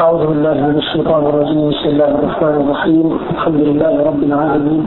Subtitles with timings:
[0.00, 3.06] أعوذ بالله من الشيطان الرجيم بسم الله الرحمن الرحيم.
[3.30, 4.84] الحمد لله رب العالمين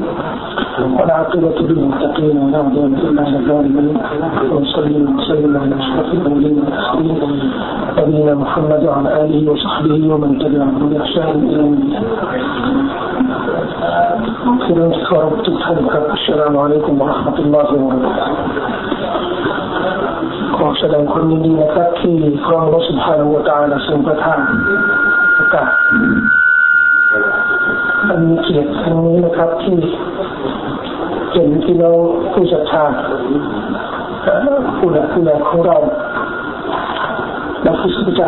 [0.97, 3.95] والعاقبة للمتقين ولا عدوان إلا على الظالمين.
[4.51, 7.17] ونصلي ونسلم على أشرف الأولين والآخرين
[7.97, 12.05] نبينا محمد وعلى آله وصحبه ومن تبعهم بإحسان إلى يوم الدين.
[16.17, 18.33] السلام عليكم ورحمة الله وبركاته.
[18.92, 18.92] ข
[20.65, 24.39] อแสดงความยินดีนะครับ ที่พระองค์สุภาพวตาและทรงประทาน
[25.37, 25.69] ประกาศ
[28.09, 29.75] อันมีเกียรติครั้งนี้นะครับที่
[31.31, 31.89] เห็นที่เรา
[32.33, 32.83] ผู้ศรัทธา
[34.77, 35.77] ผู้หลักผู้ใหญ่ของเรา
[37.63, 38.21] และผู้สนใจ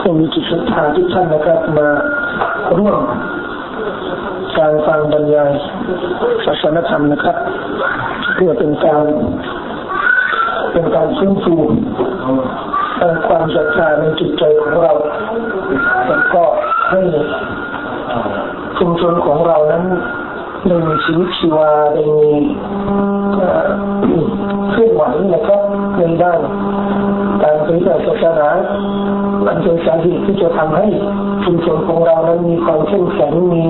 [0.00, 1.88] ผู้มีจิตศรัทธาทุกท่านนะครับมา
[2.78, 2.98] ร่วม
[4.58, 5.50] การฟังบรรยาย
[6.44, 7.36] ศาสนธรรมนะครับ
[8.34, 9.04] เพื่อเป็นการ
[10.72, 11.56] เป็นการฟื้นฟู
[13.26, 14.92] ความศรัทธาในจิตใจของเรา
[16.08, 16.42] แล้วก็
[16.90, 17.00] ให้
[18.78, 19.84] ชุมชนของเรานั้น
[20.66, 22.32] ได้มีชีวิตชีวาได้มี
[24.70, 25.02] เคลื่อนไหว
[25.34, 25.62] นะครับ
[25.98, 26.40] ในด้าน
[27.42, 28.48] การเผยแผ่ศาสนา
[29.46, 30.86] อันเป็นสาเหตุที่จะทำให้
[31.44, 33.64] ชุมชนของเรานั้นมีความเข้มแข็งมี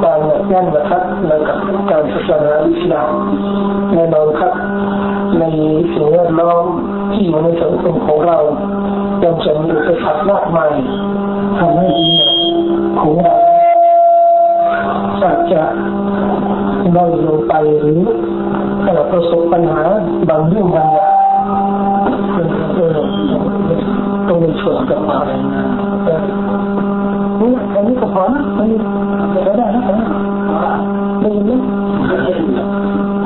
[0.00, 1.58] ความหนักแน่นนะครับในกับ
[1.90, 3.08] การศาสนาอิสลาม
[3.92, 4.54] แน่นอนครับ
[5.40, 5.44] ใน
[5.94, 6.64] สิ่งแวดล้อม
[7.12, 8.38] ที่อยู่ในสังคมของเรา
[9.24, 10.72] ยังจะมีอุปสรรคมากมาย
[11.58, 12.08] ทำให้ดี
[13.00, 13.34] ของเรา
[15.22, 15.62] อาจจะ
[16.96, 18.00] น้อยลงไปหรือ
[19.12, 19.82] ประสบปัญหา
[20.30, 21.12] บางเรื่องบางอย่าง
[24.28, 25.62] ต้องมีส่วนกับอะไรนะ
[27.40, 28.64] นี่แค่นี้ก็พอนะไม่
[29.44, 29.98] ได้ได้นะครับ
[31.20, 31.52] ได้ยินไหม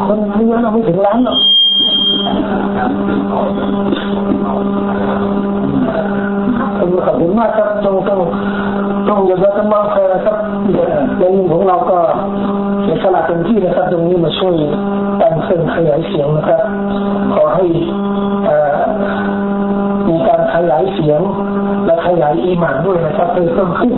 [0.04, 1.38] คนไม่เยอะเราไม่ถึงล้านหรอก
[7.88, 8.20] ต้องต้อง
[9.08, 10.36] ต้องยอมรับมากเลยนะครับ
[11.18, 11.98] ในมุมของเราก็
[12.82, 14.54] เสียสละเต็มที่นะครับ ตรงนี้มาช่วย
[15.20, 16.60] การเสริมขยายเสียงนะครับ
[17.34, 17.64] ขอให้
[20.08, 21.20] มีการขยายเสียง
[21.86, 23.94] และขยายอีหมานด้วยนะครับเพิ่มขึ้น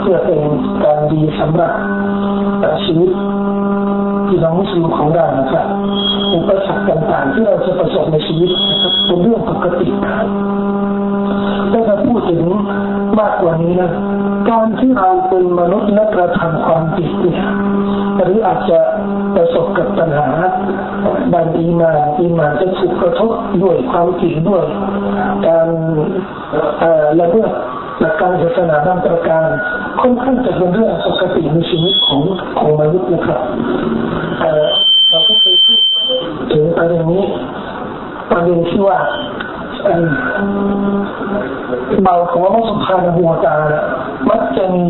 [0.00, 0.40] เพื่อเป็น
[0.84, 1.72] การดีสำหรับ
[2.84, 3.10] ชีวิต
[4.28, 5.66] พี่น้องมุสลิมของเรานะครับ
[6.34, 12.42] อุปสรรคต่างๆที่เราจะประสบในชีวิตนะครับเป็นเรื่องปกติถ้าเราพูดถึง
[13.18, 13.90] มากกว่านี้นะ
[14.50, 17.40] การที่เราเป็นมนุษย์และกระทำความผิดเนี่ย
[18.24, 18.78] หรืออาจจะ
[19.34, 20.28] ประสบกับปัญหา
[21.32, 24.64] ด้านอีมาอีมาจะถูกกระทบด้วยความผิดด้วย
[25.46, 25.68] การ
[27.20, 27.50] ละเมิด
[28.00, 29.46] หลักการศาสนาบางประการ
[30.00, 32.22] ค่อนข้างจะเป็นเรื่องปกติในชีวิตของ
[32.58, 33.40] ของมนุษย์นะครับ
[42.08, 43.54] เบาของว่าสุภาพหัวตา
[44.30, 44.86] มักจะมี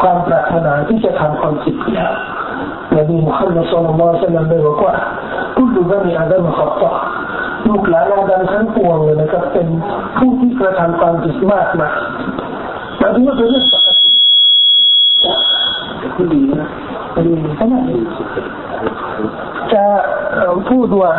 [0.00, 2.12] ความปรารถนาที่จะทำความผิดแล้ว
[2.96, 4.94] นบีมุฮัมมัดสุลลัลลสัลลัมได้บอกว่า
[5.56, 6.90] ทุกบนีอาดัมขอบต่อ
[7.68, 9.66] ลูกหลานอาดัมทั้งปวงเลยนะครับเป็น
[10.18, 11.92] ผู้ที่กระทำความผิดมากมาย
[13.00, 14.08] มายถึงว่าเป็นเรื่องปกติ
[16.32, 16.68] ดีนะ
[17.26, 17.90] ดีขนาด
[19.72, 19.84] จะ
[20.70, 21.12] พูดว่า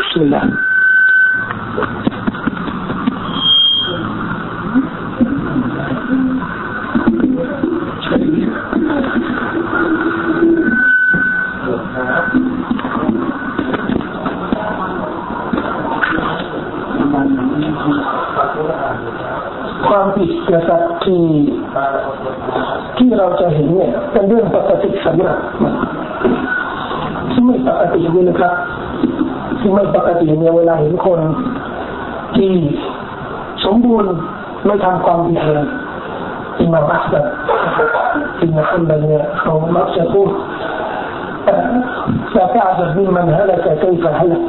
[0.00, 0.44] بسم الله
[19.88, 21.22] ความผิดนะครับที่
[22.96, 25.70] ที่เราจะเห็นเนี่ยเป็นเรื่องปกติสำหรับที่ไม่
[27.67, 28.53] ปกติด้วยนะครับ
[29.59, 31.19] ที่ไม่ปกติเนี่ยเวลาเห็นคน
[32.35, 32.51] ที่
[33.65, 34.11] สมบูรณ์
[34.65, 35.65] ไม่ทำความผิดเลย
[36.59, 37.25] อิมามอัสซัน
[38.41, 40.29] อิมามอัสซันเนี่ยเขามักจะพูด
[42.31, 44.41] แต่กาจจะมีมันฮะละแต่ก็อีกฮะละ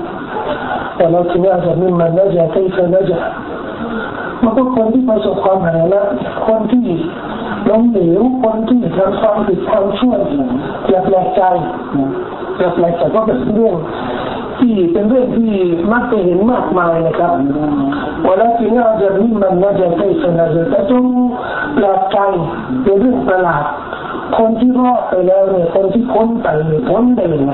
[0.96, 3.18] แต่เราที่อาจจะมีมันละจะก็อีกละจะ
[4.42, 6.02] มันก็คนที่ประสบความหายนะ
[6.46, 6.84] คนที่
[7.70, 10.14] ล้มเหลวคนที่ทำความผิดความชั่ว
[10.88, 11.42] อย่าแปลกใจ
[12.58, 13.74] อย่าแปลกใจก็เป็นเรื่อง
[14.58, 15.52] ที่เป็นเรื่องที่
[15.92, 17.32] มักจะเห็นมากมายนะครับ
[18.24, 21.04] เวลาที่เราจะมีมันน่าจะใกล้สนาจะจง
[21.74, 22.18] แปลกใจ
[22.82, 23.64] เป็นเรื่องประหลาด
[24.36, 27.52] คนที่รอดไปแล้วเนี่ยคนที่พ้นไปเนี่ยพ้นได้ยังไง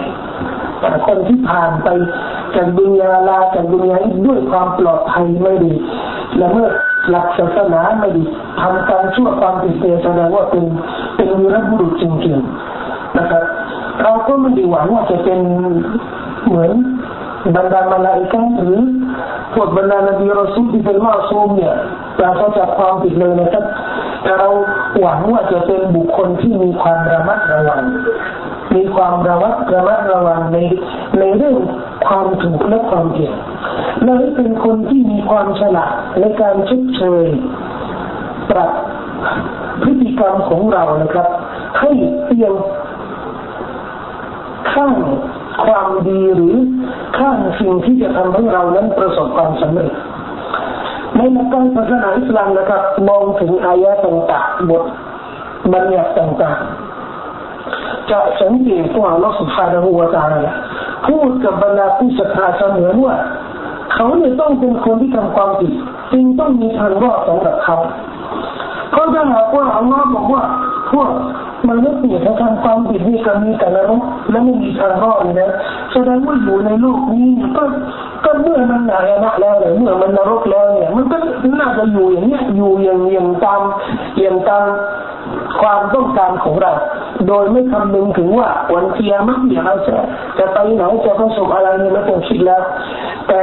[0.81, 1.89] แต่คนที่ผ่านไป
[2.55, 5.73] จากดุนยาลาจากดุนยาด้วยความปลอดภัยไม่ดี
[6.37, 6.69] และเมื่อ
[7.11, 8.25] หลักศาสนาไม่ดี
[8.61, 10.65] ทำการชั่วความผิดเแสดงว่าเป็น
[11.17, 13.45] เป็นวีรบุรุษจริงๆนะครับ
[14.03, 15.41] เราก็ไม่ได้หวังว่าจะเป็น
[16.47, 16.73] เหมือน
[17.57, 18.81] บรรดามาลาอิกาหรือ
[19.55, 21.75] พวกบรรดานบีรอซูลที่เป็นมาซูมเนี่ย
[22.21, 23.65] เราก็จะความผิดเลยนะครับ
[24.23, 24.49] แต่เรา
[25.01, 27.83] หวังว่าจะเป็นบุคคลที่มีความระมัดระวัง
[28.75, 30.59] มีความระมัดระมัดระวังใน
[31.19, 31.57] ในเรื่อง
[32.07, 33.31] ความถูกและความผิด
[34.05, 37.25] และเป็นคนที่มีความฉลาดในการชดเชย
[38.51, 38.71] ปรับ
[39.83, 41.29] พฤติกรรมของเรานะครับ
[41.81, 41.91] ให้
[42.25, 42.55] เตียง
[44.73, 44.95] ข้าง
[45.65, 46.55] ความดีหรือ
[47.19, 49.93] ข้างสิ่งที่จะทำให้เรานั้นประสบความสำเร็จ
[51.17, 54.85] ในหลักการศาสนาอิสลามนะครับ มองถึงอายะต่างๆบท
[55.73, 56.88] บัญญัติต่างๆ
[58.11, 60.35] จะสังเกตว่าอัลลอฮฺสุบฮานะฮูวาตาล
[61.07, 63.15] พูดกับบรรดาผู้ศรัทธาเสมอว่า
[63.95, 65.73] เขาเนี่ยต้องเป็นคนที่ทำความผิด
[66.13, 67.77] จึงต้องมีทางรอดสำหรับเขา
[68.91, 70.43] เพราะถ้าหากว่าอัลลอฮ์บอกว่า
[70.91, 71.09] พวก
[71.69, 75.53] มนุษย์เนี่ยถ้าทำความผิดนี่ก็มีแต่ละรกและไม่มีทางรอดนะ
[75.93, 77.63] แสดงว่าอยู่ในโลกนี้ก็
[78.25, 81.17] ก็เมื่อมันหายนะแล้วเนี่ยเมื่อมันนรกแล้วเนี่ยมันก็
[81.61, 83.63] น่าจะอยู่อย่างเนี้ยอยู่อย่างอย่างตาม
[84.21, 84.65] อย่างตาม
[85.61, 86.73] ความต้องการของเรา
[87.29, 89.95] โดยไม่คำนึงถึงว่าวันเทียมักเดี๋ยวเราจะ
[90.39, 92.63] จะไปไหนจะประสบอะไรนี่ไม่ต้องคิดแล้ว
[93.29, 93.41] แต่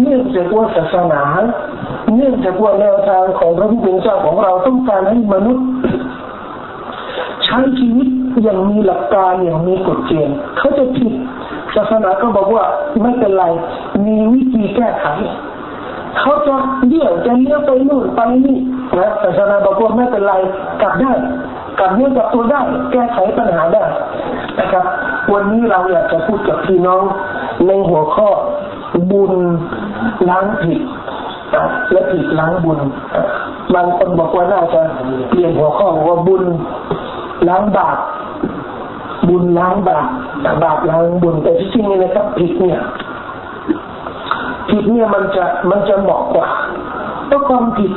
[0.00, 1.22] เนื่องจากว่าศาสนา
[2.14, 5.66] เนื่องจากว่าแนวทางของพระผู้เป็นเจ้าของเราต้องการให้มนุษย์
[7.44, 8.08] ใช้ชีวิต
[8.42, 11.12] อย่างมีหลักการอย่างมีกฎเกณฑ์เขาจะผิด
[11.74, 12.64] ศาสนาก็บอกว่า
[13.02, 13.44] ไม่เป็นไร
[14.06, 15.06] มีวิธีแก้ไข
[16.20, 16.54] เขาจะ
[16.88, 18.58] เลี้ยวจะเลี้ยวไปนู่นไปนี่
[18.98, 20.34] นะศาสนาบอกว่าไม่เป็นไร
[20.82, 21.12] กลับได้
[21.78, 22.60] กลับเนื้อกลับตัวได้
[22.92, 23.84] แก้ไขปัญหาได้
[24.58, 24.84] นะครับ
[25.32, 27.02] วันนี้เราอยากจะพูดกับพี่น้อง
[27.66, 28.28] ในหัวข้อ
[29.10, 29.32] บุญ
[30.28, 30.80] ล้างผิด
[31.92, 32.78] และผิดล้างบุญ
[33.74, 34.82] บางคนบอกว่าน่าจะ
[35.28, 36.42] เปลี่ยนหัวข้อว่าบุญ
[37.48, 37.96] ล้างบาป
[39.28, 40.06] บุญล้างบาป
[40.62, 42.78] บาปล้างบุญแต่ที่จริงเนี่ยนะครับผิดเนี่ย
[44.70, 46.48] ผิดเนี่ยมันจะมันจะเหมาะกว่า
[47.26, 47.92] เพราะความผิด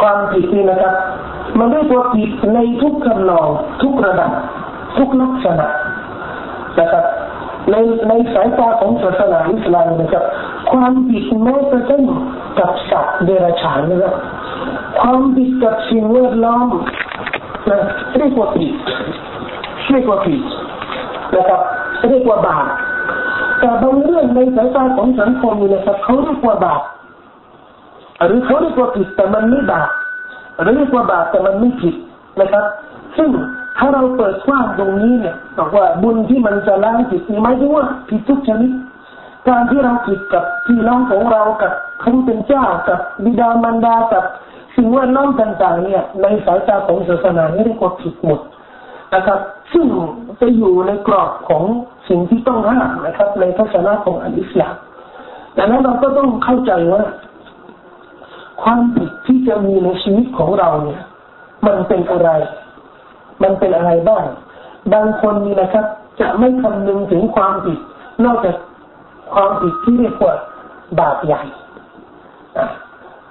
[0.00, 0.94] ความผิดนี่นะครับ
[1.58, 3.48] มันได้ตัวผิดในทุกคำนอง
[3.82, 4.30] ทุกระดับ
[4.98, 5.66] ทุกลักษณะ
[6.80, 7.04] นะครับ
[7.70, 7.76] ใน
[8.08, 10.24] ในสายตาของศาสนาอิสลามนะครับ
[10.70, 12.02] ความผิดแม้กระทั่ง
[12.58, 14.14] กับสัตว์เดรัจฉานนะครับ
[15.00, 16.68] ความผิดกับสิ่งแวดล้อม
[17.70, 17.78] นะ
[18.16, 18.72] เรียกว่าผิด
[19.90, 20.40] เรียกว่าผิด
[21.36, 21.62] นะครับ
[22.08, 22.66] เรียกว่าบาป
[23.60, 26.82] แต่บางเรื่องในสายตาของสังคมนี่นะครับเขาเรียกว่าบาป
[28.26, 29.90] หรือเขาเรียกว่าผิดแต่มันไม่บาป
[30.62, 31.94] หรือเรียกว่าบาปแต่มันไม่ผิด
[32.40, 32.64] นะครับ
[33.16, 33.30] ซึ่ง
[33.78, 38.72] ถ้าเราเปิดกว้างตรงนี้เนี่ยบอกว่าบุญที่มันจะล้างผิดนี่หมายถึงว่าผิดทุกชนิด
[39.48, 44.24] การที่เราผิดกับพี่น้องของเรากับพระผู้เป็นเจ้ากับบิดามารดากับ
[44.76, 48.40] สิ่งแวดล้อมต่างๆเนี่ยในสายตาของศาสนาไม่ได้กดผิดหมด
[49.14, 49.40] นะครับ
[49.72, 49.86] ซึ่ง
[50.40, 51.62] จะอยู่ในกรอบของ
[52.08, 54.74] สิ่งที่ต้องห้ามนะครับ ในทัศนะของอัลอิสลาม
[55.56, 57.02] ดังนั้นเราก็ต้องเข้าใจว่า
[58.62, 61.02] ความผิดที่จะมีในชีวิตของเราเนี่ย
[61.66, 62.30] มันเป็นอะไร
[63.42, 64.24] มันเป็นอะไรบ้าง
[64.92, 65.86] บางคนนี่นะครับ
[66.20, 67.78] จะไม่คำนึงถึงความผิด
[68.24, 68.56] นอกจาก
[69.34, 70.34] ความผิดที่เรียกว่า
[71.00, 71.42] บาปใหญ่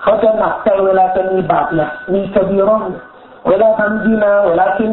[0.01, 2.89] เขาจะหนักใจเวลาจะมีบาปใหญ่มีกบีร้อน
[3.49, 4.91] เวลาทำดีนาเวลากิน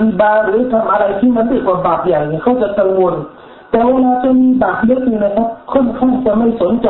[0.00, 3.14] มีบาหรือทำอะไรที่มันเรีกว่าบาปใหญ่เขาจะกังวล
[3.70, 6.88] แต่เวลาจะมีบาปเล็กนี่นะครับค่อนข้างจะไม่สนใจ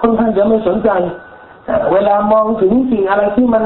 [0.00, 0.90] ค่อนข้างจะไม่สนใจ
[1.92, 3.64] เวลามองถึงสิ่งอะไรที่มัน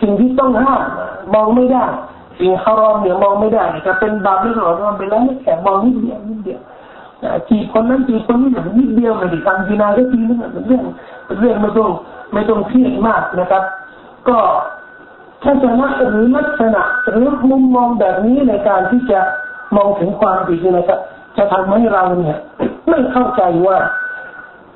[0.00, 0.82] สิ่งที่ต้องห้าม
[1.34, 1.84] มองไม่ได้
[2.38, 6.60] สิ่งคารอมเนี่ยมองไม่ได้จะเป็นบาปไม่หรอมันเป็นแล้วแค่มองนิดเดียวนิดเดียว
[7.48, 10.84] จีบคนนั้นจีบคนนี้แบบนิดเดียวไม่ได้ทำจีนาก็ทีนึงเป็นเรื่อง
[11.26, 11.88] เป็นเรื่องไม่ต้อง
[12.32, 13.62] ไม่ต้องเครียดมากนะครับ
[14.28, 14.36] ก็
[15.44, 19.20] ทัศนะหรือลักษณะหรือมุมมองแบบนี้ในการที่จะ
[19.76, 21.00] มองถึงความผิดนะครับ
[21.36, 22.36] จะทำให้เราเนี่ย
[22.88, 23.78] ไม่เข้าใจว่า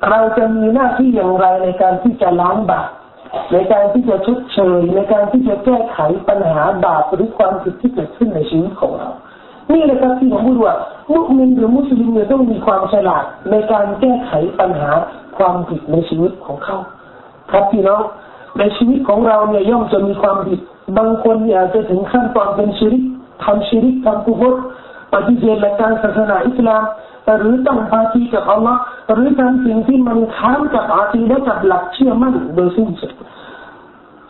[0.09, 2.89] เราจะมีหน้าที่อย่างไรในการที่จะล้างบาป
[3.53, 5.97] ในการที่จะชดเชยในการที่จะแก้ไข
[6.29, 9.09] ปัญหาบาปหรือความผิดที่เกิดขึ้นในชีวิตของเรา
[9.73, 10.73] นี่แหละครับที่ผมพูดว่า
[11.13, 14.89] มุสลิมหรือมุสลิมเนี่ยต้องมีความฉลาดในการแก้ไขปัญหา
[15.37, 16.77] ความผิดในชีวิตของเขา
[17.51, 18.01] ครับพี่น้อง
[18.58, 20.60] ในชีวิตของเราเนี่ยย่อมจะมีความผิด
[20.98, 23.02] บางคนเนี่ยจะถึงขั้นตอนเป็นชีริก
[23.44, 24.54] ทำชีริกทำกุฟร
[25.12, 26.82] ปฏิเสธหลักการศาสนาอิสลาม
[27.38, 28.80] หรือต้องพาทีกับอัลลอฮ์
[29.12, 33.12] หรือทำสิ่งที่มันค้านกับอาตีและกับหลักเชื่อมั่นโดยสิ้นสุด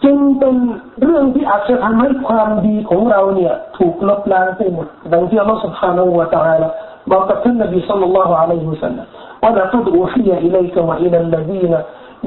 [0.04, 0.56] จึงเป็น
[1.02, 6.68] เรื่องที่อาจจะทำให้ความดีของเราเนี่ยถูกลบล้างไปหมดดังที่อัลลอฮฺ سبحانه และ تعالى
[7.10, 9.06] บอกกับท่านนบี صلى الله عليه وسلم
[9.44, 11.74] ولقد أوحي إليك وإلى الذين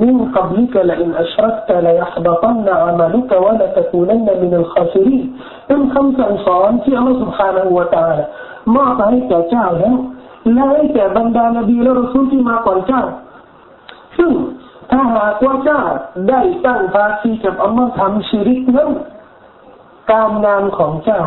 [0.04, 5.26] من قبلك لئن أشركت ليحبطن عملك ولتكونن من الخاسرين
[5.68, 8.26] เป็นคำสั่งสอนที่อัลลอฮฺ سبحانه และ تعالى
[8.76, 9.98] มอบให้แก่เจ้าแล้ว
[10.54, 13.04] และให้แก่บรรดานบีและรสุลที่มาก่อนเจ้า
[14.18, 14.32] ซึ่ง
[14.92, 15.82] ถ้าหากว่าเจ้า
[16.30, 18.90] ได้ตั้งภาคีกับอัลลอฮ์ทำชีริกนั้น
[20.12, 21.22] การงานของเจ้า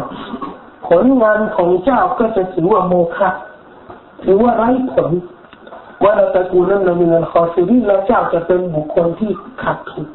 [0.88, 3.30] ผลงานของเจ้าก็จะถือว่าโมฆะ
[4.24, 5.10] ถือว่าไร้ผล
[6.03, 9.31] ว่าเราตะกูนั้นเรามีเงินคอซีรีแล้วเจ้าจะเป็นบุคคลที่
[9.61, 10.05] ขาดทุน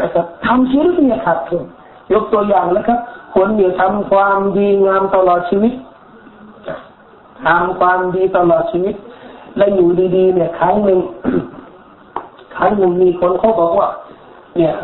[0.00, 1.62] นะครับทำชีวิตเนี่ยขาดทุน
[2.12, 2.98] ยกตัวอย่างนะครับ
[3.34, 5.74] คนเนี่ยทำความดีงามตลอดชีวิต
[7.46, 8.94] ทำความดีตลอดชีวิต
[9.56, 11.00] และอยู่ดีๆ เนี่ยครั้งหนึ่ง
[12.56, 13.88] ครั้งหนึ่งมีคนเขาบอกว่า
[14.56, 14.74] เนี่ย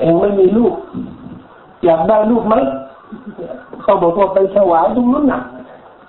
[0.00, 0.74] เองไม่มีลูก
[1.84, 2.54] อยากได้ลูกไหม
[3.82, 5.40] เขาบอกว่าไปถวายตรงนู้นน่ะ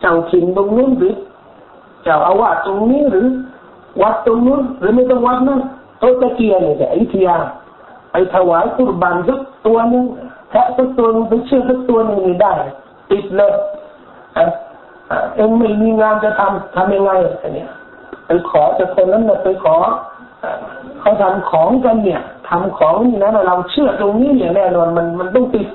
[0.02, 1.16] เจ้าถิ่นตรงนู้นหรือ
[2.08, 3.28] จ้าอาวาสตรงนี้หรือ
[4.02, 5.62] วัดตรงนู้นหรือไม่ต้องวัดนั่น
[6.00, 7.36] โตตะเกียเนี่ยแต่อิทยา
[8.12, 10.06] ไปถวายกุรบานสักตัวนึง
[10.50, 12.54] แพะสักตัวนึงไปเชื่อสักตัวนึงได้
[13.12, 13.54] ติดเลย
[15.36, 17.12] เอ็งไม่มีงานจะทำทำยังไง
[17.42, 17.70] อันเนี้ย
[18.26, 19.76] ไปขอจากคนนั้นเนี่ยไปขอ
[21.00, 25.68] เขาทำของกันเนี่ยทำของนี่นะเราเชื่อตรงนี้เนี่ยแน่นอนมันมันต้องติด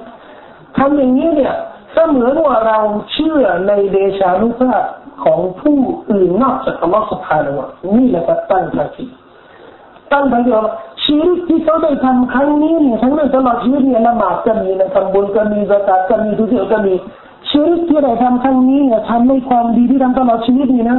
[0.77, 1.55] ทำอย่างนี้เนี่ย
[1.93, 2.79] เสมือนว่าเรา
[3.12, 4.83] เชื่อในเดชานุภาพ
[5.25, 5.78] ของผู้
[6.11, 7.66] อื่นนอกจากอัลลอฮฺสุบฮานะวะ
[7.97, 9.07] นี่แหละก็ตั้งภาคี
[10.12, 16.95] ตั้งภาคีว่าชีวิตที่เขาได้ทำครั้งนี้เนี่ยทั้งในตลอดชีวิตเนี่ยละหมาดก็มีนะทำบุญก็มีสกาดก็มีทุกอย่างก็มี
[17.50, 20.99] ชีวิตที่ได้ทำครั้งนี้เนี่ยทำในความดีที่ทำตลอดชีวิตนี่นะ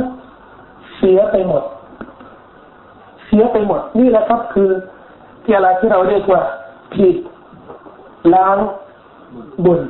[0.98, 1.64] เสียไปหมด
[3.26, 4.70] เสียไปหมด นี่แหละครับคือ
[5.44, 6.42] ที่อะไรที่เราเรียกว่า
[6.94, 7.16] ผิด
[8.34, 8.58] ล้าง
[9.66, 9.82] บุญ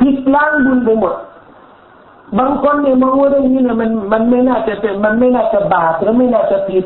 [0.00, 1.14] ผิดล้างบุญไปหมด
[2.38, 6.84] บางคนเนี่ยมองว่าเรื่องนี้เนี่ยมันมันไม่น่าจะเป็นมันไม่น่าจะบาปหรือไม่น่าจะผิด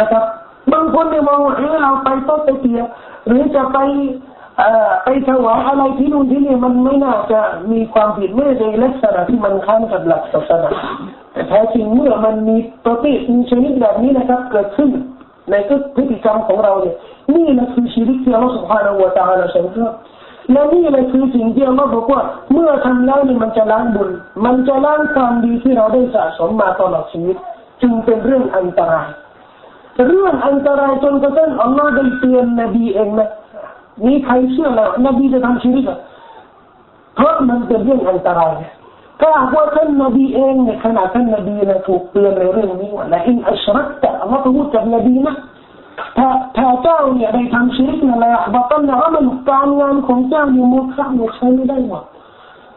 [0.00, 0.24] นะครับ
[0.72, 2.80] บางคนเนี่ยมองว่าเออเราไปต้นไปเตีย
[3.26, 3.78] หรือจะไป
[4.58, 7.40] เอ่อไปถวายอะไรที่นู่นที่นี่มันไม่น่าจะ
[7.72, 10.70] มีความผิดไม่ในลักษณะที่มันค้านกับหลักศาสนา
[11.32, 14.90] แต่แท้จริงเมื่อมันมีตัวติมีชนิดแบบนี้นะครับ เกิดขึ้น
[15.50, 15.54] ใน
[15.96, 16.96] พฤติกรรมของเราเนี่ย
[17.34, 19.92] นี่แหละคือชีวิตที่เราสุภาพวตาเราชอบ
[20.52, 22.20] และนี่แหละคือสิ่งที่เราบอกว่า
[22.52, 24.10] เมื่อทำแล้วนี่มันจะล้างบุญ
[24.44, 27.36] มันจะล้างความดีที่เราได้สะสมมาตลอดชีวิต
[27.82, 29.08] จึงเป็นเรื่องอันตราย
[30.06, 33.30] เรื่องอันตรายจนกระทั่งอัลลอฮ์ได้เตือนนบีเองนะ
[34.06, 35.84] มีใครเชื่อแล้วนบีจะทำชีวิต
[37.16, 38.52] เพราะมันเป็นเรื่องอันตราย
[39.20, 45.34] ถ้าว่าท่านนบีเองเนี่ยขณะท่านนบีนะถูกเตือนในเรื่องนี้ว่าละอินอัชรักแต่อัลลอฮ์พูดกับนบีนะ
[46.18, 52.02] ถ้าถ้าเจ้าเนี่ยได้ทำชีริกนั่นแหละบัตันนะมันการงานของเจ้าเนี่มุขะมุใช้ไม่ได้หมด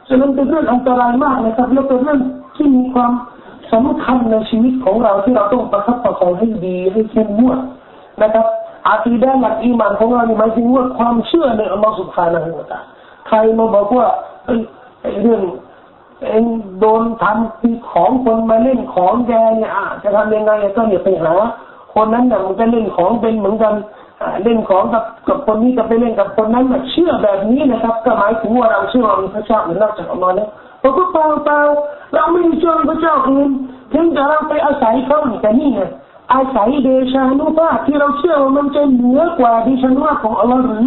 [0.08, 2.20] ฉะนั้นเป็นเรื่องอันตรายมากนะครับและเป็นเรื่อง
[2.56, 3.12] ที่มีความ
[3.74, 7.60] สำคัญในชีวิตของเราที่เราต้องประคับประคองให้ดีให้เข้มงวด
[8.22, 8.46] นะครับ
[8.88, 12.80] อาคีดะหลักอีมานของเรานี่หมายถึงว่าความเชื่อในอัลลอฮฺสุบฮานะฮูวะตา
[13.28, 14.08] ใครมาบอกว่า
[14.46, 14.62] เอ้ย
[15.22, 15.42] เรื่อง
[16.26, 16.46] เอง
[16.80, 19.72] โดนทำของคนมาเล่นของแกเนี่ย
[20.04, 21.34] จะทำยังไงก็อย่าไปหา
[21.98, 23.74] คนนั้นน่ะมันก็เล่นของเป็นเหมือนกัน
[24.44, 30.50] เล่นของกับกับคนนี้ก็ไปเล่นกับคนนั้นแบบเชื่อแบบนี้นะครับ ก็หมายถึงว่าเราเชื่อว่ามีพระเจ้าหรือนอกจากอัลลอฮ์แล้ว
[30.82, 31.62] เราก็เปล่าเปล่า
[32.13, 33.50] เราไม่เชื่อพระเจ้าอื่น
[33.94, 35.82] ถึงจะเราไปอาศัยเขาแต่นี่ไง
[36.34, 40.86] อาศัยเดชานุภาพที่เราเชื่อว่ามันจะเหนือกว่าเดชานุภาพของอัลลอฮ์หรือ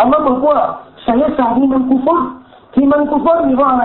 [0.00, 0.58] อัลลอฮ์บอกว่า
[1.04, 2.20] ไสยศาสตร์นี่มันกุฟร
[2.74, 3.84] ที่มันกุฟรนี่เพราะอะไร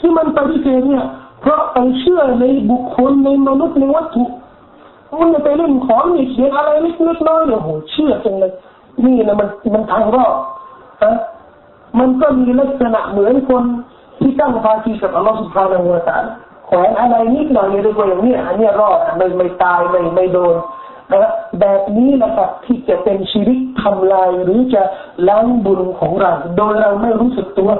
[0.00, 1.04] ที่มันปฏิเสธเนี่ย
[1.40, 4.24] เพราะไปเชื่อในบุคคลในมนุษย์ในวัตถุ
[5.20, 8.52] มันไปเล่นของมีเสียงอะไรเล็กๆน้อยๆโอ้โหเชื่อจังเลย
[9.04, 10.34] นี่นะมันมันทางรอด
[11.02, 11.12] ฮะ
[11.98, 13.62] มันก็มีลักษณะเหมือนคน
[14.20, 16.18] ที่ตั้งภาคีกับอัลลอฮฺสุบฮานาอูตา
[16.66, 20.54] แขวนอะไรนิดหน่อยเรียกว่าอย่างนี้อันนี้รอดไม่ไม่ตายไม่ไม่โดน
[21.10, 24.82] นะแบบนี้แหละครับที่จะเป็นชีวิตทำลายหรือจะ
[25.28, 27.70] ล้างบุญของเรา โดยเราไม่รู้สึกตัว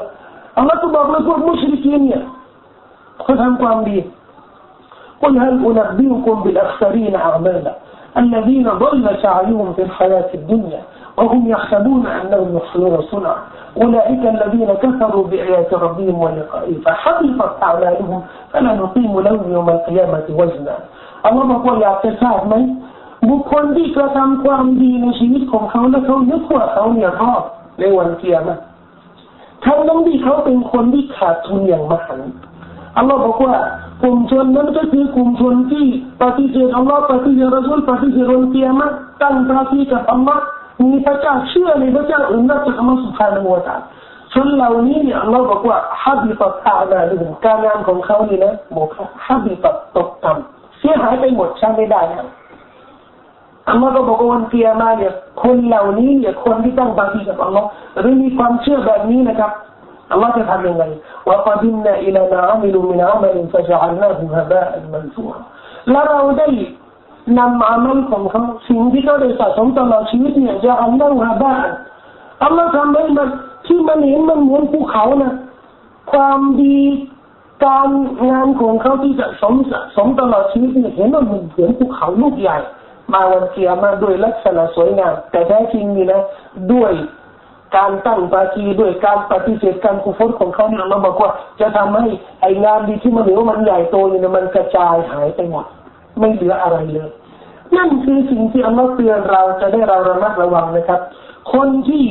[0.56, 2.22] อัลลอฮฺก็บอกเลยพวกมุชริกีนเนี่ย
[3.22, 3.96] เขาทำความดี
[5.22, 7.74] قل هل أنبئكم بالأخسرين أعمالا
[8.18, 10.82] الذين ضل سعيهم في الحياة الدنيا
[11.16, 13.36] وهم يحسبون أنهم يحسنون صنعا
[13.82, 20.76] أولئك الذين كفروا بآيات ربهم ولقائه فحبطت أعمالهم فلا نقيم لهم يوم القيامة وزنا.
[21.26, 22.54] الله บอกอยากจะทราบไหม
[23.30, 27.42] บุคคลที่กระทำความดีในชีวิตของเขาและเขานึกว่าเขาเนี่ยรอด
[27.78, 28.58] ในวันเกียรติ
[29.64, 32.34] ทั้งที่เขาเป็นคนที่ขาดทุนอย่างมหันต์
[32.96, 33.54] อัลลอฮ์บอกว่า
[34.02, 35.86] กลุ่มชนนั้นก็คือกลุ่มชนที่
[36.22, 40.42] ปฏิเสธอัลลอฮ์ปฏิเสธรสุลปฏิเสธวันเกียรติตั้งภาคีกับอัลลอฮ์
[40.82, 43.76] มีพระเจ้าเชื่อในพระเจ้าอื่นนอกจากอัลลอฮ์สุภาพนวตา
[44.32, 48.88] ชนเหล่านี้เนี่ยอัลลอฮ์บอกว่าฮับิตัดอาณาลิมการงานของเขานี่นะบอก
[49.26, 52.28] ฮับิตัดตกต่ำเสียหายไปหมดใช้ไม่ได้นะ
[53.70, 57.68] อัลลอฮ์ก็บอกว่าวันเกียร์มาเนี่ยคนเหล่านี้เนี่ยคนที่ต้องบาดีกับอัลลอฮ์
[57.98, 59.52] หรือมีความเชื่อแบบนี้นะครับ
[60.12, 60.84] อัลลอฮ์จะทำยังไง
[61.28, 65.34] ว่าปดินนาอิลานาอัมิลุมินาอัมลินฟะจัลนาฮุฮะบะอันมันซูฮ
[65.90, 66.48] และเราได้
[67.38, 71.52] นำอามัลของเขาสิ่งที่เขาได้สะสมตลอดชีวิตเนี่ยจะอัลลอฮ์ฮะบะ
[72.44, 73.28] อัลลอฮ์ทำให้มัน
[73.66, 75.32] ที่มันเห็นมันเหมือนภูเขานะ
[76.12, 76.78] ความดี
[77.64, 77.90] การ
[78.30, 79.54] งานของเขาที่จะสม
[79.96, 82.58] สมตลอดชีวิตเนี่ยเห็นว่ามันเหมือนภูเขาลูกใหญ่
[83.12, 86.20] มาวันเกียร์มาด้วยลักษณะสวยงามแต่แท้จริงนี่นะ
[86.72, 86.92] ด้วย
[87.76, 92.06] การตั้งปากีด้วยการปฏิเสธการกุฟรของเขาเนี่ยเราบอกว่า จะทำให้
[92.40, 95.64] ไองานดีที่มันเหนือมันใหญ่โตเนี่ยมันกระจายหายไปหมด
[96.18, 97.10] ไม่เหลืออะไรเลย
[97.76, 101.00] นั่นคือสิ่งที่อัลลอฮ์เตือนเราจะได้เราระมัดระวังนะครับ
[101.52, 102.04] คนที่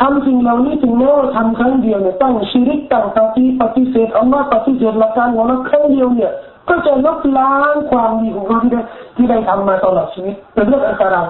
[0.00, 6.32] ทำสิ่งเหล่านี้ถึงแม้ว่าทำครั้งเดียวเนี่ยตั้งชีริกตั้งปฏิปฏิเสธอัลลอฮ์ปฏิเสธหลักการของเราครั้งเดียวเนี่ย
[6.68, 8.80] ก็จะลบล้างความดีของเราที่ได้
[9.16, 11.26] ที่ได้ทำมาตลอดชีวิตเป็นเรื่องอันตราย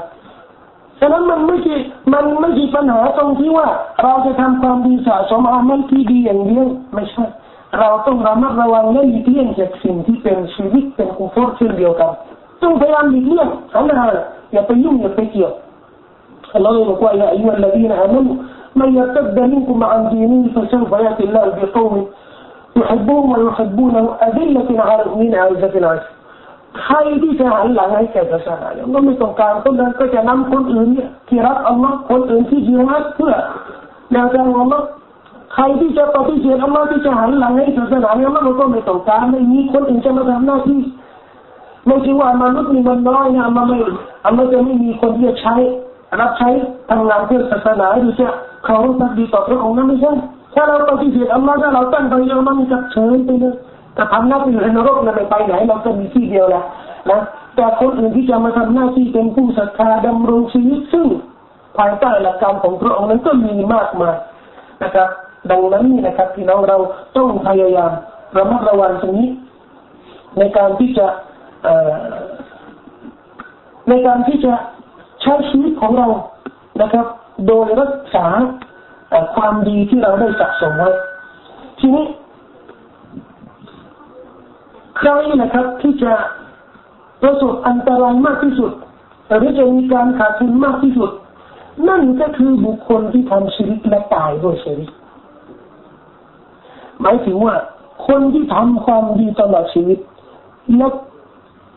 [1.00, 1.76] ฉะนั้นมันไม่ใช่
[2.14, 3.68] มันไม่ใช่ปัญหาตรงที่ว่า
[4.04, 7.26] เราจะทำความดีสะสมอามัลที่ดีอย่างเดียวไม่ใช่
[7.80, 12.12] เราต้องระมัดระวังและหลีกเลี่ยงจากสิ่งที่เป็นชีวิตเป็นกุฟรเช่นเดียวกัน
[12.62, 14.14] ต้องพยายามหลีกเลี่ยงสันดาน
[14.54, 15.52] อย่าไปยุ่งอย่าไปเกี่ยว
[16.54, 18.34] อัลลอฮฺบอกว่าอย่าอายุอัลลดีนอามันุ
[18.76, 22.08] من يرتد منكم عن دينه فسوف يأتي الله بقوم
[22.76, 26.10] يحبون ويحبونه أذلة على المؤمنين عزة عزة
[26.83, 33.35] ใครที่จะหันหลังให้แก่ศาสนาเนี่ยก็ไม่ต้องการคนนั้นก็จะนำคนอื่นเนี่ย ที่รักอัลลอฮ์คนอื่นที่ยิรักเพื่อ
[34.13, 34.87] แนวทางอัลลอฮ์
[35.55, 40.81] ใครที่จะปฏิเสธอัลลอฮ์ที่จะหันหลังให้ศาสนาเนี่ยมันก็ไม่ต้องการไม่มีคนอื่นจะมาทำหน้าที่
[41.87, 43.79] ไม่ใช่ว่ามนุษย์มีมันน้อยนะมันไม่
[44.27, 45.55] อัลลอฮ์จะไม่มีคนที่จะใช้
[46.21, 46.49] รับใช้
[46.91, 48.29] ทำงานเพื่อศาสนาหรือจะ
[48.65, 50.13] เขาสักดีต่อพระองค์นั้นไม่ใช่
[50.55, 53.55] ถ้าเราปฏิเสธอัลลอฮ์ถ้าเราตั้งใจอัลลอฮ์มันจะเฉยไปเลย
[54.01, 56.63] แต่ทำหน้าที่ในนรกเราไปไปไหนเราก็มีที่เดียวแหละ
[57.11, 57.21] นะ
[57.55, 61.07] แต่คนอื่นที่จะมาทำหน้าที่เป็นผู้ศรัทธาดำรงชีวิตซึ่ง
[61.77, 64.17] ภายใต้หลักการของพระองค์นั้นก็มีมากมาย
[64.83, 65.09] นะครับ
[65.51, 66.79] ดังนั้นนี่นะครับที่น้องเรา
[67.17, 67.93] ต้องพยายาม
[68.37, 69.29] ระมัดระวังตรงนี้
[70.39, 71.07] ในการที่จะ
[73.89, 74.53] ในการที่จะ
[75.23, 76.09] ใช้ชีวิตของเรา
[76.83, 77.07] นะครับ
[77.47, 78.27] โดยรักษา
[79.35, 80.91] ความดีที่เราได้สะสมไว้
[81.81, 82.05] ทีนี้
[85.01, 85.11] ใคร
[85.43, 86.13] นะครับ ที่จะ
[87.23, 88.73] ประสบอันตรายมากที่สุด
[89.39, 91.11] หรือจะมีการขาดทุนมากที่สุด
[91.89, 94.89] นั่นก็คือบุคคลที่ทำชีวิตและตายด้วยชีวิต
[97.01, 97.55] หมายถึงว่า
[98.07, 99.99] คนที่ทำความดีตลอดชีวิต
[100.77, 100.93] แล้ว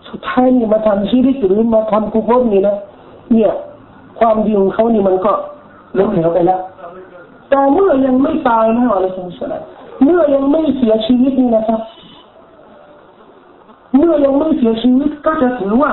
[0.10, 2.76] สุดท้ายนี่มาทำชีวิตหรือมาทำกุศลนี่นะ
[3.32, 3.52] เนี่ย
[4.20, 5.32] ความดีของเขานี่มันก็
[5.98, 6.62] ล้มเหลวไปแล้ว
[7.50, 9.64] แต่เมื่อยังไม่ตายนะอะไรสักอย่าง
[10.04, 11.82] เมื่อยังไม่เสียชีวิตนี่นะครับ
[13.96, 15.92] เมื่อยังไม่เสียชีวิตก็จะถือว่า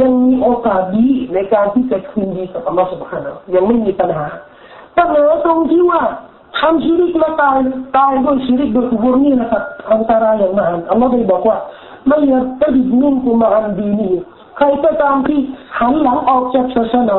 [0.00, 4.26] ยังมีโอกาสดีในการที่จะคืนดีกับอัลลอฮฺสุบฮานะยังไม่มีปัญหา
[4.96, 6.00] ปัญหาตรงที่ว่า
[6.58, 7.56] ทำชีริกและตาย
[7.96, 11.56] ตายด้วยชีริกโดยกุบรนี่นะครับอันตรายอย่างมากอัลลอฮฺได้บอกว่า
[12.08, 14.12] ไม่ยัดติดนิ่งกุมาอันดีนี่
[14.56, 15.40] ใครก็ตามที่
[15.78, 17.18] หันหลังออกจากศาสนา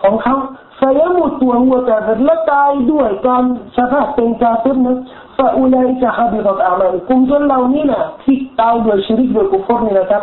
[0.00, 0.36] ของเขา
[0.80, 3.44] ฟยมุตตัวหัวแต่และตายด้วยการ
[3.76, 4.98] สภาพเป็นกาเฟนะ
[5.38, 10.22] ฟาอุลัยจะฮับิรัตอามัลกุมจนเหล่านี้นะที่ตายด้วยชีริกด้วยกุฟรนี่นะครับ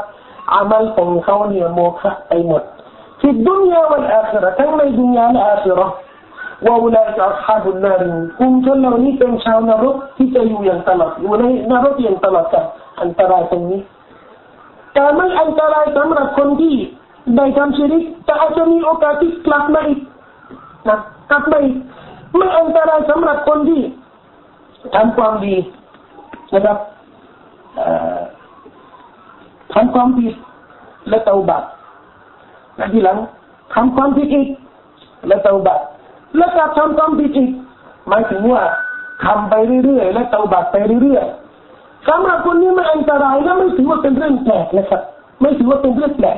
[0.54, 2.63] อามัลของเขาเนี่ยโมฆะไปหมด
[3.19, 5.88] ที่ดุนยาวันอาคราทั้งในดุนยาและอาครา
[6.65, 12.65] ว่าอุลัยจะอับบุนนารินกุมจนเหล่านี้เป็นชาวนรกที่จะอยู่อย่างตลอดอยู่ในนรกอย่างตลอดกัน
[13.01, 13.82] อันตรายตรงนี้
[14.93, 16.75] แต่ไม่อันตรายสำหรับคนที่
[17.36, 19.99] ได้ทำชีริกแต่อาจจะมีโอกาสที่กลับมาอีก
[20.89, 20.97] นะ
[21.32, 21.75] กลับมาอีก
[22.36, 23.82] ไม่อันตรายสำหรับคนที่
[24.95, 25.56] ทำความดี
[26.54, 26.78] นะครับ
[29.74, 30.34] ทำความผิด
[31.10, 31.63] และเตาบัต
[32.78, 33.17] และทีหลัง
[33.74, 34.48] ทำความผิดอีก
[35.28, 35.80] และเตาบัต
[36.38, 37.50] และกลับทำความผิดอีก
[38.08, 38.62] หมายถึงว่า
[39.26, 45.02] ทำไปเรื่อยๆและเตาบัตไปเรื่อยๆสำหรับคนนี้ไม่อันตรายและไม่ถือว่าเป็นเรื่องแปลกนะครับ
[45.41, 46.38] ไม่ถือว่าเป็นเรื่องแปลก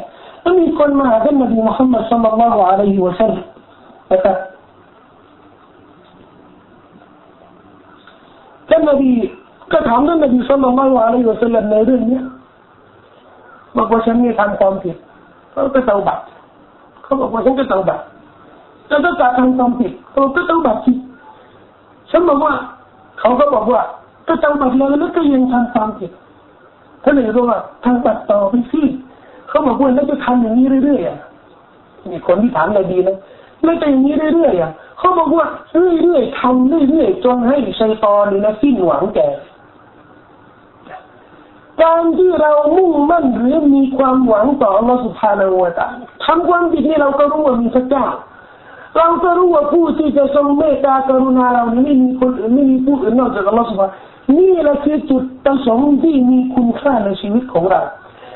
[0.59, 3.45] มีคนมาหาท่านนบีมุฮัมมัดสัลลัลลอฮุอะลัยฮิวะสัลลัม
[4.11, 4.37] นะครับ
[8.69, 9.11] ท่านนบี
[9.71, 12.19] ก็ถามท่านนบีสัลลัลลอฮุอะลัยฮิวะสัลลัมในเรื่องนี้
[13.77, 14.95] บอกว่าฉันนี่ทำความผิด
[15.51, 16.19] เขาก็เตาบัต
[17.03, 17.99] เขาบอกว่าฉันก็เตาบัต
[18.89, 20.93] แล้วก็การทำความผิดเขาก็เตาบัตสิ
[22.11, 22.53] ฉันบอกว่า
[23.19, 23.81] เขาก็บอกว่า
[24.27, 26.11] ก็เตาบัตแล้วแล้วก็ยังทำความผิด
[27.03, 28.81] ท่านเลยบอกว่าทำบัตต่อไปสิ
[29.49, 33.17] เขาบอกว่าแล้วจะทำอย่างนี้เรื่อยๆมีคนที่ถามนบีนะ
[33.63, 35.47] ไม่แต่อย่างนี้เรื่อยๆ เขาบอกว่า
[36.01, 39.27] เรื่อยๆทำเรื่อยๆจนให้ชัยตอนนี่นะสิ้นหวังแก่
[41.81, 45.87] การที่เรามุ่งมั่นหรือมีความหวังต่อเราสุภาณวตา
[46.25, 48.05] ทำความดีนี่เราก็รู้ว่ามีพระเจ้า
[48.97, 53.87] เราก็รู้ว่าผู้ที่จะทรงเมตตากรุณาเราไม่มีคนไม่มีผู้อื่นนอกจากเราสุภา
[54.37, 57.81] นี่แหละคือจุดประสงค์ที่มีคุณค่าในชีวิตของเรา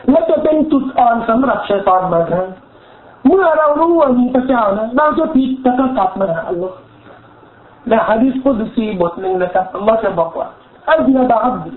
[0.10, 2.46] และจะเป็นจุดอ่อนสำหรับชัยตอนมาครับ
[3.27, 6.77] เมื่อเรารู้ว่ามีพระเจ้านะเราจะผิดแต่ก็กลับมาหาอัลลอฮ์
[7.89, 10.47] และฮะดิษพุทธซีบทหนึ่งนะครับอัลลอฮ์จะบอกว่า
[10.89, 11.73] อัลลอฮ์บาอับดี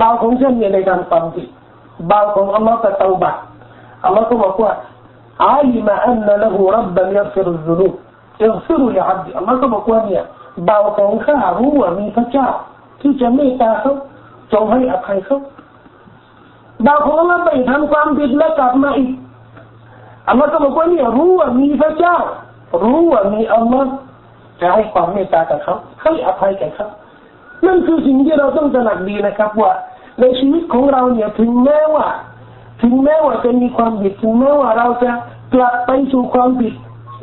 [0.00, 1.48] บาของฉันเนี่ยในการฟังผิด
[2.10, 3.36] บาของอัลลอฮ์จะเตาบัต
[4.04, 4.72] อัลลอฮ์ก็บอกว่า
[5.52, 7.94] علم أن له ربا يغفر الذنوب
[8.42, 10.24] يغفر لعبدي อัลลอฮ์ก็บอกว่าเนี่ย
[10.68, 12.48] บาของข้ารู้ว่ามีพระเจ้า
[13.00, 13.94] ที่จะเมตตาเขา
[14.52, 15.38] จงให้อภัยเขา
[16.86, 19.10] บาของเราไปทำความผิดแล้วกลับมาอีก
[20.29, 22.17] อัลลอฮ์ก็บอกว่าเนี่ยรู้ว่ามีพระเจ้า
[22.83, 23.91] รู้ว่ามีอัลลอฮ์
[24.61, 26.87] จะให้ความเมตตากับเขาให้อภัยแก่เขา
[27.65, 29.71] นั่นคือสิ่งที่เราต้องตระหนักดีนะครับ ว่า
[30.21, 32.07] ในชีวิตของเราเนี่ยถึงแม้ว่า
[32.81, 35.11] ถึงแม้ว่าจะมีความผิดถึงแม้ว่าเราจะ
[35.53, 36.73] กลับไปสู่ความผิด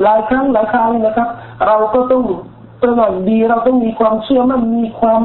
[0.03, 1.29] หลายครั้งหลายครั้งนะครับ
[1.67, 2.23] เราก็ต้อง
[2.81, 5.21] ตระหนักดีเราต้องมีความเชื่อมั่นมีความ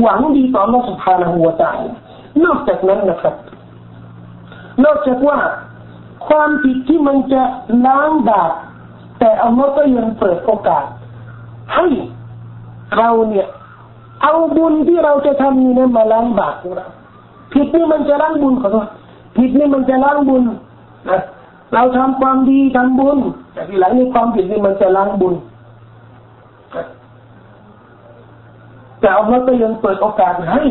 [0.00, 1.64] หวังดีต่อพระสุภาณหัวใจ
[2.44, 3.34] นอกจากนั้นนะครับ
[4.84, 5.38] นอกจากว่า
[6.28, 7.42] ความผิดที่มันจะ
[7.86, 8.52] ล้างบาป
[9.18, 10.84] แต่อัลลอฮ์ก็ยังเปิดโอกาส
[11.74, 11.86] ให้
[12.98, 13.46] เราเนี่ย
[14.22, 16.86] เอาบุญที่เราจะทำนี่นะมาล้างบาปของเรา
[17.52, 18.88] ผิดนี่มันจะล้างบุญขอโทษ
[19.36, 20.42] ผิดนี่มันจะล้างบุญ
[21.10, 21.20] นะ
[21.74, 23.18] เราทำความดีทำบุญ
[23.52, 25.34] แต่ทีหลังนี่ความผิดนี่มันจะล้างบุญ
[29.00, 30.62] แต่อัลลอฮ์ก็ยังเปิดโอกาสให้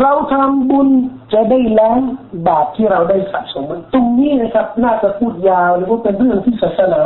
[0.00, 0.88] เราทำบุญ
[1.32, 2.00] จะได้ล้าง
[2.48, 7.02] บาปที่เราได้สะสมตรงนี้นะครับ น่าจะพูดยาวหรือว่าเป็นเรื่องที่ศาสนา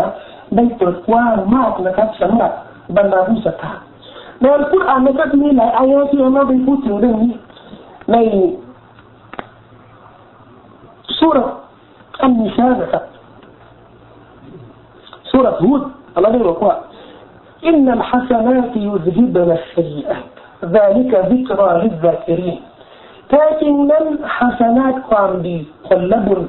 [0.57, 2.53] ได้เปิดกว้างมากนะครับสำหรับ
[2.97, 3.73] บรรดาผู้ศรัทธา
[4.41, 7.33] ในอัลกุรอานนะครับมีหลายอายะที่เราได้พูดถึงเรื่องนี้
[8.13, 8.17] ใน
[11.19, 11.39] สุร
[12.23, 13.05] อันนิชานะครับ
[15.31, 15.83] สุรฮูด
[16.15, 16.75] อัลลอฮ์ได้บอกว่า
[17.71, 20.33] إن الحسنات يذهبن السيئات
[20.77, 22.76] ذلك ذكرى للذاكرين แ
[23.33, 24.05] ท้จริงนั้น
[24.37, 25.57] ฮัสนาตความดี
[25.87, 26.43] ผลบุญ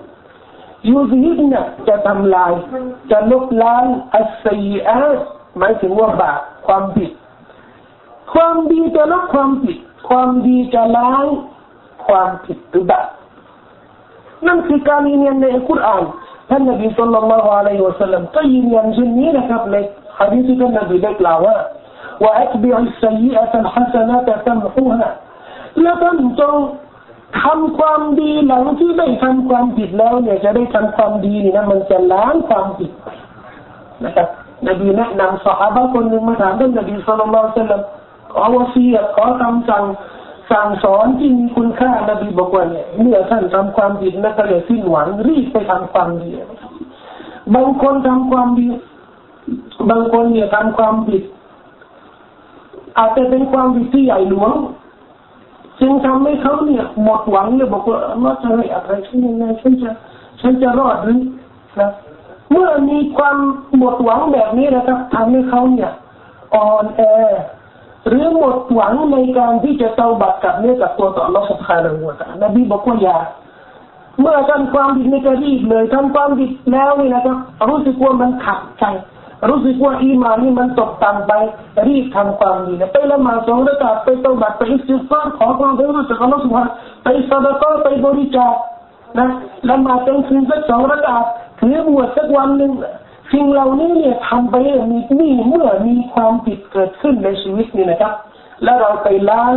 [0.89, 2.53] ยูซิดเนี่ยจะทำลาย
[3.11, 4.97] จะลบล้างอัสซีอา
[5.57, 7.11] หมายถึงว่าบาปความผิด
[8.33, 9.77] ความดีจะลบความผิด
[10.09, 11.25] ความดีจะล้าง
[12.05, 13.07] ความผิดหรือบาป
[14.47, 16.03] นั่นคือการยืนยันในอัลกุรอาน
[16.49, 19.75] ท่านนบีสุลต่านละฮ์อะลัยฮิวะสัลลัมก็ยืนยันเช่นนี้นะครับใน
[20.19, 21.57] ฮะดีษที่ท่านนบีได้กล่าวว่า
[22.23, 25.09] وأتبع السيئة الحسنة تمحوها
[25.80, 26.54] แล้วท่านจง
[27.42, 32.90] ทำความดีหลังที่ได้ทำความผิดแล้ว เนี่ยจะได้ทำความดีนี่นะมันจะล้างความผิด
[34.04, 34.28] นะครับ
[34.68, 37.78] นบีแนะนำสหายคนหนึ่งมาถามท่านนบีสุลต่านละ
[38.32, 39.84] ขอวสีขอคำสั่ง
[40.50, 46.30] สั่งสอนที่มีคุณค่านบีบอกว่าเนี่ยเมื่อท่านทำความผิดนะก็เลยสิ้นหวังรีบไปทำความดี
[47.54, 48.66] บางคนทำความดี
[49.90, 51.22] บางคนเนี่ยทำความผิด
[52.98, 54.52] อาจจะเป็นความผิดที่ใหญ่หลวง
[55.80, 59.90] จึงทำให้เขาเนี่ยหมดหวังเนี่ยบอกว่าว่าจะให้อะไรฉันยังไงฉันจะ
[60.40, 61.18] ฉันจะรอดหรือ
[61.80, 61.90] นะ
[62.50, 63.36] เมื่อมีความ
[63.78, 65.90] หมดหวังแบบนี้นะครับทำให้เขาเนี่ย
[66.54, 67.02] อ่อนแอ
[68.08, 73.16] หรือหมดหวังในการที่จะเตาบัตรกับเนื้อกับตัวต่อรัศคาในหัวตานบีบอกว่าอย่า
[74.20, 77.36] เมื่อทำความผิดในกระรีบเลยทำความผิดแล้วนี่นะครับ
[77.68, 78.84] รู้สึกว่ามันขัดใจ
[79.50, 81.32] รู้สึกว่าอีมานี่มันตกต่ำไป
[81.86, 86.68] รีบทำความดีนะไปละหมาดสองระดับไปต้องบัตไปอิสติฟารขอความเป็นรู้สึกอัลลอฮฺสุบฮาน
[87.04, 88.54] ไปซาดะก็ไปบริจาค
[89.18, 89.28] นะ
[89.70, 91.22] ละหมาดเป็นคืนสักสองระดับ
[91.60, 92.72] ถือบวชสักวันหนึ่ง
[93.32, 94.54] สิ่งเหล่านี้เนี่ยทำไป
[94.90, 98.12] มีนี่เมื่อมีความผิดเกิดขึ้นในชีวิตนี่นะครับ
[98.64, 99.54] แล้วเราไปล้าง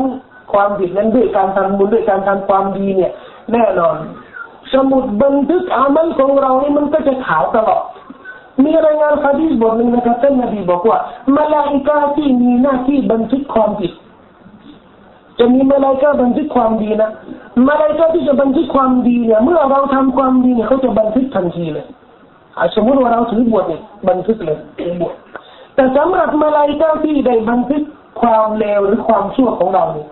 [0.53, 3.11] ความผิดนั้นด้วยการทำบุญด้วยการทำความดีเนี่ย
[3.51, 3.97] แน่นอน
[4.73, 7.83] สมุดบันทึกอามัลของเรานี่มันก็จะขาวตลอด
[8.65, 10.97] มีรายงานฮะดีษบทหนึ่งนะครับท่านนบีบอกว่า
[11.35, 13.91] มาลาอิกาที่มีหน้าที่บันทึกความผิด
[15.39, 17.09] จะมีมาลาอิกาบันทึกความดีนะ
[17.67, 21.85] มาลาอิกาที่จะบันทึกความดีเนี่ยเมื่อเราทำความดีเนี่ยเขาจะบันทึกทันทีเลย
[22.75, 24.57] สมมติว่าเราถือบวชเนี่ยบันทึกเลย
[25.01, 25.15] บวช
[25.75, 27.83] แต่สำหรับมาลาอิกาที่ได้บันทึก
[28.21, 30.07] ความเลวหรือความชั่วของเราเนี่ย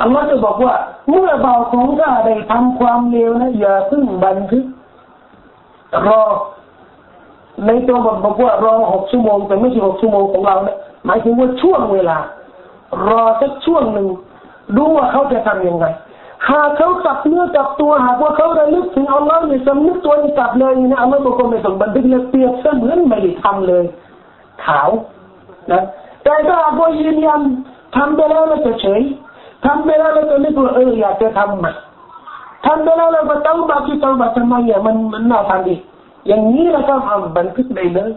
[0.00, 0.74] อัลลอฮ์จะบอกว่า
[1.10, 4.64] เมื่อเบาของข้าได้ทำความเลวนะอย่าเพิ่งบันทึก
[6.06, 6.22] รอ
[7.66, 12.18] ในตัวบทบอกว่ารอหกชั่วโมงแต่ไม่ใช่หกชั่วโมงของเราเนี่ยหมายถึงว่าช่วงเวลา
[13.08, 14.08] รอสักช่วงหนึ่ง
[14.76, 15.86] ดูว่าเขาจะทำยังไง
[16.50, 23.84] หากเขากลับเนื้อกลับตัวหากว่าเขาระลึกถึงอัลลอฮ์เนี่ยสำนึกตัวนี้กลับเลยนะอัลลอฮ์บอกว่าไม่ต้องบันทึกเลยเปรียบเสมือนไม่ได้ทำเลย
[24.64, 24.88] ขาว
[25.72, 25.82] นะ
[26.22, 27.40] แต่ถ้าหากว่ายืนยัน
[27.96, 29.02] ทำไปแล้วแล้วจะเฉย
[29.64, 31.72] ทำไปแล้วเราจะนึกว่าเอออยากจะทำใหม่
[32.66, 35.76] ทำไปแล้วเราก็ต้องบัที่ต้องบัทำไมอะมันมันน่าทำอี
[36.27, 38.11] อย่างนี้เราก็ทำบันทึกได้เลย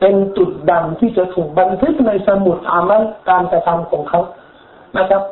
[0.00, 4.20] เป็นจุดดังที่จะถูกบันทึกในสมุดอามัลการกระทำของเขา
[4.98, 5.22] นะครับ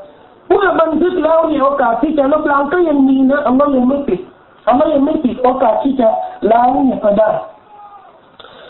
[0.49, 4.21] เมื่อบันทึกแล้วเนี่ยโอกาสที่จะลบล้างก็ยังมีนะอัลลอฮ์ยังไม่ปิด
[4.69, 6.09] อัลลอฮ์ยังไม่ปิดโอกาสที่จะ
[6.51, 7.31] ล้างเนี่ยก็ได้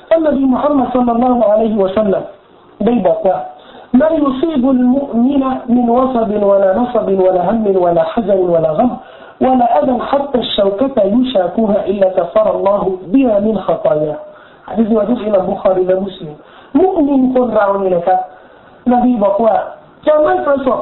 [0.08, 2.22] ท่านนบีมุฮัมมัดสุลลัลลอฮุอะลัยฮิวะสัลลัม
[2.84, 3.38] ได้บอกว่า
[3.92, 8.90] لا يصيب المؤمن من وصب ولا نصب ولا هم ولا حزن ولا غم
[9.44, 12.82] ولا أذى حتى الشوكة يشاكوها إلا كفر الله
[13.14, 14.18] بها من خطاياه
[14.68, 16.36] حديث وجود إلى البخاري ومسلم
[16.74, 18.20] مؤمن คนเรานี่นะครับ
[18.92, 19.54] นบีบอกว่า
[20.06, 20.80] จะไม่ประสบ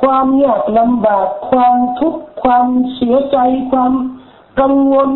[0.00, 3.36] ความยากลำบากความทุกข์ความเสียใจ
[3.70, 3.92] ความ
[4.60, 5.10] กังวล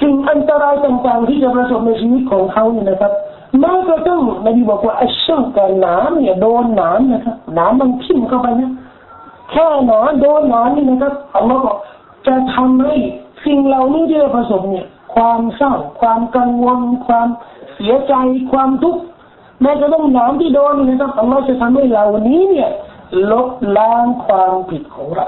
[0.00, 3.12] สิ่งอันตรายต่างๆที่จะประสบในชีวิตของเขาเนี่ยนะครับ
[3.58, 8.70] แม้กระทั่งนบีบอกว่าไอ้ช่างกับหนามเนี่ยโดนหนามนะครับหนามมันทิ่มเข้าไปนะ
[9.51, 11.77] แค่หนามโดนหนามนี่นะครับอัลลอฮ์บอก
[12.27, 12.95] จะทำให้
[13.45, 17.27] สิ่งเหล่านี้ที่เราประสบเนี่ย ความเศร้า ความกังวล ความ
[17.75, 18.13] เสียใจ
[18.51, 19.01] ความทุกข์
[19.61, 22.69] แม้กระทั่งหนามที่โดนนี่นะครับอัลลอฮ์จะทำให้เหล่านี้เนี่ย
[23.31, 25.27] ลบล้างความผิดของเรา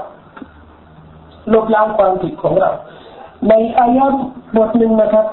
[1.52, 2.70] ลบล้างความผิดของเรา
[3.48, 4.06] ในอายะ
[4.56, 5.26] บทหนึ่งนะครับ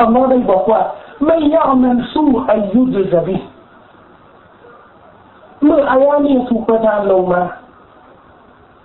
[0.00, 0.80] อัลลอฮ์ได้บอกว่า
[1.26, 3.36] ไม่ยอมมันสู้อายุจจะบิ
[5.64, 7.42] เมื่ออายะนี้ถูกประทานลงมา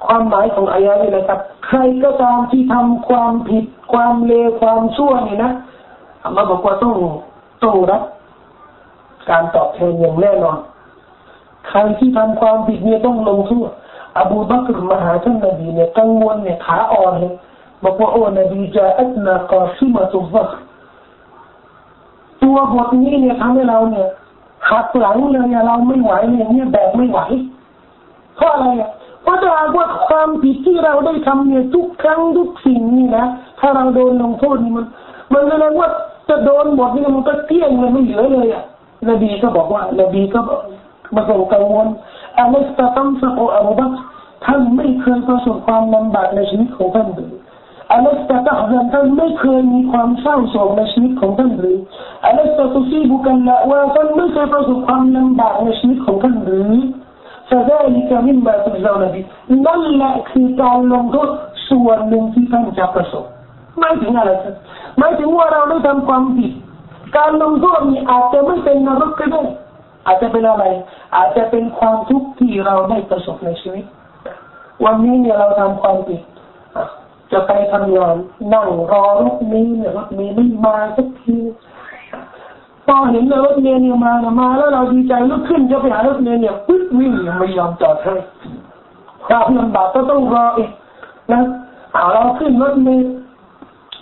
[0.06, 3.64] ความหมายของอายะนี้นะครับ ใครก็ตามที่ทำความผิด
[3.94, 5.52] ความเลวความชั่วนี่นะ
[6.24, 6.96] อัลลอฮ์บอกว่าต้อง
[7.64, 8.02] ต้องรับ
[9.30, 10.58] การตอบแทนอย่างแน่นอน
[11.70, 13.70] ใครที่ทำความผิดเนี่ยต้องลงโทษ
[14.20, 17.34] อบูบักรมหาท่านนบีเนี่ยกังวลเนี่ยขาอ่อนเลย
[17.84, 20.50] บอกว่าโอ้นบีจะอัตนากอซิมาตุฟัก
[22.42, 24.08] ตัวบทนี้เนี่ยทำให้เราเนี่ย
[24.70, 27.20] หักหลังเลยเราไม่ไหวเนี่ยเนี่ยแบกไม่ไหว
[28.38, 28.92] เพราะอะไรอะ
[29.24, 33.26] เพราะถ้าว่าความผิดที่เราได้ทำเนี่ยทุกครั้งทุกสิ่งนี่นะ
[33.60, 34.86] ถ้าเราโดนลงโทษนี่มัน
[35.34, 35.90] มันแสดงว่า
[36.30, 38.64] จะโดนหมดนี่มันก็เที่ยงเลยไม่เหลือเลยอะ
[39.10, 40.62] นบีก็บอกว่านบีก็บอก
[41.16, 41.88] มาส่งกังวล
[42.38, 43.92] อัลลอฮฺตัมสักอบูบัก
[44.46, 47.32] ท่านไม่เคยประสบความลำบากในชีวิตของท่านหรือ
[47.93, 51.79] อัลลอฮฺตะตะฮันท่านไม่เคยมีความเศร้าโศกในชีวิตของท่านหรือ
[52.25, 56.73] อัลลอฮฺตะตุซีบุกันละว่าท่านไม่เคยประสบความลำบากในชีวิตของท่านหรือ
[57.51, 59.25] فذلك مما تجزون به
[59.67, 61.29] นั่นแหละคือการลงโทษ
[61.69, 63.25] ส่วนหนึ่งที่ท่านจะประสบ
[63.79, 64.55] ไม่ถึงอะไรครับ
[64.99, 66.53] ไม่ถึงว่าเราได้ทำความผิด
[67.17, 69.43] การลงโทษนี้อาจจะไม่เป็นนรกก็ได้
[70.07, 70.65] อาจจะเป็นอะไร
[71.17, 73.85] อาจจะเป็นความทุกข์ที่เราได้ประสบในชีวิต
[74.85, 76.21] วันนี้เนี่ยเราทำความผิด
[77.32, 78.16] จะไปทำงาน
[78.54, 81.38] นั่งรอรถนี้เนี่ยรถนี้ไม่มาสักที
[82.86, 88.16] พอเห็นรถเมล์เนี่ยมานี่ยมาแล้วเราดีใจลุกขึ้นจะไปหารถเมล์เนี่ยปึ๊บวิ่งไม่ยอมจอดให้
[89.28, 90.70] ความลำบากก็ต้องรออีก
[91.32, 91.42] นะ
[91.94, 93.10] เอาเราขึ้นรถเมล์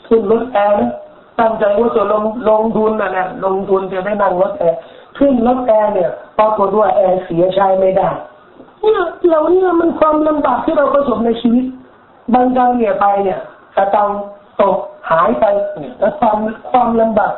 [0.08, 0.92] ขึ้นรถแอร์นะ
[1.40, 4.80] ตั้งใจว่าจะลงลงทุนนะเนี่ยลงทุนจะได้นั่งรถแอร์
[5.18, 6.10] ขึ้นรถแอร์เนี่ย
[6.40, 8.10] ปรากฏว่าแอร์เสียใช้ไม่ได้
[8.82, 11.66] เนี่ยเราเนี่ยมันความลำบากที่เราประสบในชีวิต
[12.34, 13.40] บางครั้งเนี่ยไปเนี่ย
[13.76, 14.10] กระตัง
[14.62, 14.78] ตก
[15.10, 15.46] หายไป
[15.78, 16.38] เนี่ยความ
[16.70, 17.34] ความลำบาก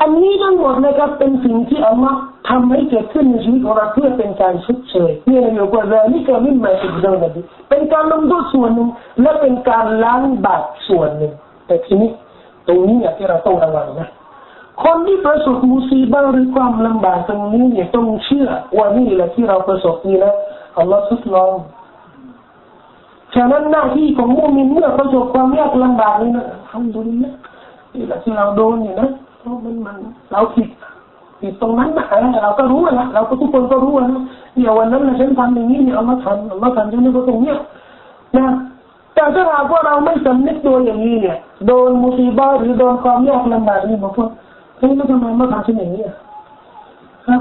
[0.00, 7.30] อันนี้ทั้งหมดนะครับเป็นสิ่งที่อัลลอฮ์ทำให้เกิดขึ้นในชีวิตของเราเพื่อเป็นการชดเชยนี่ยอยู่กว่าเรื่องนี้ก็ไม่หมายถึงเรื่องนั้
[7.70, 8.88] เป็นการลงโทษส่วนหนึ่ง
[9.22, 11.32] และเป็นการล้างบาปส่วนหนึ่ง
[11.66, 12.10] แต่ทีนี้
[12.66, 14.08] ตรงนี้เนี่ยที่เราต้องระวังนะ
[14.84, 20.32] คนที่ประสบมุสีบ้าหรือความลำบากตรงนี้เนี่ยต้องเชื่อว่านี่แหละที่เราประสบนี่นะ
[20.78, 21.52] อัลลอฮ์ทดลอง
[23.34, 27.30] ฉะนั้นหน้าที่ของมุมินเมื่อประสบความยากลำบากนี่นะทำดูนี่
[27.94, 29.96] นี่แหละที่เราโดนอยู่นะเพราะมันมัน
[30.32, 30.68] เราผิด
[31.40, 32.06] ผิดตรงนั้นนะ
[32.42, 34.22] เราก็รู้นะเราก็ทุกคนก็รู้นะ
[34.56, 37.58] เดี๋ยววันนั้นเราฉันทำอย่างนี้เนี่ยเอามาทำเอามาทำฉันนี่ก็ตรงเนี้ย
[38.36, 38.46] นะ
[39.14, 44.28] แต่ถ้าหากว่าเราไม่สำนึกตัวอย่างนี้เนี่ยโดนมุสีบ้าหรือโดนความยากลำบากนี่บอกว่า
[44.78, 46.16] เฮ้ยแล้วทำไมมาทำฉันอย่างนี้อะ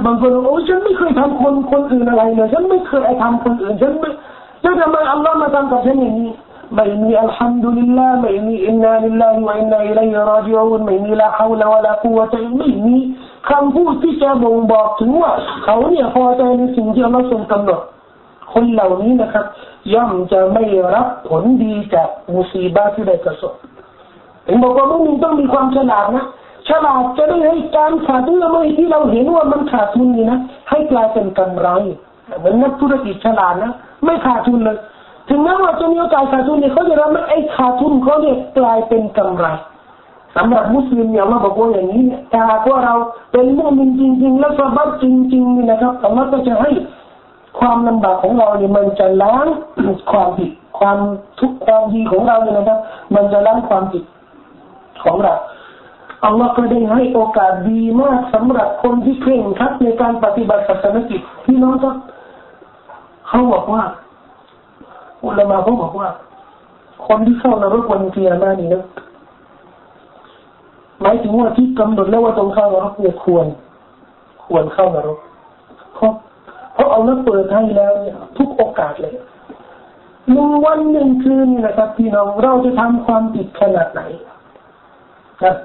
[0.06, 4.10] บางคนโอ้ฉันไม่เคยทำคนคนอื่นอะไรเลยฉันไม่เคยทำคนอื่นฉันไม่
[4.62, 6.32] แล้วทำไมอัลลอฮ์มาทำกับฉันอย่างนี้
[6.76, 12.98] ไม่มีอัลฮัมดุลิลลาห์ไม่มีอินนาลิลลาฮิวะอินนาอิลัยฮิรอจิอูนไม่มีลาฮาวลาวะลากุวะตะไม่มี
[13.50, 15.32] คำพูดที่จะบ่งบอกถึงว่า
[15.64, 17.80] เขาเนี่ยพอใจในสิ่งที่อัลลอฮ์ทรงกำหนด
[18.54, 19.46] คนเหล่านี้นะครับ
[19.94, 23.54] ย่อมจะไม่รับผลดีจากมุสีบาที่ได้ประสบ
[24.48, 26.26] ถึงบอกว่ามุสลิมต้องมีความฉลาดนะ
[26.70, 31.68] ฉลาดจะได้ให้การขาดทุนไม่ที่เราเห็นว่ามันขาดทุนนี่นะให้กลายเป็นกำไร
[32.40, 33.72] เหมือนนักธุรกิจฉลาดนะ
[34.06, 34.78] ไม่ขาดทุนเลย
[35.30, 39.46] ถึงแม้ว่าจะมีโอกาสขาดทุนเนี่ยเขาจะรับไอ้ขาดทุนเขาเนี่ยกลายเป็นกำไร
[40.36, 42.96] สำหรับมุสลิมเนี่ยเราบอกว่าอย่างนี้เนี่ยถ้าหากว่าเรา
[43.32, 46.72] เป็นมุสลิมจริง ๆ แล้วสบัดจริงๆนี่นะครับอัลลอฮ์ก็จะให้
[47.60, 49.46] ความลำบากของเราเนี่ยมันจะล้าง
[50.12, 50.98] ความผิดความ
[51.40, 52.80] ทุกความดีของเราเนี่ยนะครับ
[53.16, 54.04] มันจะล้างความผิด
[55.04, 55.34] ของเรา
[56.26, 61.96] อัลลอฮ์ก็ได้ให้โอกาสดีมากสำหรับคนที่เคร่งครัดในการปฏิบัติศาสนกิจพี่น้องครับ
[63.32, 63.84] เขาบอกว่า
[65.26, 66.08] อุลามาเขาบอกว่า
[67.08, 68.84] คนที่เข้านรกวันเกียร์มานี่นะ
[71.02, 73.46] หมายถึงว่าที่กำหนดแล้วว่าต้องเข้านรกเนี่ยควร
[74.46, 75.20] ควรเข้านรก
[75.96, 76.12] เพราะ
[76.74, 79.16] เพราะเอาแล้วเปิดให้แล้วเนี่ยทุกโอกาสเลย
[80.32, 84.02] หนึ่งวันหนึ่งคืนนี่นะครับพี่น้องเราจะทำความผิดขนาดไหน
[85.42, 85.56] ครับ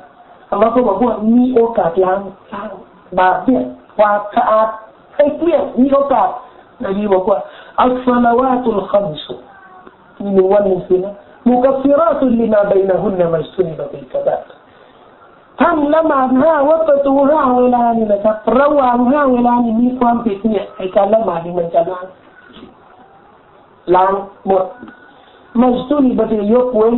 [0.50, 2.20] อัลลอฮ์ก็บอกว่ามีโอกาสล้าง
[2.52, 2.70] ล้าง
[3.18, 3.62] บาปเนี่ย
[3.98, 4.68] ความสะอาด
[5.16, 6.28] ให้เกลี้ยงมีโอกาส
[6.84, 7.38] นบีบอกว่า
[7.82, 9.34] الصلوات الخمس
[10.22, 11.14] มีหนึ่งวันหนึ่งคืนนะ
[11.48, 14.36] مكفرات لما بينهن ما اجتنبت الكبائر
[15.60, 22.06] ท่านละหมาดห้าวัดประตูห้าเวลานี่นะครับระหว่างห้าเวลานี่มีความผิดเนี่ยไอการละหมาดนี่มันจะล้าง
[23.94, 24.12] ล้าง
[24.46, 24.64] หมด
[25.60, 26.96] ما اجتنبت ยกเว้น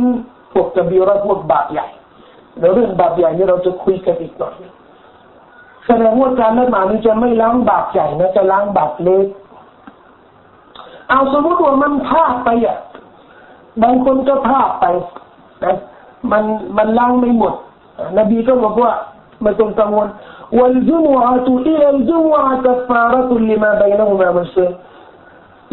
[0.51, 1.87] พวกกบีระพวกบาปใหญ่
[2.59, 4.53] แล้วเรื่องบาปใหญ่นี่เราจะคุยกันอีกหน่อย
[5.85, 9.27] แสดงว่าการละหมาดนี่จะไม่ล้างบาปใหญ่นะจะล้างบาปเล็ก
[11.10, 12.76] เอาสมมติว่ามันพลาดไปอ่ะ
[13.82, 14.86] บางคนก็พลาดไป
[15.64, 15.76] นะ
[16.30, 16.44] มัน
[16.76, 17.54] มันล้างไม่หมด
[18.18, 18.92] นบีก็บอกว่า
[19.42, 20.08] ไม่ต้องกังวล
[20.58, 24.72] والجمعة إلى الجمعة كفارة لما بينهما مسلم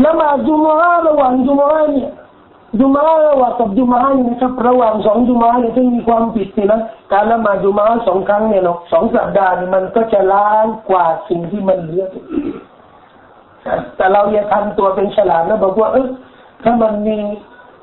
[0.04, 2.10] ละหมาดจุมอะระหว่างจุมอะเนี่ย
[2.80, 6.80] จุมาระหว่างกับจุมาเนี่ยนะครับระหว่างสองจุมาเนี่ยถ้ามีความผิดสินะ
[7.12, 12.06] การละหมาดจุมาสองครั้งเนี่ยเนาะสองสัปดาห์นี่มันก็จะล้างกว่าสิ่งที่มันเหลือ
[13.97, 16.09] แต่เราอย่าทำตัวเป็นฉลาดนะบอกว่าเออ
[16.65, 17.19] ถ้ามันมี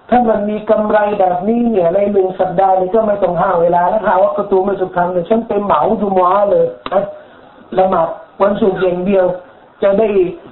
[0.10, 7.04] ถ้ามันมีกำไรแบบนี้เนี่ยในหนึ่งสัปดาห์นี่ก็ไม่ต้องห้าเวลาแล้วหาว่าประตูไม่สุดทางเนี่ยฉันเป็นเหมาจุมาเลยนะ
[7.78, 8.08] ละหมาด
[8.42, 9.26] วันศุกร์อย่างเดียว
[9.84, 10.08] จะได้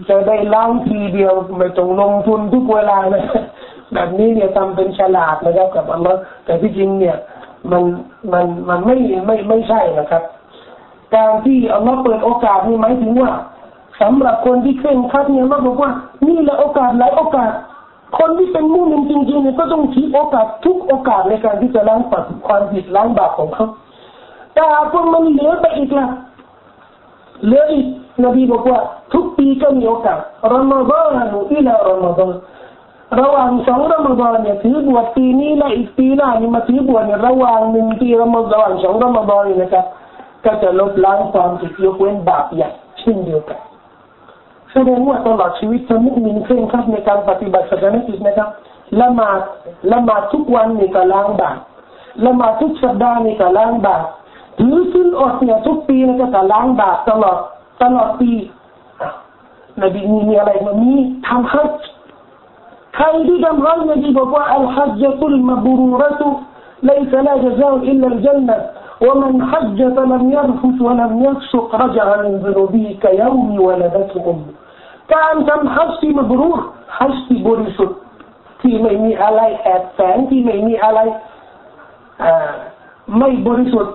[0.09, 3.23] จะได้ล้างทีเดียวไม่ต้องลงทุนทุกเวลาเลย
[3.93, 7.17] แบบนี้เนี่ยทำเป็นฉลาดนะครับกับอัลลอฮ์แต่ที่จริงเนี่ย
[7.71, 7.83] มัน
[8.33, 10.23] มันมันไม่ไม่ไม่ใช่นะครับ
[11.15, 13.31] การที่อัลลอฮ์เปิดโอกาสนี่หมายถึงว่า
[14.01, 15.91] สำหรับคนที่เคร่งครัดเนี่ยมาบอกว่า
[16.27, 17.51] นี่แหละโอกาสหลายโอกาส
[18.17, 23.67] คนที่เป็นมุมินจริงๆเนี่ยก็ต้องชี้โอกาสทุกโอกาสในการที่จะล้างปัดความผิดล้างบาปของเขา
[24.53, 26.07] แต่หากว่ามันเหลือไปอีกละ
[27.45, 27.85] เหลืออีก
[28.23, 28.79] นบีบอกว่า
[29.13, 30.17] ทุกปีก็มีโอกาส
[30.53, 31.11] รอมฎอน
[31.51, 32.33] อิลารอมฎอน
[33.21, 39.85] ระหว่างสองรอมฎอนเนี่ยถือบวชปีนี้และอีกปีหน้านี่มาถือบวชเนี่ยระหว่างหนึ่งปีรอมฎอนสองรอมฎอนนะครับ
[40.45, 43.59] ก็จะลบล้างความผิดยกเว้นบาปใหญ่เช่นเดียวกัน
[44.72, 48.48] แสดงว่าตลอดชีวิตจะมุมินเคร่งครัดในการปฏิบัติศาสนาอิสนะครับ
[49.00, 49.40] ละหมาด
[49.92, 51.56] ละหมาดทุกวันนี่ก็ล้างบาป
[52.26, 54.04] ละหมาดทุกสัปดาห์นี่ก็ล้างบาป
[54.58, 57.38] ถือสิ้นอดเนี่ยทุกปีนี่ก็ล้างบาปตลอด
[57.82, 58.30] ตลอดปี
[59.82, 60.92] นบีมีอะไรมามี
[61.26, 61.86] ทำฮัจญ์
[62.96, 66.28] ใครที่ทำฮัจญ์นบีบอกว่าอัลฮัจญ์ตุลมบรูรตุ
[66.82, 68.56] ليس لا جزاء إلا الجنة
[69.06, 74.59] ومن حج فلم يرفث ولم يفسق رجع من ذنوبه كيوم ولدته أمه
[75.15, 76.59] การทำฮัจญ์ที่มบรูร
[76.97, 77.97] ฮัจที่บริสุทธิ์
[78.61, 80.99] ที่ไม่มีอะไรแอบแฝงที่ไม่มีอะไร
[83.17, 83.93] ไม่บริสุทธิ์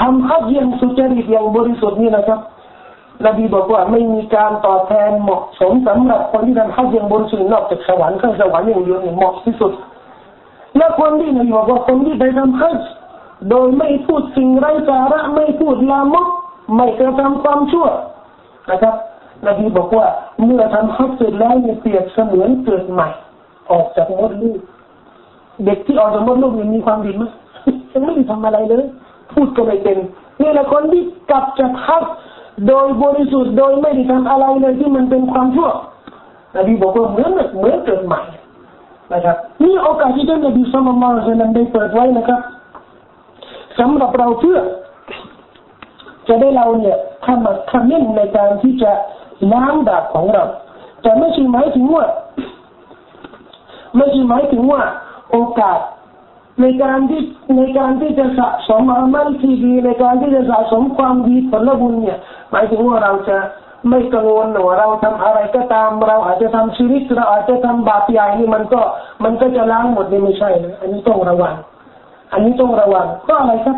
[0.00, 2.40] ทำฮัจญ์อย่างสุจริตอย่างบริสุทธิ์นี่นะครับ
[3.26, 9.72] นบีบอกว่าไม่มีการตอบแทนเหมาะสมสำหรับคนที่ทำฮัจยังบนสุนนอกจากสวรรค์ข้างสวรรค์อย่างเดียวเหมาะที่สุด
[10.76, 12.80] และคนที่นบีบอกว่าคนที่ไปทำฮัจ
[13.50, 16.26] โดยไม่พูดสิ่งไร้สาระไม่พูดลามก
[16.76, 17.86] ไม่กระทำความชั่ว
[18.70, 18.94] นะครับ
[19.46, 20.06] นบีบอกว่า
[20.44, 23.08] เมื่อทำฮัจญ์เสร็จแล้วเนี่ยเปรียบเสมือนเกิดใหม่
[23.70, 24.58] ออกจากมดลูก
[25.64, 27.24] เด็กที่ออกจากมดลูกยังมีความดีไหม
[27.92, 28.84] ยังไม่ได้ทำอะไรเลย
[29.32, 29.98] พูดก็ไม่เป็น
[30.40, 32.04] นี่แหละคนที่กลับจากฮัจ
[32.68, 35.70] โดยบริสุทธิ์โดยไม่ได้ทำอะไรเลยที่มันเป็นความชั่ว
[36.56, 38.22] นบีบอกว่าเหมือนเหมือนเกิดใหม่
[39.12, 42.40] นะครับนี่โอกาสที่ท่านนบีสุลต่านละซัลลัมได้เปิดไว้นะครับ
[43.78, 44.58] สำหรับเราเพื่อ
[46.28, 48.92] จะได้เราเนี่ยทำทำเน้นในการที่จะ
[49.52, 50.44] ล้างบาปของเรา
[51.02, 52.04] แต่ไม่ใช่หมายถึงว่า
[53.96, 54.82] ไม่ใช่หมายถึงว่า
[55.30, 55.78] โอกาส
[56.60, 57.22] ในการที่
[57.56, 62.18] ในการที่จะสะสมอามัลที่ดีในการที่จะสะสมความดีผลบุญเนี่ย
[62.50, 63.36] หมายถึงว่าเราจะ
[63.88, 68.80] ไม่กังวลว่าเราทำอะไรก็ตามเราอาจจะทำชีวิตเราอาจจะทำบาปใหญ่นี่มันก็
[69.24, 71.54] มันก็จะล้างหมดนี่ไม่ใช่นะอันนี้ต้องระวัง
[72.32, 73.76] อันนี้ต้องระวังเพราะอะไรครับ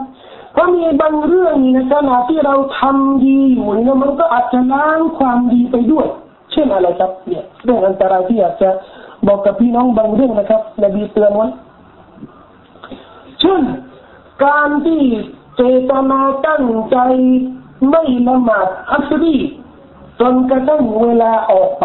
[0.57, 6.07] เพราะมีบางเรื่องในขณะที่เราทำดีอยู่เนี่ยมันก็อาจจะล้างความดีไปด้วย
[6.53, 8.71] เช่นอะไรครับเนี่ยเรื่องอันตรายที่อากจะ
[9.27, 11.49] บอกกับพี่น้องบางเรื่องนะครับนบีเตือนไว้
[13.41, 13.63] เช่น
[14.45, 15.03] การที่
[15.57, 16.97] เจตนาตั้งใจ
[17.91, 19.37] ไม่ละหมาดอัสรี
[20.21, 21.85] จนกระทั่งเวลาออกไป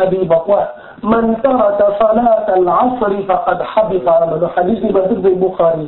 [0.00, 0.62] นบีบอกว่า
[1.10, 5.86] มันตรกซาลาตัลอัสรีฟะกัดฮับิตามันฮะดิษนี้บันทึกโดยบุคารี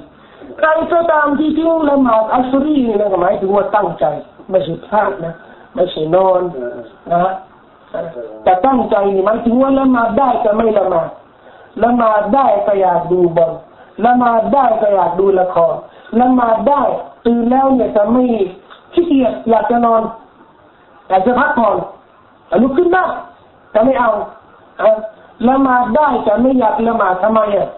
[0.58, 4.04] ใครก็ตามที่ทิ้งละหมาดอัสรีนี่นะหมายถึงว่าตั้งใจ
[4.50, 5.34] ไม่ใช่พลาดนะ
[5.74, 6.42] ไม่ใช่นอน
[7.12, 7.32] นะ
[8.44, 11.08] แต่ตั้งใจนี่หมายถึงว่าละหมาดได้แต่ไม่ละหมาด
[11.82, 13.52] ละหมาดได้ก็อยากดูบอล
[14.04, 15.74] ละหมาดได้ก็อยากดูละคร
[16.20, 16.82] ละหมาดได้
[17.26, 18.24] ตื่นแล้วเนี่ยจะไม่
[18.94, 20.02] ขี้เกียจอยากจะนอน
[21.08, 21.76] อยากจะพักผ่อน
[22.48, 23.04] แต่ลุกขึ้นได้
[23.70, 24.10] แต่ไม่เอา
[25.48, 27.68] ละหมาดได้แต่ไม่อยากละหมาดทำไมอะ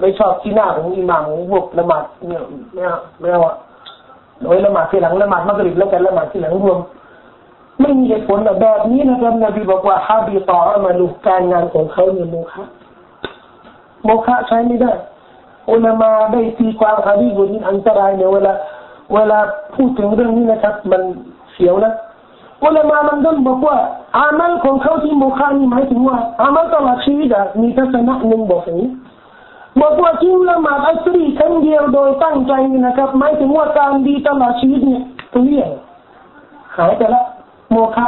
[0.00, 2.42] ไม่ชอบที่หน้าของอิหม่ามของพวกละหมาดเนี่ย
[2.72, 3.40] ไม่เอาไม่เอา
[4.42, 6.78] โดยละหมาดทีหลังละหมาดมักริบแล้วกันละหมาดทีหลังรวม
[7.80, 12.62] ไม่มีเหตุผลแบบนี้นะครับนบีบอกว่าฮาบีต่อมาลูกการงานของเขาเนี่ยโมฆะ
[14.04, 14.92] โมฆะใช้ไม่ได้
[15.70, 18.52] อุลามาได้ตีความฮะดีบุนี้อันตรายเนี่ยเวลา
[19.14, 19.38] เวลา
[19.74, 21.02] พูดถึงเรื่องนี้นะครับ มัน
[21.52, 21.92] เสียวนะ
[22.64, 23.76] อุลามามันก็บอกว่า
[24.18, 27.28] อามัลของเขาที่โมฆะนี่หมายถึงว่าอามัลตลอดชีวิต
[27.60, 28.90] มีทัศนะหนึ่งบอกอย่างนี้
[29.80, 32.52] บอกว่าจริงละหมาอัสรีครั้งเดียวโดยตั้งใจ
[32.86, 35.64] นะครับหมายถึงว่าการดีตลอดชีวิตเนี่ยเปลี่ย
[36.76, 37.22] หายไปละ
[37.70, 38.06] โมฆะ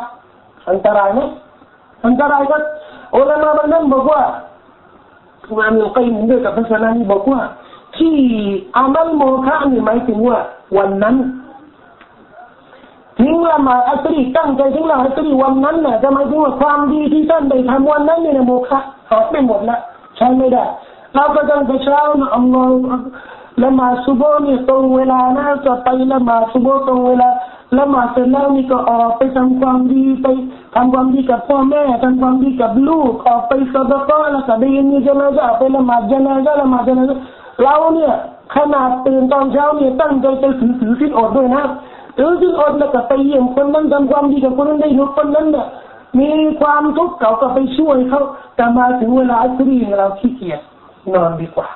[0.70, 1.20] อันตรายไหม
[2.06, 2.56] อันตรายก็
[3.16, 4.20] อุลามามันนั่นบอกว่า
[5.58, 7.40] มามีกยิมด้วยกับพระสนานี้บอกว่า
[7.96, 8.14] ที่
[8.76, 10.38] อามัลโมฆะนี่หมายถึงว่า
[10.78, 11.16] วันนั้น
[13.20, 19.78] ทิ้งละมาอัสรีตั้งใจทิ้งละอัสรีวันนั้นน่ะจะหมายถึงว่าความดีที่ท่านได้ทำวันนั้นเนี่ยโมฆะหายไปหมดละ
[20.16, 20.64] ใช้ไม่ได้
[21.14, 23.06] เราก็ต้องไปเช้านะอัลลอฮ์
[23.62, 27.28] ละมาสุโบนี่ตรงเวลานะจะไปละมาสุโบตรงเวลา
[27.78, 30.26] ละหมาดเสร็จแล้วนี่ก็ออกไปทำความดีไป
[30.74, 37.04] ทำความดีกับพ่อแม่ทำความดีกับลูกออกไปสดก็แล้วก็ได้ยินมีจะนาจะไปละหมาดจะนาจะละหมาดจะนา
[37.62, 38.12] เราเนี่ย
[38.56, 41.62] ขนาดตื่นตอนเช้าเนี่ยตั้งใจจะถือถือสิ้นอดด้วยนะ
[42.16, 45.66] ถือสิ้นอดแล้วก็ไปเยี่ยมคนนั้นทำความดีกับคนนั้นได้หนุคนนั้นเนี่ย
[46.18, 46.28] มี
[46.60, 48.22] ความทุกข์เก่าก็ไปช่วยเขา
[48.56, 50.60] แต่มาถึงเวลาอัสรีเราขี้เกียจ
[51.14, 51.68] นอนดีกว่า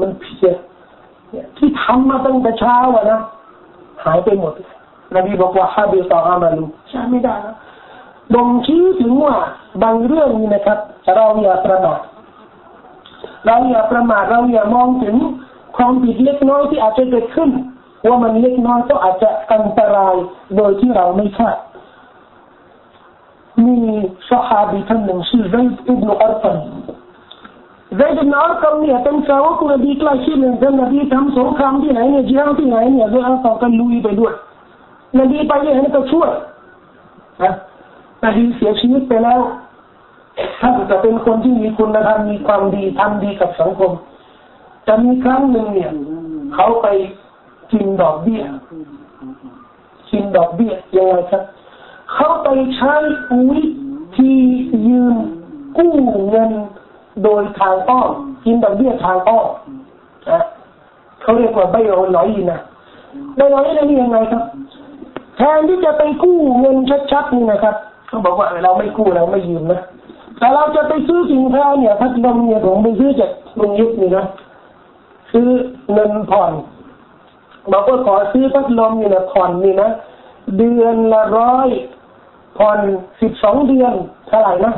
[0.00, 0.50] มันเพีย
[1.56, 3.20] ที่ทำมาตั้งแต่เช้าอะนะ
[4.04, 4.70] หายไปหมดเลย
[5.14, 7.54] นบีบอกว่าฮาบิตอามาลูใช่ไม่ได้นะ
[8.34, 9.36] บ่งชี้ถึงว่า
[9.82, 10.78] บางเรื่องนี้นะครับ
[11.16, 12.00] เราอย่าประมาท
[13.46, 15.16] เราอย่าประมาทเราอย่ามองถึง
[15.76, 17.50] ความผิดเล็กน้อยที่อาจจะเกิดขึ้น
[18.08, 20.14] ว่ามันเล็กน้อยก็อาจจะอันตราย
[20.56, 21.56] โดยที่เราไม่คาด
[23.66, 23.76] มี
[24.30, 26.56] สหาบีท่านหนึ่งชื่อไซด์อิบนุอัลตัน
[27.96, 34.32] ไซด์อิบนอัลตันเนี่ยเป็นสาวกนบีใกล้ชิดหนึ่งท่านนบีทำสงครามที่ไหนเนี่ยจิฮาดที่ไหนเนี่ยด้วยอัลตันกันลุยไปด้วย
[35.18, 36.30] นบีไปเนี่ยให้ก็ช่วย
[37.42, 37.54] นะ
[38.24, 39.40] นบีเสียชีวิตไปแล้ว
[40.60, 43.92] ท่านจะเป็นคนที่มีคุณธรรมมีความดีทำดีกับสังคม
[44.86, 45.90] จะมีครั้งหนึ่งเนี่ย
[46.54, 46.86] เขาไป
[47.72, 48.42] กินดอกเบี้ย
[50.10, 51.42] กินดอกเบี้ยยังไงครับ
[52.12, 52.94] เขาไปใช้
[53.50, 53.62] วิ
[54.16, 54.32] ธี
[54.86, 55.14] ยืม
[55.76, 55.92] กู้
[56.28, 56.50] เงิน
[57.22, 58.10] โดยทางอ้อม
[58.44, 59.46] กินดอกเบี้ยทางอ้อม
[60.30, 60.40] นะ
[61.22, 62.60] เขาเรียกว่าใบโอนร้อยนะ
[63.36, 64.42] ใบโอนนี่ยังไงครับ
[65.36, 66.76] แทนที่จะไปกู้เงิน
[67.12, 67.74] ชัดๆนี่นะครับ
[68.06, 69.80] เขาบอกว่าเราไม่กู้เราไม่ยืมนะ
[70.38, 74.24] แต่เราจะไปซื้อสินค้าเนี่ยพัดลมเนี่ยผมไปซื้อจากลุงยุทธนี่นะ
[75.32, 75.48] ซื้อ
[75.92, 76.52] เงินผ่อน
[77.72, 79.90] บอกว่าขอซื้อพัดลมนี่ยผ่อนนี่นะ
[80.58, 81.68] เดือนละร้อย
[82.58, 82.78] ผ่อน
[83.20, 83.92] สิบสองเดือน
[84.28, 84.74] เท่าไหร่นะ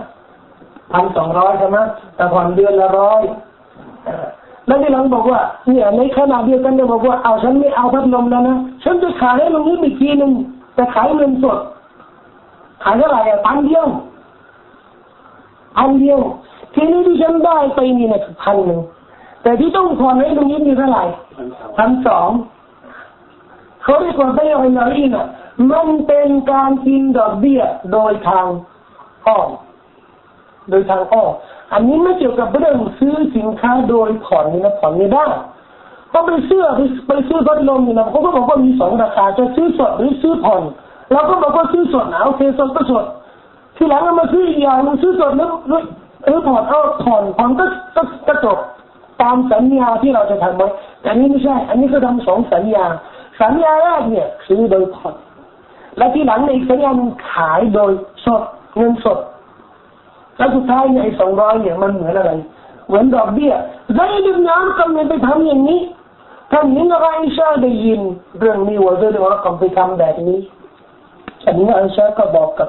[0.93, 1.79] พันสองร้อยใช่ไหม
[2.17, 3.23] แต่ผ่อนเดือนละร้อย
[4.67, 10.33] แล้วที่หลังบอกว่าเนี่ยในขณะเดียวกันเนี่ยบอกว่าเอาฉันไม่เอาพัดลมแล้วนะฉันจะขายให้ลุงนี้อีกทีหนึ่ง
[10.79, 11.59] จะขายเงินสด
[12.85, 13.87] ขายเท่าไหร่อะพันเดียว
[15.77, 16.19] พันเดียว
[16.75, 18.81] ทีนี้ที่ฉันได้ไปนี่นะพันหนึ่ง
[19.43, 21.05] แต่ที่ต้องผ่อนให้ลุงนี้มีเท่าไหร่
[21.77, 22.29] พันสอง
[23.85, 25.27] เขาเรียกว่าไม่เอาอย่างนี้นะ
[25.71, 27.63] มันเป็นการกินดอกเบี้ย
[27.93, 28.47] โดยทาง
[29.27, 29.51] อ้อม
[30.71, 31.31] โดยทางอ้อม
[31.73, 35.27] อันนี้ไม่เกี่ยวกับเรื่องซื้อสินค้าโดยผ่อนนี่นะผ่อนไม่ได้
[36.13, 36.61] ก็ไปซื้อ
[37.07, 40.63] ไปซื้อพัดลมนี่นะเขาก็บอกว่ามีสองราคาจะซื้อสดหรือซื้อผ่อน
[41.13, 43.05] เราก็บอกว่าซื้อสดนะโอเคสดก็สด
[43.77, 45.51] ทีหลังมาซื้ออีกอย่างนึงซื้อสดแล้ว
[46.27, 47.65] หรือผ่อนเอาผ่อนผ่อนก็
[48.29, 48.59] ก็จบ
[49.23, 50.69] ตามสัญญาที่เราจะทำไว้
[51.03, 52.85] แต่นี้ไม่ใช่ อันนี้ก็ทำสองสัญญา
[53.41, 55.15] สัญญาแรกเนี่ยซื้อโดยผ่อน
[55.97, 57.93] และที่หลังในอีกสัญญาหนึ่งขายโดย
[58.25, 58.43] สด
[58.77, 59.19] เงินสด
[60.37, 62.33] แล้วสุดท้ายเนี่ยสองร้อยเนี่ยมันเหมือนอะไร
[62.87, 63.53] เหมือนดอกเบี้ย
[63.95, 65.81] ไซดิบน้ำกำลังไปทำอย่างนี้
[66.53, 68.01] ท่านนี้อะไรชาได้ยิน
[68.39, 70.39] เรื่องนี้ว่าไซดิบน้ำกำไปทำแบบนี้
[71.47, 72.69] อันนี้อาชาก็บอกกับ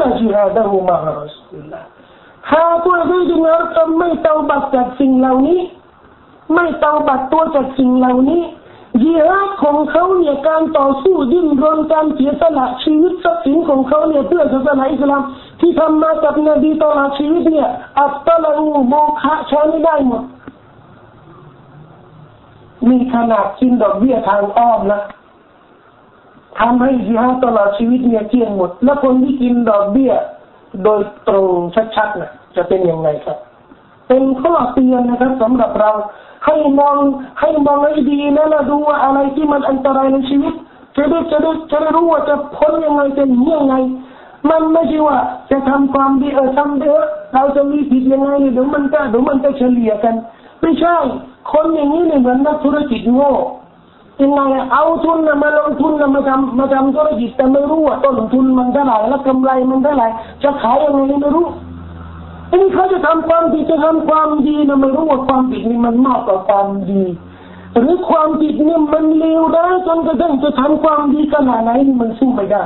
[0.00, 1.80] ลจิฮาดะฮูมะฮะรัสูลลา
[2.52, 5.60] หากว่าไซดิบน้ำกำไม่เตาบัตจากสิ่งเหล่านี้
[6.54, 8.42] ไม่เตาบัดตัวจากสิ่งเหล่านี้
[9.02, 15.22] ยีราของเขาเนี่ยการต่อสู้ดิ้นรนการเสียสละชีวิตทรัพย์สินของเขาเนี่ยเพื่อศาสนาอิสลาม
[15.60, 17.68] ที่ทำมากับนบีตลอดชีวิตเนี่ย
[17.98, 20.22] อัตตะลูโมฆะใช้ไม่ได้หมด
[22.88, 25.00] มีขนาดกินดอกเบี้ยทางอ้อมนะ
[26.60, 30.12] ทำให้ยีฮาตลอดชีวิตเนี่ยเกี่ยงหมด แล้วคนที่กินดอกเบี้ย
[30.84, 31.48] โดยตรง
[31.96, 33.38] ชัดๆนะจะเป็นยังไงครับ
[34.08, 35.90] เป็นข้อเตือนนะครับสำหรับเรา
[36.46, 36.96] ให้มอง
[37.40, 40.54] ให้มองให้ดีนะแล้วดูว่าอะไรที่มันอันตรายในชีวิต
[40.96, 43.74] จะได้จะได้จะได้รู้ว่าจะพ้นยังไงจะหนียังไง
[44.50, 45.18] มันไม่ใช่ว่า
[45.50, 47.00] จะทำความดีเออทำเด้อ
[47.34, 50.14] เราจะมีผิดยังไงเดี๋ยวมันก็เดี๋ยวมันจะเฉลี่ยกัน
[50.62, 50.96] ไม่ใช่
[51.52, 53.32] คนอย่างนี้เนี่ยเหมือนนักธุรกิจโง่
[54.22, 54.40] ยังไง
[54.72, 60.06] เอาทุนมาลงทุนมาทำมาทำธุรกิจแต่ไม่รู้ว่าต้นทุนมันเท่าไหร่แล้วกำไรมันเท่าไหร่
[60.42, 61.46] จะขายยังไงไม่รู้
[62.48, 67.02] ทีนี้เขาจะทำความดีจะทำความดีนะไม่รู้ว่าความผิดนี่มันมากกว่าความดี
[67.78, 72.62] หรือความผิดนี่มันเลวได้จนกระทั่งจะทำความดีขนาดไหนมันสู้ไม่ได้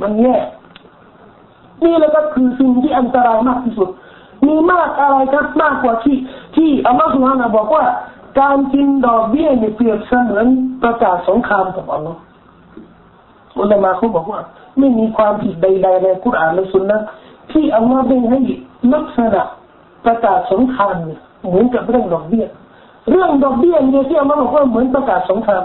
[0.00, 0.36] มันแย่
[1.84, 3.88] นี่แหละก็คือสิ่งที่อันตรายมากที่สุด
[4.46, 6.16] มีมากอะไรครับมากกว่าที่
[6.56, 7.84] ที่อัลลอฮฺสุฮานะบอกว่า
[8.38, 10.46] การกินดอกเบี้ยเนี่ยเปรียบเสมือน
[10.82, 12.18] ประกาศสงครามกับอัลลอฮฺ
[13.60, 14.40] อุลามาเขาบอกว่า
[14.78, 16.96] ไม่มีความผิดใดๆในกุรอานและสุนนะ
[17.52, 18.40] ที่อัลลอฮฺได้ให้
[18.94, 19.42] ลักษณะ
[20.04, 20.94] ประกาศสงคราม
[21.46, 22.46] เหมือนกับเรื่องดอกเบี้ย
[23.10, 25.64] เรื่องดอกเบี้ยเนี่ยที่อัลลอฮฺบอกว่าเหมือนประกาศสงคราม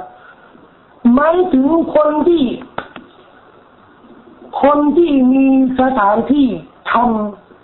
[1.13, 2.43] หมายถึงคนที่
[4.63, 5.45] คนที่มี
[5.81, 6.47] สถานที่
[6.91, 6.93] ท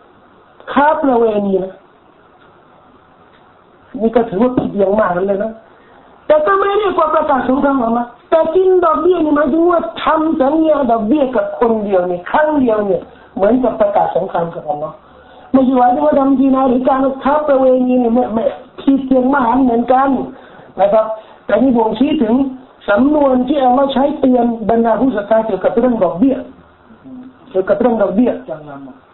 [0.02, 1.74] ำค้าประเวณีนะ
[4.00, 5.52] นี่ก็ถือว่าผิดอย่างมากเลยนะ
[6.28, 13.02] แต่ก็ไม่เรียกว่าประกาศสงครามหรอกนะแต่กินดอกเบี้ยนี่หมายถึงว่าทำสัญญาดอกเบี้ยกับคนเดียวเนี่ยครั้งเดียวเนี่ย
[13.36, 14.96] เหมือนกับประกาศสงครามกับอัลลอฮ์
[15.52, 18.44] ไม่ใช่ว่าที่ว่าทำดีนาหรือการค้าประเวณีเนี่ยไม่ไม่
[18.84, 20.10] คิดเพียงมหันเหมือนกัน
[20.82, 21.06] นะครับ
[21.46, 22.34] แต่นี่ผมชี้ถึง
[22.90, 26.36] สำนวนที่เอามาใช้เตือนบรรดาผู้ศรัทธาเกี่ยวกับเรื่องดอกเบี้ย
[27.50, 28.72] เกี่ยวกับเรื่องดอกเบี้ยจำน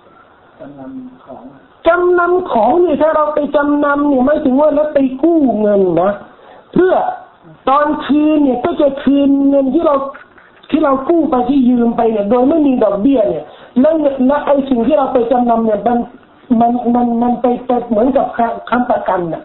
[0.07, 1.43] ำจำนำของ
[1.87, 6.11] จำนำของเนี่ยถ้าเราไปจำนำเนี่ยไม่ถึงว่าแล้วไปกู้เงินนะ
[6.73, 6.93] เพื่อ
[7.69, 9.95] ตอนคืนเนี่ยก็จะคืนเงินที่เรา
[10.69, 13.43] ที่เรากู้ไปที่ยืมไปเนี่ย โดยไม่มีดอกเบี้ยเนี่ย
[13.79, 13.93] แล้ว
[14.27, 15.99] แล้วไอ้สิ่งที่เราไปจำนำเนี่ยมัน
[16.59, 18.25] มันมันมันไปไปเหมือนกับ
[18.69, 19.43] คำประกันน่ะ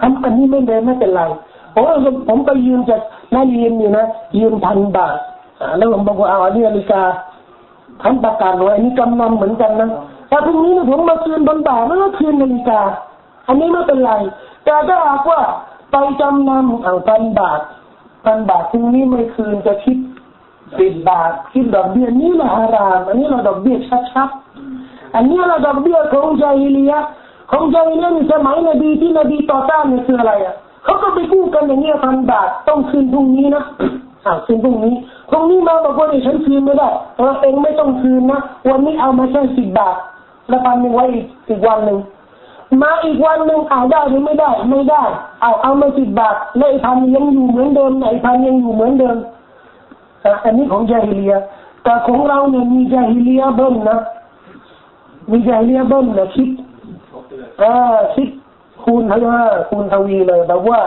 [0.00, 1.22] คำอันนี้ไม่เลยไม่เป็นไร
[1.74, 1.84] ผม
[2.28, 3.00] ผมไปยืมจาก
[3.34, 4.04] นายยืมอยู่นะ
[4.38, 5.16] ยืมพันบาท
[5.76, 7.02] แล้วผมบอกว่าเอาอันนี้นาฬิกา
[8.02, 9.90] คำประกันไว้อันนี้จำนำเหมือนกันนะ
[10.28, 12.80] แต่พรุ่งนี้ผมมาคืนพันบาทแล้วก็คืนนาฬิกา
[13.46, 14.12] อันนี้ไม่เป็นไร
[14.64, 15.40] แต่ถ้าหากว่า
[15.90, 17.60] ไปจำนำเอาพันบาท
[18.24, 19.98] พันบาทพรุ่งนี้ไม่คืนจะคิด
[20.78, 23.76] สิบบาทคิดดอกเบี้ยนี่แหละฮารามอันนี้เราดอกเบี้ย
[24.12, 26.94] ชัดๆอันนี้เราดอกเบี้ยของใจเลีย
[27.50, 30.54] ของใจเลียในสมัยนบีที่นบีต่อต้านนี่คืออะไรอะ
[30.84, 33.64] เขาก็ไปกู้กันอย่างเงี้ยพันบาทต้องคืนพรุ่งนี้นะ
[34.26, 34.94] อ่าคืนพรุ่งนี้
[35.30, 39.96] พรุ่งนี้มาบอกว่าเนี่ยฉันคืนไม่ได้เออเองไม่ต้องคืนนะวันนี้เอามาแค่สิบบาท
[40.48, 41.04] แล้วพันหนึ่งไว้
[41.48, 41.98] อีกวันหนึ่ง
[42.82, 45.02] มาอีกวันหนึ่งเอาได้หรือไม่ได้ ไม่ได้
[45.40, 49.16] เอาเอามาสิบบาทแล้วไอ้พันยังอยู่เหมือนเดิมไอ้พันยังอยู่เหมือนเดิม
[50.44, 51.34] อันนี้ของจาฮิเลีย
[51.82, 53.98] แต่ของเราเนี่ยมีจาฮิเลียเบิ้ลนะ
[55.30, 56.48] มีจาฮิเลียเบิ้ลนะคิด
[57.58, 58.28] เออคิด
[58.84, 60.80] คูณเท่าไหร่คูณทวีเลยแบบว่า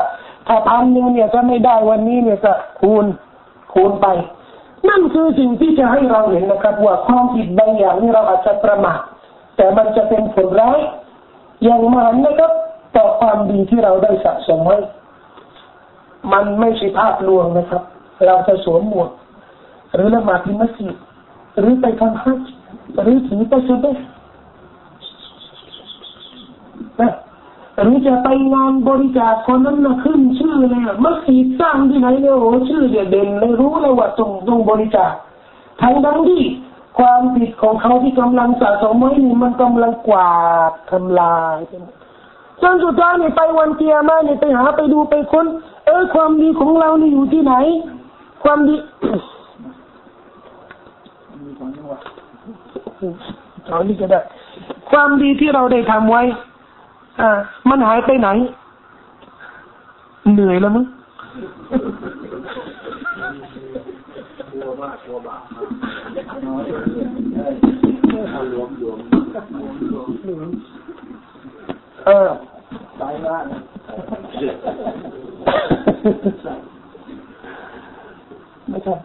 [0.48, 3.06] ถ้าพันหนึ่งเนี่ยจะไม่ได้วันนี้เนี่ยจะคูณ
[3.74, 4.08] คูณไป
[4.90, 9.00] นั่นคือสิ่งที่จะให้เราเห็นนะครับ ว่าความผิดบางอย่างนี่เราอาจจะประมาท
[9.60, 10.80] แต่มันจะเป็นผลร้าย
[11.64, 12.52] อย่างมหันนะครับ
[12.96, 14.78] ต่อความดีที่เราได้สะสมไว้
[16.34, 17.84] มันไม่ใช่ภาพลวงนะครับ
[18.28, 19.10] เราจะสวมหมวก
[19.94, 20.96] หรือละหมาดที่มัสยิด
[21.60, 22.40] หรือไปทำฮัจ
[23.02, 23.80] หรือถือตะชุด
[27.02, 27.14] นะ
[27.82, 35.12] หรือจะไปงานบริจาคคนนั้นนะขึ้นชื่อเลยมัสยิดสร้างที่ไหนเนี่ยโอ้ชื่อเด่นเลยรู้เลยว่าตรงตรงบริจาค
[35.82, 36.44] ทั้งทั้งที่
[37.00, 40.32] ความผิดของเขาที่กำลังสะสมไว้นี่มันกำลังกวา
[40.70, 41.58] ดทำลาย
[42.62, 45.46] จนสุดท้ายนี่ไปวันเกียร์มาเนี่ยไปหาไปดูไปค้น
[45.86, 47.54] เออความดีของเรานี่อยู่ที่ไหน
[48.44, 48.76] ความดี
[53.68, 54.20] เอานี่ก็ได้
[54.92, 56.24] ความดีที่เราได้ทำไว้
[57.22, 57.30] อ่า
[57.70, 58.30] มันหายไปไหน
[60.34, 60.86] เหนื่อยแล้วมั้ง
[72.06, 72.30] เออ
[73.02, 73.46] ตายบ้าน
[78.70, 78.96] ไม่ใช่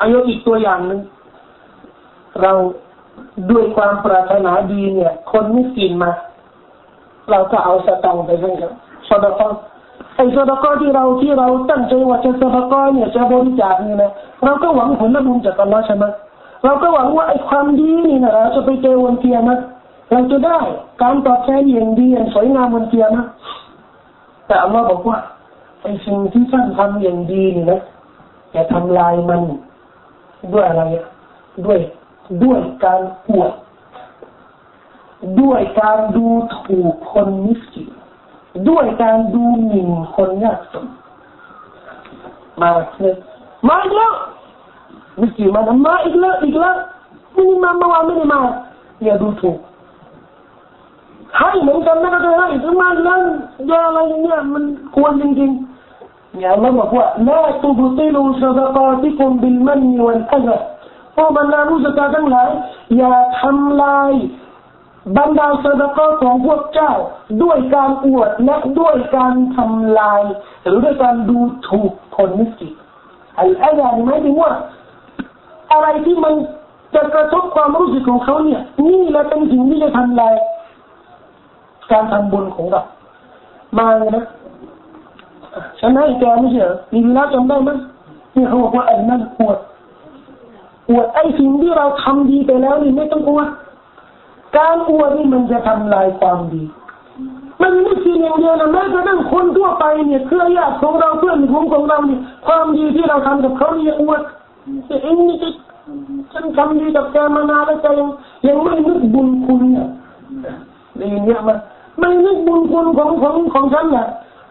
[0.00, 1.00] อายกอีกตัวอย่างหนึ่ง
[2.42, 2.52] เรา
[3.50, 6.10] ด้วยความปรารถนาดีเนี่ย คนไม่กินมา
[7.30, 8.70] เราก็เอาสตังค์ไปให้เขา
[9.08, 9.40] สดก
[10.14, 14.12] ไอ้สดกที่เราที่เราตั้งใจว่าจะสดกเนี่ยจะบริจาคเนี่ยนะ
[14.44, 16.04] เราก็หวังผลบุญจากอัลลอฮ์ใช่ไหม
[16.64, 19.60] เราก็หวังว่าไอ้ความดีนี่นะเราจะไปเจอวันเกียรติ
[20.10, 20.58] เราจะได้
[21.02, 23.12] การตอบแทนอย่างดีอย่างสวยงามวันเกียรติ
[24.46, 25.18] แต่อัลลอฮ์บอกว่า
[25.82, 27.80] ไอ้สิ่งที่ท่านทำอย่างดีนี่นะ
[28.52, 29.42] อย่าทำลายมัน
[30.52, 30.82] ด้วยอะไร
[31.66, 31.78] ด้วย
[32.44, 33.52] ด้วยการปวด
[35.40, 36.26] ด้วยการดู
[36.56, 37.82] ถูกคนมิสกิ
[38.68, 40.86] ด้วยการดูหมิ่นคนยากจน
[42.60, 42.70] มา
[43.00, 43.16] เลย
[43.68, 44.12] มาอีกแล้ว
[45.20, 46.76] มิสกีนมามาอีกแล้วอีกแล้ว
[47.32, 48.40] ไม่ได้มาเมื่อวานไม่ได้มา
[49.04, 49.58] อย่าดูถูก
[51.36, 53.20] ให้เหมือนกันนะก็ได้ให้ถึงมาแล้ว
[53.68, 60.56] อย่าอะไรเงี้ยมันควรจริงๆอย่ามาบอกว่าلا تبطلوا صدقاتكم بالمن والأذى
[61.14, 62.50] พวกบรรดาผู้ศรัทธาทั้งหลาย
[62.96, 64.12] อย่าทำลาย
[65.16, 66.92] บรรดาสดกของพวกเจ้า
[67.42, 70.22] ด้วยการอวดและด้วยการทำลาย
[70.64, 71.38] หรือด้วยการดู
[71.68, 72.68] ถูกคนมิสกิ
[73.40, 74.50] อ้อายานี่หมายถึงว่า
[75.72, 76.34] อะไรที่มัน
[76.94, 80.34] จะกระทบความรู้สึกของเขาเนี่ยนี่แหละเป็นสิ่งที่จะทำลาย
[81.90, 82.82] การทำบุญของเรา
[83.78, 84.24] มาเลยนะ
[85.80, 87.70] ฉันให้แกไม่ใช่เหรอมีเวลาจำได้ไหม
[88.34, 89.58] นี่เขาบอกว่าไอ้นั่นปวด
[90.88, 93.48] ปวดไอ้สิ่งที่เราทำดีไปแล้วนี่ไม่ต้องอวด
[94.56, 96.62] การอวดนี่มันจะทำลายความดี
[97.62, 104.20] มันไม่ใช่อย่างเดียวนะแม้กระทั่งคนทั่วไปเนี่ยเครือญาติของเราเพื่อนของของเราเนี่ยความดีที่เราทำกับเขาเนี่ยอวด
[105.02, 105.36] เองนี่
[106.32, 108.08] ฉันทำดีกับแกมานานแล้วแกยัง
[108.46, 109.88] ยังไม่นึกบุญคุณเนี่ย
[110.98, 111.56] นี่เนี่ยมัน
[111.98, 114.06] ไม่นึกบุญคุณของของของฉันเนี่ย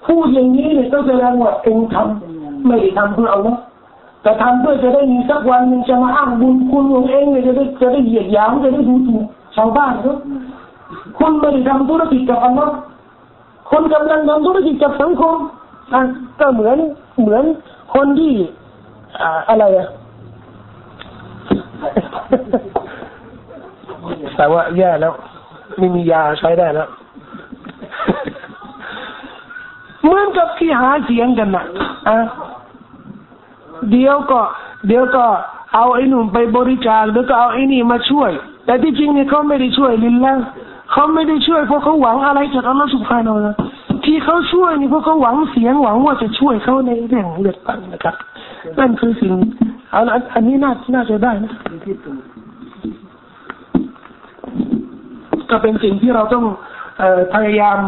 [0.08, 3.60] พูดอย่างนี้เนี่ยก็แสดงว่าเองทำไม่ได้ทำเพื่อเอาเนาะ
[4.22, 9.24] แต่ทำเพื่อจะได้มีสักวันหนึ่งจะมาอ้างบุญคุณของเองเนี่ยจะได้จะได้เหยียดหยามจะได้ดูถูก
[9.56, 10.18] ชาวบ้านครับ
[11.18, 12.74] คุณไม่ได้ทำธุรกิจกับอัลลอฮ์
[13.72, 15.36] คนกำลังทำธุรกิจกับสังคม
[15.94, 16.02] อะ
[16.40, 16.78] ก็เหมือน
[17.22, 17.44] เหมือน
[17.94, 18.34] คนที่
[19.22, 19.88] อ่าอะไรอะ
[24.36, 25.14] แต่ว่าแย่แล้ว
[25.78, 26.90] ไม่มียาใช้ได้แล้ว
[30.02, 31.66] เหมือนกับที่หาเสียงกันนะ
[32.08, 32.18] อะ
[33.92, 34.42] เดี๋ยวก็
[34.88, 35.26] เดี๋ยวก็
[35.74, 38.32] เอาไอ้หนุ่มไปบริจาคแล้วก็เอาไอ้นี่มาช่วย
[38.66, 40.40] แต่ที่จริงเนี่ยเขาไม่ได้ช่วยลินแล้ว
[40.92, 43.56] เขาไม่ได้ช่วยเพราะเขาหวังอะไรจากอัลลอฮฺสุบฮานาละ
[44.06, 48.16] ที่เขาช่วยนี่เพราะเขาหวังเสียงหวังว่าจะช่วยเขาในเรื่องเลือกตั้งนะครับ
[48.80, 49.34] นั่นคือสิ่ง
[49.92, 50.02] เอา
[50.34, 51.52] อันนี้น่าน่าจะได้นะ
[55.50, 56.46] ก็เป็นสิ่งที่เราต้อง
[57.34, 57.80] พยายาม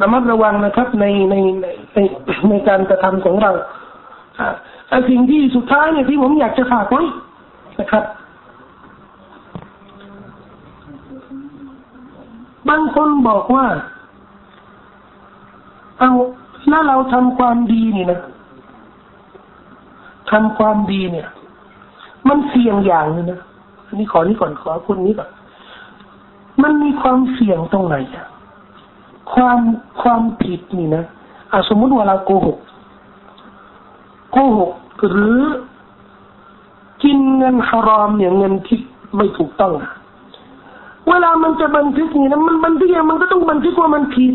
[0.00, 1.34] ระมัดระวังนะครับ ในใน
[1.94, 1.98] ใน
[2.48, 3.50] ในการกระทำของเรา
[5.10, 7.02] สิ่งที่สุดท้ายเนี่ยที่ผมอยากจะฝากไว้
[7.80, 8.04] นะครับ
[12.68, 13.66] บางคนบอกว่า
[15.98, 16.10] เอา
[16.70, 18.20] ถ้าเราทำความดีนี่นะ
[20.30, 21.28] ทำความดีเนี่ย
[22.28, 23.40] มันเสี่ยงอย่างนึงนะ
[23.86, 25.30] อันนี้ขอนี้ก่อนขอคุณนี้ก่อน
[26.62, 28.26] มันมีความเสี่ยงตรงไหนอะ
[29.32, 29.58] ความ
[30.02, 31.04] ความผิดนี่นะ
[31.52, 32.58] อะสมมติว่าเราโกหก
[34.32, 34.72] โกหก
[35.10, 35.40] หรือ
[37.02, 38.78] กินเงินฮารอมเนี่ยเงินที่
[39.16, 39.72] ไม่ถูกต้อง
[41.08, 44.32] เวลามันจะบันทึกนี่นะมันบันทึกมันก็ต้องบันทึกว่ามันผิด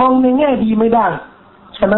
[0.00, 1.06] มองในแง่ดีไม่ได้
[1.74, 1.94] ใช่ไหม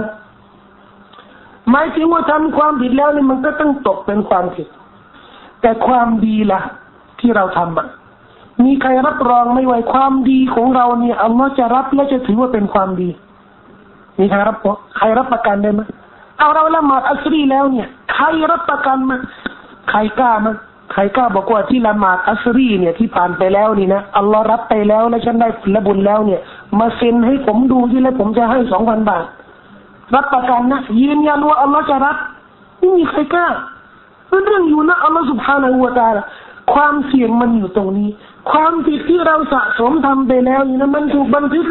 [1.71, 4.67] หมายถึงว่าทำความผิดแล้วเนี่ยมันก็ต้องตกเป็นความผิด
[5.61, 6.61] แต่ความดีล่ะ
[7.21, 7.87] ที่เราทำอะ
[8.65, 13.11] มีใครรับรองไม่ไหวความดีของเราเนี่ยอัลลอฮ์จะรับและจะถือว่าเป็นความดี
[14.19, 14.57] มีใครรับ
[14.97, 15.81] ใครรับประกันได้ไหม
[16.39, 19.17] เอาเราละหมาดอัสรีแล้วเนี่ย ใครรับประกันมา
[19.91, 20.53] ใครกล้ามา
[20.93, 26.41] ใครกล้าบอกว่าที่ละหมาดอัสรีเนี่ยที่ผ่านไปแล้วนี่นะอัลลอฮ์รับไปแล้วและฉันได้ผลบุญแล้วเนี่ย
[26.79, 29.25] มาเซ็นให้ผมดูที่แล้วผมจะให้สองพันบาท
[30.15, 32.17] รับประกันนะยืนยันว่าอัลลอฮ์จะรับ
[32.79, 33.49] ไม่มีใครกล้า
[34.29, 36.23] เรื่องอยู่นะอัลลอฮ์สุบฮานาอูตาละ
[36.73, 38.09] ความเสี่ยงมันอยู่ตรงนี้
[38.51, 41.67] ความผิดที่เราสะสมทำไปแล้วนี่นะมันถูกบันทึก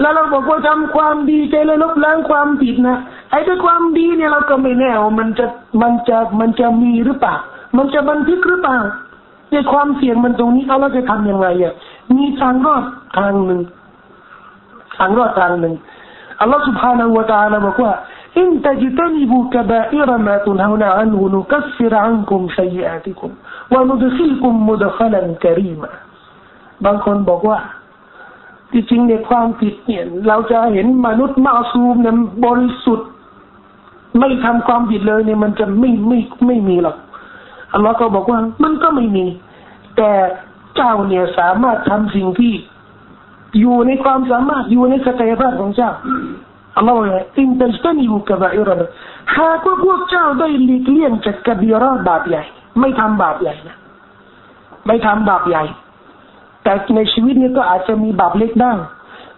[0.00, 2.96] แล้วเราบอกว่าทำความดีใจเลยลบล้างความผิดนะ
[3.30, 5.46] ไอ้ด้วยความดีเนี่ยเราก็ไม่แน่ว่ามันจะ
[5.82, 7.36] มันจะมันจะมีหรือเปล่า
[7.77, 8.77] มันจะบันทึกหรือเปล่า
[9.51, 11.73] ในความเสี่ยงมันตรงนี้เอาเราจะทํำยังไงอ่ะ
[12.17, 12.83] มีทางรอด
[13.17, 13.61] ทางหนึ่ง
[14.97, 15.75] ทางรอดทางหนึ่ง
[16.41, 17.93] อัลลอฮฺ سبحانه และ تعالى บอกว่า
[18.41, 23.31] إن تجتنبوا كبائر ما تنهون عنه نكفر عنكم سيئاتكم
[23.73, 25.89] وندخلكم مدخلا كريما
[26.85, 27.57] บางคนบอกว่า
[28.71, 32.15] ที่จริงในความผิดเนี่ยเราจะเห็นมนุษย์มาซูมเนี่ย
[32.45, 33.07] บริสุทธิ์
[34.19, 36.95] ไม่ทำความผิดเลยเนี่ยมันจะไม่ไม่ไม่มีหรอก
[37.74, 39.26] อัลลอฮ์ก็บอกว่ามันก็ไม่มี
[39.96, 40.10] แต่
[40.76, 42.54] เจ้าเนี่ยสามารถทำสิ่งที่
[43.60, 45.90] อยู่ในความสามารถอยู่ในศักยภาพของเจ้า
[46.76, 48.88] อัลลอฮฺว่าอินตัจตันิบุกบะอิรนะ
[49.38, 52.42] หากว่าพวกเจ้าได้หลีกเลี่ยงจากกบีรอบาปใหญ่
[52.80, 53.76] ไม่ทำบาปใหญ่นะ
[54.86, 55.64] ไม่ทำบาปใหญ่
[56.62, 58.72] แต่ในชีวิตนี้ก็อาจจะมีบาปเล็กได้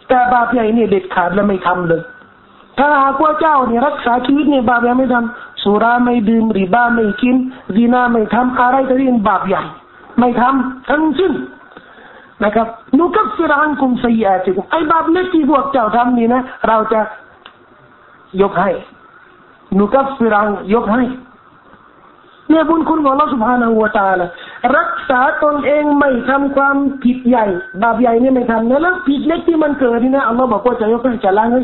[0.09, 2.03] แต่บาปใหญ่เนี่ยเด็ดขาดและไม่ทำเลย
[2.79, 7.37] ถ้าหากว่าเจ้าเนี่ยรักษาชีวิตเนี่ยบาปใหญ่ไม่ทำ สุราไม่ดื่มริบาไม่กิน
[7.77, 9.63] ดีนาไม่ทำอะไรก็เรียกบาปใหญ่
[10.19, 11.33] ไม่ทำทั้งสิ้น
[12.45, 17.01] นะครับนุกัฟฟิรันคุมสีอาติกุมไอ้บาปเล็กที่พวกเจ้าทำนี่นะ เราจะ
[18.43, 18.71] ยกให้
[19.79, 21.03] นุกัฟฟิรังยกให้
[22.51, 24.29] เนี่ยบุญคุณของเราสุภาณหัวตาละ
[24.77, 27.47] รักษาตนเองไม่ทำความผิดใหญ่
[27.83, 31.63] บาปใหญ่เนี่ยไม่ทำนะแล้วผิดเล็กที่มันเกิดนี่นะอัลลอฮ์บอกว่าจะยกให้จะล้างให้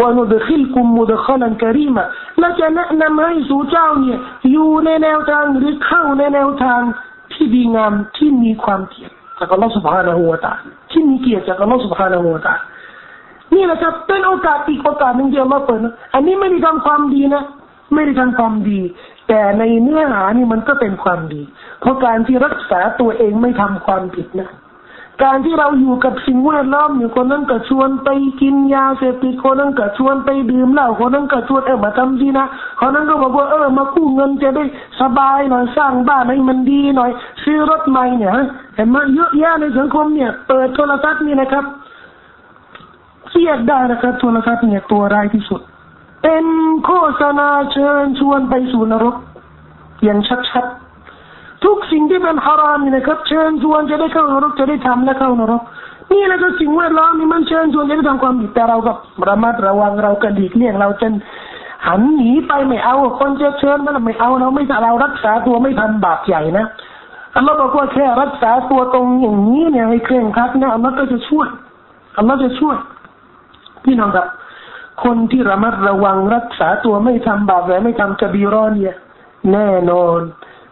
[0.00, 2.04] วานุดขิลกุมมุดขลันกรีมา
[2.38, 4.18] และจะแนะนำให้สู่เจ้าเนี่ย
[4.50, 6.80] อยู่ในแนวทางหรือเข้าในแนวทาง
[7.32, 10.52] ที่ดีงามที่มีความเกียรติจากอัลลอฮ์สุบฮานาหัวตา
[10.90, 12.54] ที่มีเกียรติจากอัลลอฮ์สุบฮานาหัวตา
[13.54, 17.42] นี่แหละครับเป็นโอกาสอีกโอกาสหนึ่งที่อัลลอฮ์เปิดนะอันนี้ไม่ได้ทำความดีนะ
[17.94, 18.80] ไม่ได้ทำความดี
[19.28, 21.42] แต่ในเนื้อหานี่มันก็เป็นความดี
[21.80, 24.50] เพราะการที่รักษาตัวเองไม่ทำความผิดนะ
[25.22, 28.08] การที่เราอยู่กับสิ่งแวดล้อมอยู่คนนั้นก็ชวนไป
[28.40, 32.46] กินยาเสพติดคนนั้นก็ชวนไปดื่มเหล้าคนนั้นก็ชวนเออมาทำดีนะ
[32.80, 34.64] คนนั้นก็บอกว่าเออมากู้เงินจะได้
[35.00, 37.10] สบายหน่อยสร้างบ้านให้มันดีหน่อย
[37.44, 38.32] ซื้อรถใหม่เนี่ย
[38.76, 41.64] เห็นไหมเยอะแยะในสังคมเนี่ยเปิดโทรทัศน์นี่นะครับ
[43.28, 45.60] เทียดได้นะครับโทรทัศน์เนี่ยตัวร้ายที่สุด
[46.22, 46.44] เป็น
[46.84, 46.90] โฆ
[47.20, 49.16] ษณาเชิญชวนไปสู่นรก
[50.04, 50.18] อย่าง
[50.50, 50.83] ชัดๆ
[51.64, 55.62] ทุกสิ่งที่เป็นฮารามนี่นะครับเชิญชวนจะได้เข้านรกจะได้ทำและเข้านรก
[56.12, 58.92] นี่แหละก็สิ่งแวดล้อมนี่มันเชิญชวนจะได้ทำความผิดแต่เราก็
[59.28, 61.08] ระมัดระวังเรากระดิกเลี่ยงเราจะ
[61.86, 66.66] หันหนีไปไม่เอา คนจะเชิญมันไม่เอาเราไม่เรารักษาตัวไม่ทำบาปใหญ่นะ
[67.36, 71.48] อัลลอฮ์บอกว่าแค่รักษาตัวตรงอย่างนี้เนี่ยให้เคร่งครัดนะอัลลอฮ์ก็จะช่วย
[72.18, 72.76] อัลลอฮ์จะช่วย
[73.84, 74.26] พี่น้องครับ
[75.04, 78.96] คนที่ระมัดระวังรักษาตัวไม่ทำบาปและไม่ทำกระบีรอนเนี่ย
[79.52, 80.20] แน่นอน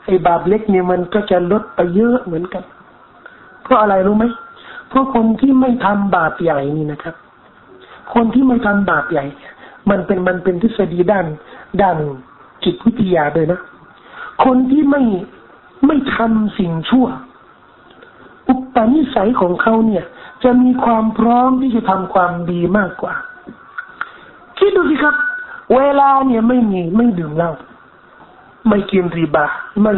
[0.07, 2.64] ไอ้บาปเล็กเนี่ยมันก็จะลดไปเยอะเหมือนกัน
[3.62, 4.24] เพราะอะไรรู้ไหม
[4.88, 7.14] เพราะคนที่ไม่ทำบาปใหญ่นี่นะครับ
[8.14, 9.24] คนที่ไม่ทำบาปใหญ่
[9.90, 11.26] มันเป็นมันเป็นทฤษฎีด้าน
[11.82, 11.96] ด้าน
[12.64, 13.61] จิตวิทยาเลยนะ
[14.44, 15.03] คนที่ไม่
[15.86, 17.07] ไม่ทำสิ่งชั่ว
[18.48, 20.05] อุปนิสัยของเขาเนี่ย
[20.44, 23.14] จะมีความพร้อมที่จะทำความดีมากกว่า
[24.59, 25.14] คิดดูสิครับ
[25.76, 27.53] เวลาเนี่ยไม่มีไม่ดื่มเหล้า
[28.68, 29.46] ไม่กินรีบา
[29.82, 29.94] ไม่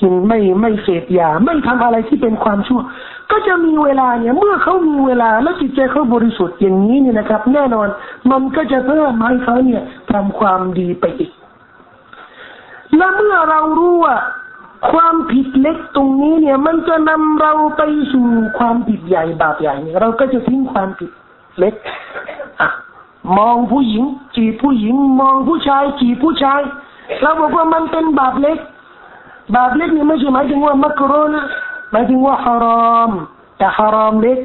[0.00, 2.80] กินไม่ไม่เสพยา ไม่ทำอะไรที่เป็นความชั่ว
[3.30, 7.88] ก็จะมีเวลาเนี่ย เมื่อเขามีเวลาแล้วจิตใจเขาบริสุทธิ์อย่างนี้เนี่ยนะครับ แน่นอน
[8.30, 9.82] มันก็จะเพิ่มให้เขาเนี่ย
[10.12, 11.32] ทำความดีไปอีก
[12.96, 14.16] และเมื่อเรารู้ว่า
[14.90, 17.82] ความผิดเล็กตรงนี้เนี่ย มันจะนำเราไป
[18.12, 18.28] สู่
[18.58, 21.10] ความผิดใหญ่บาปใหญ่เนี่ยเราก็จะทิ้งความผิด
[21.58, 21.74] เล็ก
[22.60, 22.68] อะ
[23.38, 24.02] มองผู้หญิง
[24.36, 26.60] จีบผู้หญิง มองผู้ชายจีบผู้ชาย
[27.22, 28.58] เราบอกว่ามันเป็นบาปเล็ก
[29.56, 31.32] บาปเล็กนี่ไม่ใช่หมายถึงว่ามักรุน
[31.90, 33.10] หมายถึงว่าฮารอม
[33.58, 34.38] แต่ฮารอมเล็ก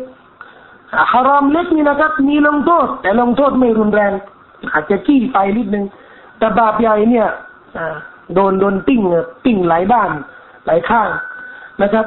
[1.12, 4.12] ฮารอมเล็กนี่นะครับ มีลงโทษ แต่ลงโทษไม่รุนแรง
[4.74, 5.86] อาจจะจี้ไปนิดนึง
[6.38, 7.28] แต่บาปใหญ่เนี่ย
[8.34, 9.02] โดนโดนปิ้ง
[9.46, 10.10] ปิ้งหลายด้าน
[10.66, 11.10] หลายข้าง
[11.82, 12.06] นะครับ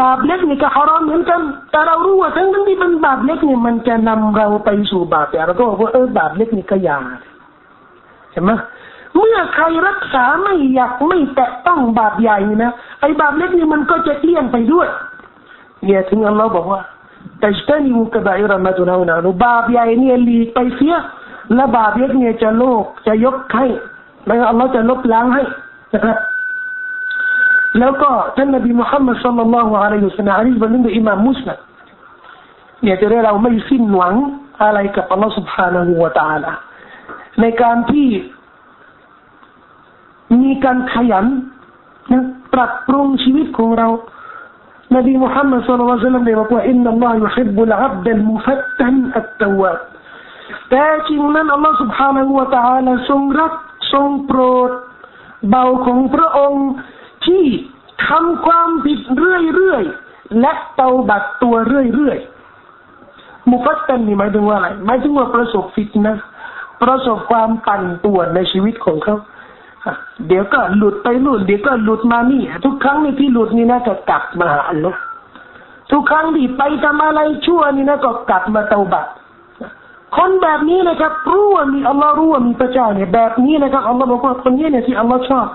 [0.00, 1.40] บาปเล็กนี่ก็ฮารอมเหมือนกัน
[1.70, 6.98] แต่เรารู้ว่าทั้งทั้งที่เป็นบาปเล็กนี่มันจะนำเราไปสู่บาปใหญ่เราก็บอกว่าเออบาปเล็กนี่ก็ยา
[8.32, 8.52] เห็นไหม
[9.15, 12.71] เมื่อใครรักษาไม่อยากไม่แตะต้องบาปใหญ่นะ
[13.01, 14.87] ไอ้บาปเล็กนี่มันก็จะเลี่ยนไปด้วย
[15.83, 16.81] เนี่ยถึงอัลลอฮ์บอกว่า
[17.39, 20.95] แต่จะนีมุกบะอิรมาตุนาอุนานุบาปใหญ่เนี่ยลีไปเสีย
[21.55, 23.65] และบาปเล็กเนี่ยจะโลกจะยกให้
[24.25, 25.43] แล้วอัลลอฮ์จะลบล้างให้
[25.93, 26.17] นะครับ
[27.79, 31.57] แล้วก็ท่านนบีมุฮัมมัดสัลลัลลอฮุอะลัยฮิวสัลลัมอะลิบันอิมามมุสลิม
[32.83, 34.15] เนี่ยจะได้เราไม่สิ้นหวัง
[34.63, 36.51] อะไรกับอัลลอฮ์ سبحانه และ تعالى
[37.41, 38.07] ในการที่
[40.41, 41.25] มีการขยัน
[42.11, 42.23] นะ
[42.53, 43.87] ปรับปรุงชีวิตของเรา
[44.95, 49.79] นบีมุฮัมมัดสุลลัลสลัมได้บอกว่าอินนัลลอฮฺยุฮิบุลอับดัลมุฟัตตันอัตตวาบ
[50.69, 53.53] แต่จริงนั้นอัลลอฮฺ سبحانه และ تعالى ทรงรัก
[53.93, 54.71] ทรงโปรด
[55.49, 56.67] เบาของพระองค์
[57.25, 57.43] ที่
[58.07, 66.13] ทำความผิดเรื่อยๆและเตาบัดตัวเรื่อยๆมุฟัตตันนี่หมายถึงว่าอะไรหมายถึงว่าประสบฟิตนะ
[66.83, 69.15] ประสบความปั่นป่วนในชีวิตของเขา
[70.28, 74.98] เดี๋ยวก็หลุดไปนู่นเดี๋ยวก็หลุดมานี่ ทุกครั้งนี่ที่หลุดนี่นะก็กลับมาหาอัลลอฮ์
[75.92, 79.06] ทุกครั้งที่ไปทำอะไรชั่วนี่นะก็กลับมาเตาบัต
[80.16, 85.46] คนแบบนี้นะครับรู้ว่ามีอัลลอฮ์รู้ว่ามีพระเจ้าเนี่ยแบบนี้นะครับอัลลอฮ์บอกว่าคนนี้เนี่ยที่อัลลอฮ์ชอบ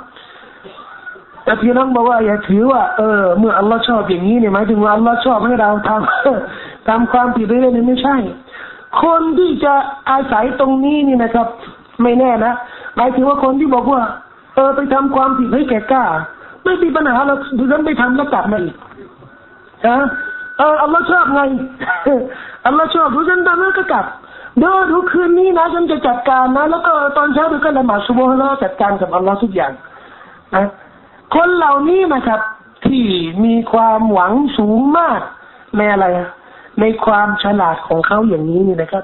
[1.44, 8.16] แต่พี่น้องบอกว่าอย่าถือว่าเออเมื่ออัลลอฮ์ชอบอย่างนี้เนี่ยหมายถึงว่าอัลลอฮ์ชอบให้เราทำทำความผิดเรื่อยๆนี่ไม่ใช่
[9.04, 9.74] คนที่จะ
[10.12, 11.48] อาศัยตรงนี้นี่นะครับ
[12.02, 12.54] ไม่แน่นะ
[12.98, 14.02] หมายถึงว่าคนที่บอกว่า
[14.56, 16.06] เออไปทำความผิดให้แก่กล้า
[16.64, 18.76] ไม่มีปัญหาเราดูฉันไปทำแล้วกลับมาอีก
[19.88, 19.98] นะ
[20.58, 21.42] เอออัลลอฮ์ชอบไง
[22.66, 24.06] อัลลอฮ์ชอบดูฉันทำแล้วก็กลับ
[24.58, 29.72] เดี๋ยวดูคืนนี้นะฉันจะจัดการนะ แล้วก็ตอนเช้าดูก็ละหมาดซุบฮ์แล้วจัดการกับอัลลอฮ์ทุกอย่าง
[30.56, 30.66] นะ
[31.36, 32.42] คนเหล่านี้นะครับ
[32.86, 33.06] ที่
[33.46, 35.20] มีความหวังสูงมาก
[35.78, 36.06] ในอะไร
[36.82, 39.04] ในความฉลาดของเขาอย่างนี้นี่นะครับ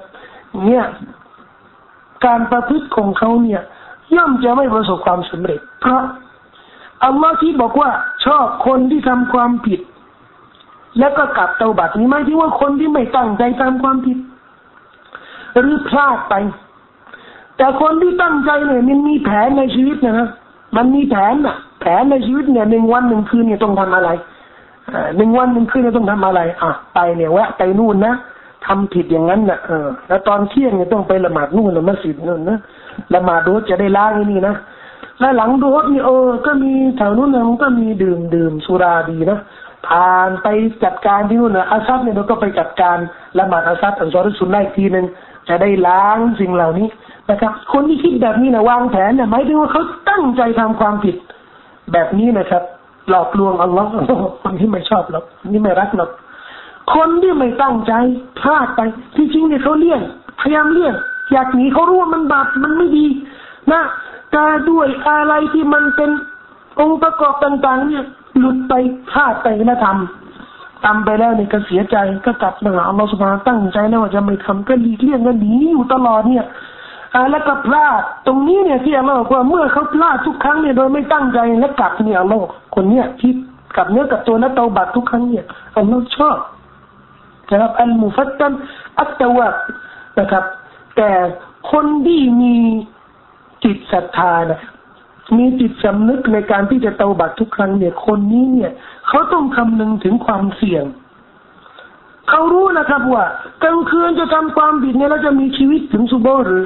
[0.66, 0.86] เนี่ย
[2.26, 3.62] การประพฤติของเขาเนี่ย
[4.16, 6.01] ย่อมจะไม่ประสบความสำเร็จ เพราะ
[7.03, 7.89] อัลลอฮ์ที่บอกว่า
[8.26, 9.80] ชอบคนที่ทำความผิด
[10.99, 14.18] แล้วก็กลับเตาบัตนี้ไม่ที่ว่าคนที่ไม่ตั้งใจทำความผิด
[15.59, 16.34] หรือพลาดไป
[17.57, 20.30] แต่คนที่ตั้งใจเนี่ยมันมีแผนในชีวิตนะ
[20.76, 24.09] มันมีแผนน่ะแผนในชีวิตเนี่ยหนึ่งวันหนึ่งคืนเนี่ยต้องทำอะไร
[25.18, 28.14] หนึ่งวันหนึ่งคืนเนี่ยต้องทำอะไร อะ ไปเนี่ยแวะไปนู่นนะ
[28.66, 32.57] ทำผิดอย่างนั้นนะเออ แล้วตอนเที่ยงเนี่ยต้องไปละหมาดนู่นละมัสยิดนู่นนะ
[33.14, 34.56] ละหมาดดูจะได้ล้างนี่นะ
[35.20, 39.39] แล้วหลังดูนี่เออ ก็มีแถวนู้นนะมันก็มีดื่มดื่มสุราดีนะ
[39.88, 40.47] ผ่านไป
[40.84, 42.97] จัดการที่นู่นนะอาซัดเนี่ยเราก็ไปจัดการ
[43.39, 45.06] ละหมาดอาซัดอันซอรุสุนไลทีหนึ่ง
[45.49, 46.88] จะได้ล้างสิ่งเหล่านี้
[47.30, 51.16] นะครับ คนที่คิดแบบนี้นะวางแผนเนี่ยหมายถึงว่าเขาตั้งใจทำความผิด
[51.91, 52.64] แบบนี้นะครับ
[53.10, 53.91] หลอกลวงอัลลอฮ์
[54.43, 56.10] คนที่ไม่ชอบหรอกนี่ไม่รักหรอก
[56.95, 57.93] คนที่ไม่ตั้งใจ
[58.39, 58.82] พลาดไป
[59.16, 60.01] ที่จริงเนี่ยเขาเลี่ยง
[60.41, 60.93] พยายามเลี่ยง
[61.32, 63.05] อยากหนีเขารู้ว่ามันบาปมันไม่ดี
[63.71, 63.82] นะ
[64.32, 66.09] แต่ด้วยอะไรที่มันเป็น
[66.80, 68.03] องค์ประกอบต่าง ๆ เนี่ย
[68.39, 68.74] หลุดไป
[69.09, 71.95] พลาดไปแล้วทำทำไปแล้วเนี่ยก็เสียใจ
[72.26, 76.45] ก็กลับมาหาอัลลอฮฺสุบฮาตั้งใจแล้วว่าจะไม่ทำก็หลีกเลี่ยงก็หนีอยู่ตลอดเนี่ย
[77.13, 82.43] อ่าแล้วก็พลาดตรงนี้เนี่ยที่อัลลอฮฺบอกว่าเมื่อเขาพลาดทุกครั้งเนี่ยโดยไม่ตั้งใจแล้วกลับเนี่ยอัลลอฮฺ
[82.76, 83.32] คนเนี้ยที่
[83.76, 85.45] กลับเนื้อกับตัวและเตาบัตทุกครั้งเนี่ย
[85.78, 86.38] อัลลอฮฺชอบ
[87.51, 88.53] นะครับอัลมุฟัตตัน
[88.99, 89.49] อัตตวะ
[90.19, 90.43] นะครับ
[90.98, 91.12] แต่
[91.72, 92.56] คนที่มี
[93.64, 94.62] จิตศรัทธานะ
[95.38, 98.72] มีจิตสำนึกในการที่จะเตาบัตทุกครั้งเนี่ยคนนี้เนี่ย
[99.08, 100.84] เขาต้องคำนึงถึงความเสี่ยง
[102.30, 103.26] เขารู้นะครับว่า
[103.64, 106.64] กลางคืนจะทำความผิดเนี่ยแล้วจะมีชีวิตถึงสุโบหรือ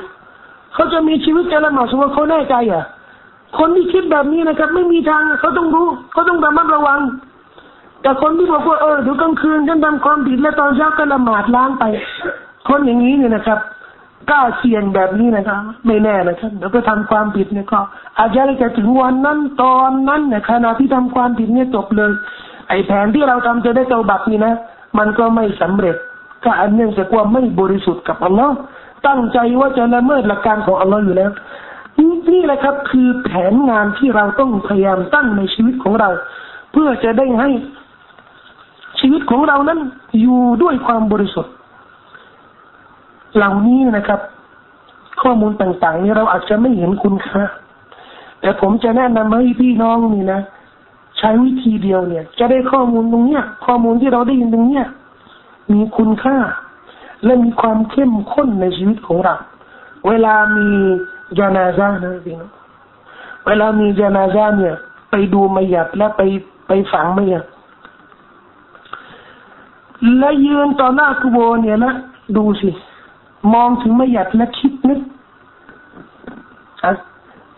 [0.74, 2.84] เขาจะมีชีวิตจะละหมาดสุโบเขาแน่ใจอะ
[3.58, 7.00] คนที่คิดแบบนี้นะครับ ไม่มีทางเขาต้องรู้เขาต้องระมัดระวัง
[8.02, 11.84] แต่คนที่บอกว่าเออเดี๋ยวกลางคืนฉันทำความผิดแล้วตอนเช้าก็ละหมาดล้างไป
[12.68, 13.60] คนอย่างนี้เนี่ยนะครับ
[14.30, 17.80] กล้าเสี่ยงแบบนี้นะครับ ไม่แน่นะครับเดี๋ยวไปทำความผิดเนี่ยก็
[18.18, 22.12] อาจจะจะถึงวันนั้นตอนนั้นเนี่ยขณะที่ทำความผิดเนี่ยจบเลย
[22.70, 24.54] ไอ้แผนที่เราทำจะได้เจ้าบัตรนี่นะ
[24.98, 25.96] มันก็ไม่สำเร็จ
[26.44, 28.56] ก็อันเนื่องจากว่าไม่บริสุทธิ์กับอัลลอฮ์
[29.08, 31.32] ตั้งใจว่าจะละเมิดหลักการของอัลลอฮ์อยู่แล้ว
[32.32, 36.10] นี่แหละครับ คือแผนงานที่เราต้องพยายามตั้งในชีวิตของเรา
[36.72, 37.50] เพื่อจะได้ให้
[39.00, 39.80] ชีวิตของเรานั้น
[40.22, 41.54] อยู่ด้วยความบริสุทธิ์
[43.36, 44.20] เหล่านี้นะครับ
[45.22, 47.44] ข้อมูลต่างๆ นี้เราอาจจะไม่เห็นคุณค่า
[48.42, 50.42] แต่ผมจะแนะนำให้พี่น้องนี่นะ
[51.18, 54.86] ใช้วิธีเดียวเนี่ย จะได้ข้อมูลตรงเนี้ย ข้อมูลที่เราได้ยินตรงเนี้ย
[55.74, 56.38] มีคุณค่า
[57.24, 59.36] และมีความเข้มข้นในชีวิตของเรา
[60.08, 60.68] เวลามี
[61.38, 62.52] จานาซานะพี่น้อง
[63.48, 64.76] เวลามีจานาซาเนี่ย
[65.12, 66.22] ไปดูม่หยัดและไป
[66.68, 67.46] ไปฝังม่หยัด
[70.20, 71.94] และยืนต่อหน้ากุโบเนี่ยนะ
[72.38, 72.70] ดูสิ
[73.54, 75.00] มองถึงไม่หยัดและคิดนึก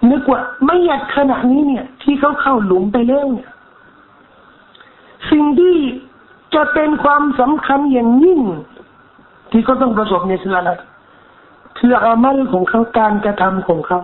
[0.09, 3.49] นึกว่าไม่หยัดขณะนี้เนี่ย ที่เขาเข้าหลุมไปแล้วเนี่ย
[5.31, 5.75] สิ่งที่
[6.55, 8.41] จะเป็นความสำคัญอย่างยิ่ง
[9.51, 10.77] ที่เขาต้องประสบในคืออะ
[11.77, 13.99] คืออามัลของเขาการกระทำของเขา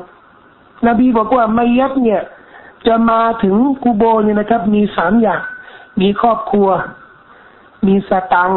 [0.87, 2.21] นบีบอกว่าไม่ยัดเนี่ย
[2.87, 5.41] จะมาถึงกูโบเนี่ยนะครับ มีสามอย่าง
[6.01, 6.67] มีครอบครัว
[7.87, 8.51] มีสตัง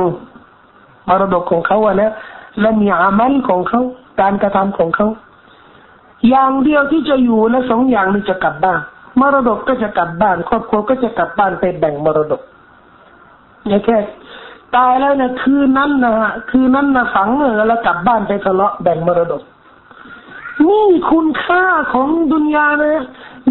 [1.09, 2.13] มรดกของเขาอะนะ
[2.61, 3.81] และมีอามัลของเขา
[4.21, 5.09] การกระทำของเขา
[6.29, 8.81] อย่างเดียวที่จะอยู่และสองอย่างนี้จะกลับบ้าน
[9.21, 12.43] มรดกก็จะกลับบ้าน ครอบครัวก็จะกลับบ้านไปแบ่งมรดก
[13.67, 13.99] เนี่ยแค่
[14.77, 19.43] ตายแล้วนะคืนนั้นนะฮะคืนนั้นนะฝังเออแล้วกลับบ้านไปทะเลาะแบ่งมรดก
[20.69, 23.03] นี่คุณค่าของดุนยานะ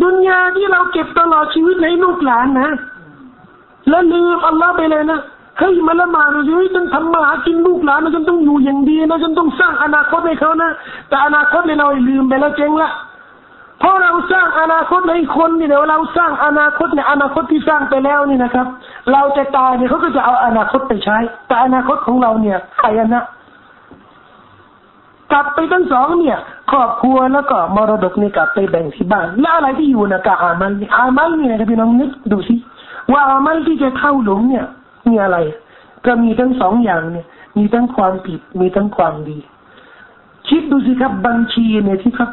[0.03, 2.70] ดุนยาที่เราเก็บตลอดชีวิตในลูกหลานนะ
[3.89, 5.22] แล้วลืมอัลลอฮ์ไปเลยนะ
[5.60, 10.70] เฮ้ยมาละหมาดเฮ้ยต้องทำมาหากินลูกหลานนะฉันต้องอยู่อย่างดีนะฉันต้องสร้างอนาคตให้เขานะ
[11.10, 12.91] แต่อนาคตเนี่ยเราลืมไปแล้วเจ๊งละ
[13.80, 18.68] เพราะเราสร้างอนาคตให้คนนี่เดี๋ยวเราสร้างอนาคตเนี่ยอนาคตที่สร้างไปแล้วนี่นะครับ
[19.12, 23.24] เราจะตายเนี่ยเขาก็จะเอาอนาคตไปใช้ แต่อนาคตของเราเนี่ยใครนะ
[25.32, 26.38] กลับไปทั้งสองเนี่ย
[26.72, 32.55] ครอบครัวแล้วก็มรดกนี่กลับไปแบ่งที่บ้าน แล้วอะไรที่อยู่นะกับอามัลอามัลเนี่ยพี่น้องนึกดูสิ
[33.12, 34.66] ว่าอามัลที่จะเข้าหลุมเนี่ย
[35.08, 35.38] มีอะไร
[36.05, 37.28] ก็มีทั้งสองอย่างเนี่ย
[37.58, 39.39] มีทั้งความผิด มีทั้งความดี
[40.49, 42.30] คิดดูสิครับบัญชีเนี่ยที่ครับ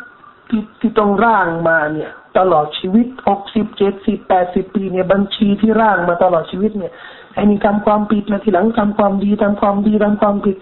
[0.49, 6.93] ที่ที่ต้องร่างมาเนี่ย ตลอดชีวิตหกสิบเจ็ดสิบแปดสิบปีเนี่ยบัญชีที่ร่างมาตลอดชีวิตเนี่ย
[7.35, 10.57] ไอ้นี่ทำความผิดนะทีหลังทำความดีทำความดีทำความผิด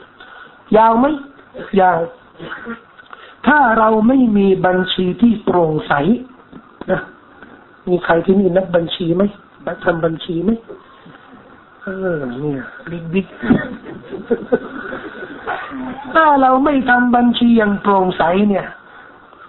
[0.77, 1.07] ยาวไหม
[1.81, 1.99] ยาว
[3.47, 5.93] ถ้าเราไม่มีบัญชีที่โปร่งใส
[6.91, 7.01] นะ
[7.89, 9.23] มีใครที่นี่นักบัญชีไหม
[9.67, 10.51] นักทำบัญชีไหม
[11.85, 13.26] เออเนี่ยบิ๊กบิ๊ก
[16.14, 18.66] ถ้าเราไม่ทำบัญชีอย่างโปร่งใสเนี่ย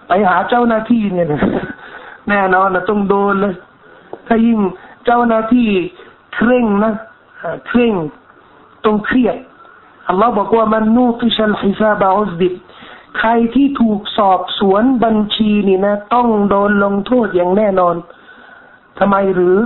[0.06, 1.26] ไปหาเจ้าหน้าที่เนี่ย
[2.28, 3.54] แน่นอนนะต้องโดนเลย
[4.26, 4.58] ถ้ายิ่ง
[5.04, 5.68] เจ้าหน้าที่
[6.34, 6.92] เคร่งนะ
[7.68, 7.94] เคร่ง
[8.84, 9.36] ต้องเครียด
[10.08, 12.52] อัลลอฮ์บอกว่ามันนูกิชัลฮิซาบะอุสดิบ
[13.18, 17.94] ใครที่ถูกสอบสวนบัญชีนี่นะ ต้องโดนลงโทษอย่างแน่นอน
[18.98, 19.56] ทำไมหรือ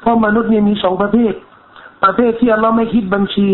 [0.00, 1.34] เพราะมนุษย์เนี่ยมีสองประเภท
[2.04, 3.46] ประเภทที่อัลลอฮ์ไม่คิดบัญชี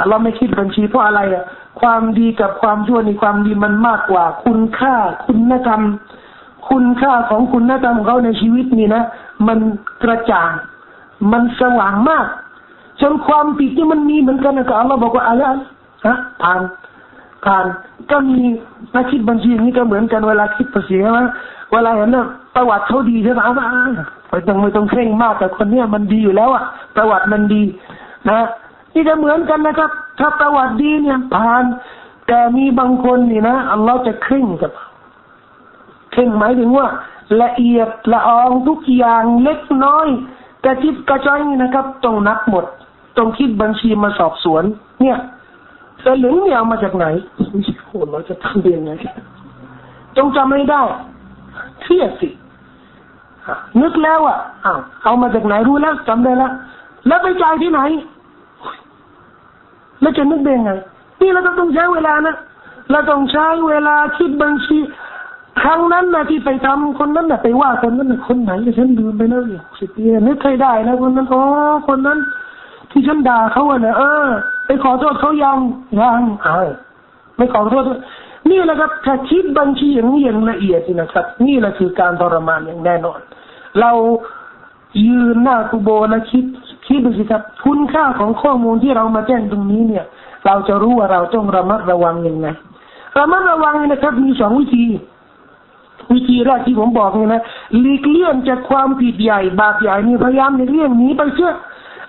[0.00, 1.44] อัลลอฮ์ไม่คิดบัญชีเพราะอะไรอะ
[1.80, 4.94] ความดีกับความชั่วนี่ความดีมันมากกว่า คุณค่า
[5.26, 5.82] คุณธรรม
[6.70, 9.02] คุณค่าของคุณธรรมของเขาในชีวิตนี่นะ
[9.46, 9.58] มัน
[10.02, 10.50] กระจ่าง
[11.32, 12.26] มันสว่างมาก
[13.00, 15.42] จนความผิดที่มันมีเหมือนกันนะก็อัลลอฮ์บอกว่าอะไร
[16.06, 16.60] ฮะผ่าน
[17.44, 17.64] ผ่าน
[18.10, 18.44] ก็มี
[18.94, 21.32] นักคิดบัญชีนี้ก็เหมือนกันเวลาคิดภาษีนะ
[21.72, 23.66] เวลาเห็นนะประวัติเขาดีใช่ไหมเอามา
[24.30, 26.64] ไม่ต้องไม่ต้องเคร่งมาก แต่คนเนี้ยมันดีอยู่แล้วอะ
[26.96, 27.62] ประวัติมันดี
[28.30, 28.40] นะ
[28.94, 31.64] นี่ก็เหมือนกันนะครับ ถ้าประวัติดีเนี่ยผ่าน
[32.26, 34.72] แต่มีบางคนนี่นะอัลลอฮ์จะเคร่งกับ
[36.12, 36.86] เคร่งหมายถึงว่า
[37.42, 40.06] ละเอียดละอองทุกอย่างเล็กน้อย
[40.64, 42.64] กระจิบกระจายนี่นะครับต้องนับหมด
[43.16, 44.64] ต้องคิดบัญชีมาสอบสวน
[45.02, 45.18] เนี่ย
[46.04, 47.06] สลึงเนี่ยเอามาจากไหน
[47.86, 48.90] โหเราจะทำยังไง
[50.16, 50.82] จงจำไม่ได้
[51.82, 52.28] เครียดสิ
[53.82, 56.52] นึกแล้วอะอ้าวเอามาจากไหนรู้แล้วจำได้แล้ว
[57.06, 57.80] แล้วไปจ่ายที่ไหน
[60.00, 60.72] แล้วจะนึกได้ไง
[61.20, 62.36] นี่เราต้องใช้เวลานะ
[62.90, 64.78] เราต้องใช้เวลาคิดบัญชี
[65.62, 69.42] ครั้งนั้นนะที่ไปทำคนนั้นนะไปว่าคนนั้นนะคนไหนฉันลืมไปแล้ว
[69.78, 71.42] สิบปีนึกเคยได้นะคนนั้นอ๋อ
[71.88, 72.18] คนนั้น
[72.90, 74.28] ที่ฉันด่าเขาอะนะเออ
[74.66, 75.58] ไปขอโทษเขายัง
[76.00, 76.66] ยังอ้าว
[77.36, 77.84] ไม่ขอโทษ
[78.50, 83.20] นี่แหละครับถ้าคิดบัญชีอย่างนี้อย่างละเอียดนะครับ นี่แหละคือการทรมานอย่างแน่นอน
[83.80, 83.92] เรา
[85.06, 86.44] ยืนหน้ากูโบและคิด
[86.86, 90.04] คิดดูสิครับคุณค่าของข้อมูลที่เรามาแจ้งตรงนี้เนี่ย
[90.46, 92.46] เราจะรู้ว่าเราต้องระมัดระวังยังไง
[93.18, 94.84] ระมัดระวังนะครับ มีสองวิธี
[96.12, 97.42] วิธีแรกที่ผมบอกเนี่ยนะ
[97.78, 101.52] หลีกเลี่ยงจากความผิดใหญ่บาปใหญ่นี่พยายามหลีกเลี่ยงหนีไปเชื่อ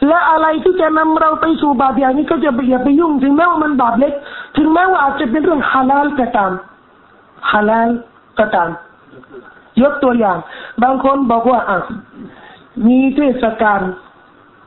[0.07, 4.13] และอะไรที่จะนำเราไปสู่บาปใหญ่นี้ก็จะอย่าไปยุ่งถึงแม้ว่ามันบาปเล็ก
[4.57, 6.51] ถึงแม้ว่าอาจจะเป็นเรื่องฮาลาลก็ตาม
[7.51, 7.89] ฮาลาล
[8.39, 8.69] ก็ตาม
[9.81, 10.37] ยกตัวอย่าง
[10.83, 11.77] บางคนบอกว่าอะ
[12.87, 13.81] มีเทศกาล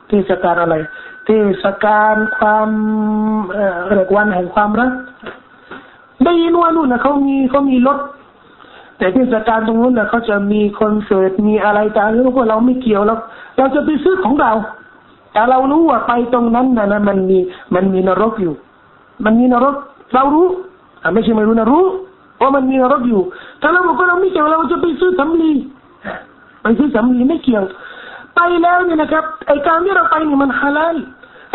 [0.09, 0.75] เทศกาลอะไร
[1.25, 1.31] เท
[1.63, 2.69] ศกาลความ
[3.51, 4.91] เอ่อเรียกวันแห่งความรัก
[6.23, 7.99] ได้ยินว่านู่นนะเขามีเขามีรถ
[8.97, 13.19] แต่เทศกาลตรงนู้นนะเขาจะมีคอนเสิร์ตมีอะไรต่างๆพวกเราไม่เกี่ยวแล้ว
[13.57, 14.51] เราจะไปซื้อของเรา
[15.31, 17.37] แต่เรารู้ว่าไปตรงนั้นนะนะมันมี
[17.75, 18.53] มันมีนรกอยู่
[19.25, 19.75] มันมีนรก
[20.13, 20.47] เรารู้
[21.01, 21.85] อ่าไม่ใช่ไม่รู้นะรู้
[22.43, 23.21] ว่ามันมีนรกอยู่
[23.59, 25.51] แต่เราบอกว่าเราไม่เกี่ยวเราจะไปซื้อสำลี
[26.63, 27.65] ไปซื้อสำลีไม่เกี่ยว
[28.35, 30.95] ไปแล้วเนี่ยนะครับไอการที่เราไปเนี่ยมันฮาลาล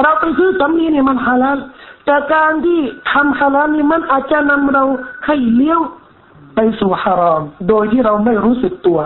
[0.02, 1.58] เราไปซื้อสำลีเนี่ยมันฮาลาล
[2.04, 2.78] แต่การที่
[3.12, 4.84] ทำฮาลาลนี่มันอาจจะนำเรา
[5.26, 5.80] ให้เลี้ยว
[6.54, 8.98] ไปสู่ฮารอม โดยที่เราไม่รู้สึกตัว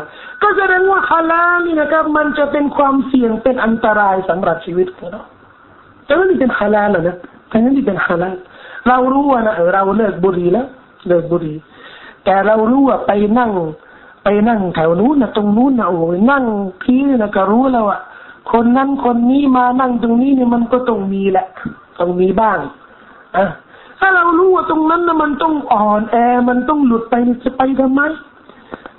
[0.42, 5.22] ก็แสดงว่าฮาลาลนี่นะครับ มันจะเป็นความเสี่ยงเป็นอันตรายสำหรับชีวิตของเรา
[6.04, 7.16] แต่ว่านี่เป็นฮาลาลนะ
[7.48, 8.36] แต่นั้นนี่เป็นฮาลาล
[8.88, 10.66] เรารู้ว่านะเราเลิกบุหรี่แล้ว
[11.08, 11.56] เลิกบุหรี่
[12.24, 13.52] แต่เรารู้ว่าไปนั่ง
[14.24, 16.44] ไปนั่งแถวนู้นนะตรงนู้นนะโอ้ยนั่ง
[16.82, 18.00] พี่นะก็รู้แล้วอะ
[18.52, 21.46] คนนั้นคนนี้มานั่งตรงนี้เนี่ยมันก็ต้องมีแหละ
[22.00, 22.58] ต้องมีบ้าง
[23.36, 23.46] อะ
[23.98, 26.16] ถ้าเรารู้ว่าตรงนั้นนะมันต้องอ่อนแอ
[26.48, 27.14] มันต้องหลุดไป
[27.44, 28.00] จะไปทำไม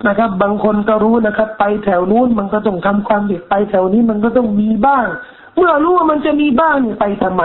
[0.07, 5.05] นะครับ บางคนก็รู้นะครับ ไปแถวนู้นมันก็ต้องทำความผิดไปแถวนี้มันก็ต้องมีบ้าง
[5.55, 7.43] เมื่อรู้ว่ามันจะมีบ้างเนี่ยไปทำไม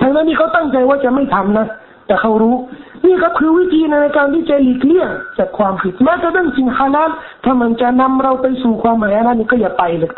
[0.00, 1.66] ทั้งนั้นนี่เขาตั้งใจว่าจะไม่ทำนะ
[2.06, 2.54] แต่เขารู้
[3.06, 7.10] นี่ก็คือวิธีในการที่จะหลีกเลี่ยงจากความผิดแม้จะต้องสิ่งฮาลาล
[7.44, 10.12] ถ้ามันจะนำเราไปสู่ความหมายนั้นนี่ก็อย่าไปเลย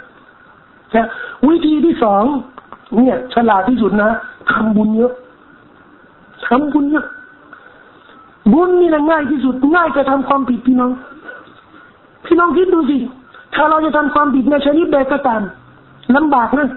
[0.95, 1.07] นะ
[1.49, 2.25] วิธีที่สอง
[2.97, 4.11] เนี่ยฉลาดที่สุดนะ
[4.51, 5.13] ทำบุญเยอะ
[6.47, 7.07] ทำบุญเยอะ
[8.53, 10.93] บุญนี่นะง่ายที่สุดง่ายจะทำความผิดพี่น้อง
[12.27, 12.99] พี่น้องคิดดูสิ
[13.55, 15.43] ถ้าเราจะทำความผิดในชนิดใดก็ตาม
[16.17, 16.69] ลำบากนะ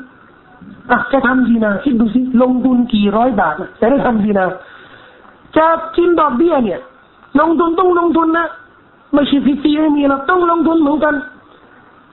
[0.92, 4.48] อะจะทำดีนะคิดดูสิลงทุนกี่ร้อยบาทจะได้ทำดีนะ
[5.58, 6.80] จะกินดอกเบี้ยเนี่ย
[7.40, 8.48] ลงทุนต้องลงทุนนะ
[9.14, 11.16] ไม่ใช่ฟรีๆไม่มีเราต้องลงทุนเหมือนกัน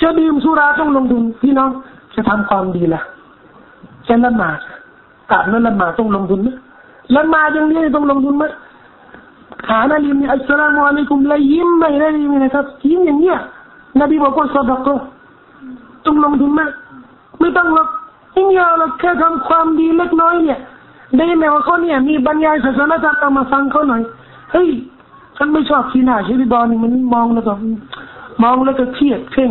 [0.02, 1.70] จะดื่มสุราต้องลงทุนพี่น้อง
[2.14, 3.02] จะทำความดีละ
[4.08, 4.58] จะละหมาด
[5.30, 6.48] อาบน้ำละหมาดต้องลงทุนไหม
[7.16, 8.44] ละหมาดอย่างนี้ต้องลงทุนไหม
[9.68, 13.38] ฐานะลิมนี่อัสสลามุอะลัยกุมละยิ้มไม่ได้ยิมนะครับยิ้มอย่างเงี้ย
[14.00, 14.94] นบีบอกว่าสดก็
[16.04, 16.62] ต้องลงทุนไหม
[17.40, 17.88] ไม่ต้องหรอก
[18.36, 20.58] ยิ่งยาวเราแค่ทำความดีเล็กน้อยเนี่ย
[21.16, 24.02] ได้ไหมว่าเขาเนี่ยมีบรรยายศาสนาธรรมมาฟังเขาหน่อย
[24.52, 24.68] เฮ้ย
[25.36, 27.52] ฉันไม่ชอบที่หน้าชีริบอลนี่มันมองแล้วก็
[28.42, 29.50] มองแล้วก็เครียดเข่ง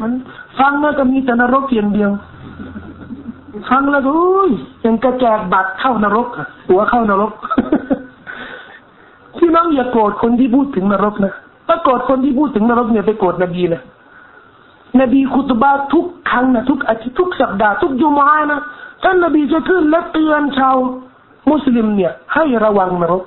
[0.00, 0.10] มัน
[0.58, 2.10] ฟังแล้วก็มีแต่นรกเพียงเดียว
[3.70, 4.50] ฟังแล้วก็อุ้ย
[4.84, 6.28] ยังกระแจกบัตรเข้านรก
[6.68, 7.32] หัวเข้านรก
[9.38, 11.32] พี่น้องอย่าโกรธคนที่พูดถึงนรกนะ
[11.66, 13.82] ถ้าโกรธคนที่พูดถึงนรกเนี่ยไปโกรธนบีนะ
[15.00, 18.60] นบีคุตบาทุกครั้งนะทุกอาทิตย์ทุกสัปดาห์ทุกยุมานะ
[19.02, 20.76] ท่านนบีจะขึ้นและเตือนชาว
[21.50, 23.24] มุสลิมเนี่ย ให้ระวังนรก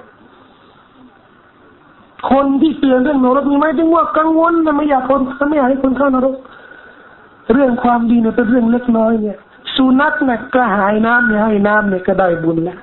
[2.32, 6.36] คนที่เตือนเรื่องนรกนี่ไม่ถึงว่ากังวลนะไม่อยากคนไม่อยากให้คนเข้านรก
[7.53, 9.38] เรื่องความดีเนี่ยเป็นเรื่องเล็กน้อยเนี่ย
[9.76, 12.78] สุนัขเนี่ยกระหายน้ำเนี่ยให้น้ำเนี่ยก็ได้บุญแล้ว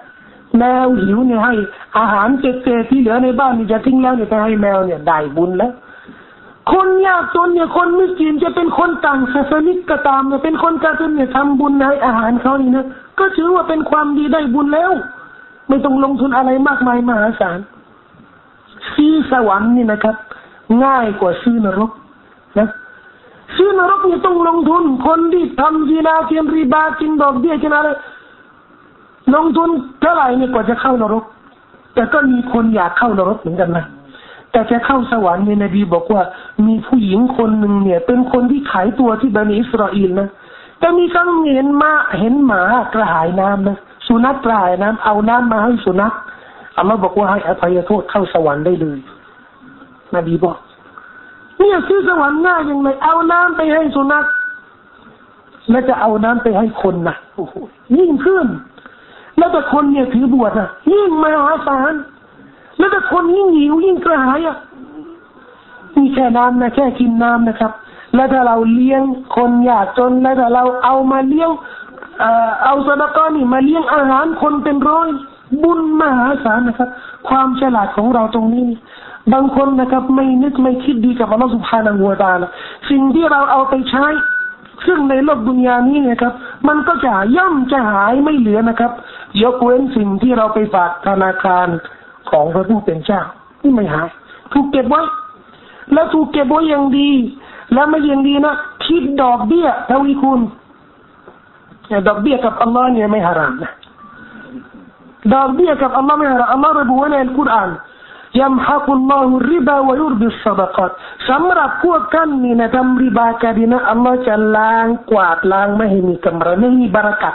[0.59, 1.55] แมวหิวเนี่ยให้
[1.99, 5.73] อาหารเจๆที่เหลือในบ้านนี่จะทิ้งแล้วเนี่ยไปให้แมวเนี่ยได้บุญแล้ว
[6.73, 12.87] คนยากจนเนี่ยคนมิกินจะเป็นคนต่างศาสนิกก็ตามเนี่ยเป็นคนกาจนเนี่ยทำบุญให้อาหารเขานี่นะ
[13.19, 14.91] ก็ถือว่าเป็นความดีได้บุญแล้ว
[15.69, 17.59] ไม่ต้องลงทุนอะไรมากมายมหาศาล
[18.95, 20.17] ซื้อสวรรค์นี่นะครับ
[20.85, 21.91] ง่ายกว่าซื้อนรก
[22.59, 22.69] นะ
[23.57, 27.89] ซื้อนรกนี่ต้องลงทุน คนที่ทำจีนาเทียมรีบากินดอกเบี้ยกินอะไร
[29.35, 29.69] ลงทุน
[30.01, 31.25] เท่าไหร่เนี่ยกว่าจะเข้านรก
[31.95, 33.85] แต่ก็มีคนอยากเข้านรกเหมือนกันนะ
[34.53, 36.23] แต่จะเข้าสวรรค์เนี่ยนบีบอกว่า
[36.67, 40.29] มีผู้หญิงคนหนึ่งเนี่ย เป็นคนที่ขายตัวที่บันิอิสราเอลนะ
[40.79, 42.63] แต่มีครั้งเห็นมาเห็นหมา
[42.95, 43.77] กระหายน้ำนะ
[44.09, 46.13] สุนัขกระหายน้ำเอาน้ำมาให้สุนัข
[46.79, 48.99] อัลลอฮ์บอกว่าให้อภัยโทษเข้าสวรรค์ได้เลย
[50.15, 50.57] นบีบอก
[51.59, 54.25] เนี่ยซื้อสวรรค์ง่ายยังไงเอาน้ำไปให้สุนัข
[55.71, 57.55] แล้วจะเอาน้ำไปให้คนนะโอ้โห
[57.97, 58.47] ยิ่งขึ้น
[59.37, 61.93] แล้วแต่คนเนี่ยถือบวชนะยิ่งมหาศาล
[62.79, 64.57] แล้วแต่คนยิ่งหิวยิ่งกระหายอะ
[65.97, 67.73] มีแค่น้ำนะแค่กินน้ำนะครับ
[68.15, 69.03] แล้วถ้าเราเลี้ยง
[69.37, 71.51] คนยากจนแล้วถ้าเราเอามาเลี้ยง
[72.65, 75.09] เอาสดก้อนนี่มาเลี้ยงอาหารคนเป็นร้อย
[75.63, 76.91] บุญมหาศาลนะครับ
[77.29, 78.69] ความฉลาดของเราตรงนี้
[79.33, 82.49] บางคนนะครับ ไม่นึกไม่คิดดีกับอัลลอฮฺสุบฮานาหัวตาละ
[82.91, 84.07] สิ่งที่เราเอาไปใช้
[84.87, 86.33] ซึ่งในโลกดุนยานี้นี่ยครับ
[86.69, 88.93] มันก็จะย่อมจะหายไม่เหลือนะครับ
[89.43, 91.69] ยกเว้นสิ่งที่เราไปฝากธนาคาร
[92.31, 93.23] ของพระผู้เป็นเจ้า
[93.61, 94.09] ที่ไม่หาย
[94.53, 95.03] ถูกเก็บไว้
[95.93, 97.11] แล้วถูกเก็บไว้อย่างดี
[97.73, 98.55] แล้วไม่อยังดีนะ
[98.85, 100.41] คิดดอกเบี้ยทวีคุณ
[102.09, 103.73] ดอกเบี้ยกับอัลลอฮ์เนี่ยไม่ฮารามนะ
[105.35, 107.71] ดอกเบี้ยกับอัลลอฮ์ไม่ฮารามอัลลอฮ์ระบุไว้ในอัลกุรอาน
[108.41, 110.91] ยัมฮักุลลอฮุริบาวยุรบิสซาดกัต
[111.29, 117.35] สำหรับพวกท่านนี่นะทำริบากันนะอัลลอฮ์จะล้างกวาดล้างไม่ให้มีกำไรไม่มีบารักัต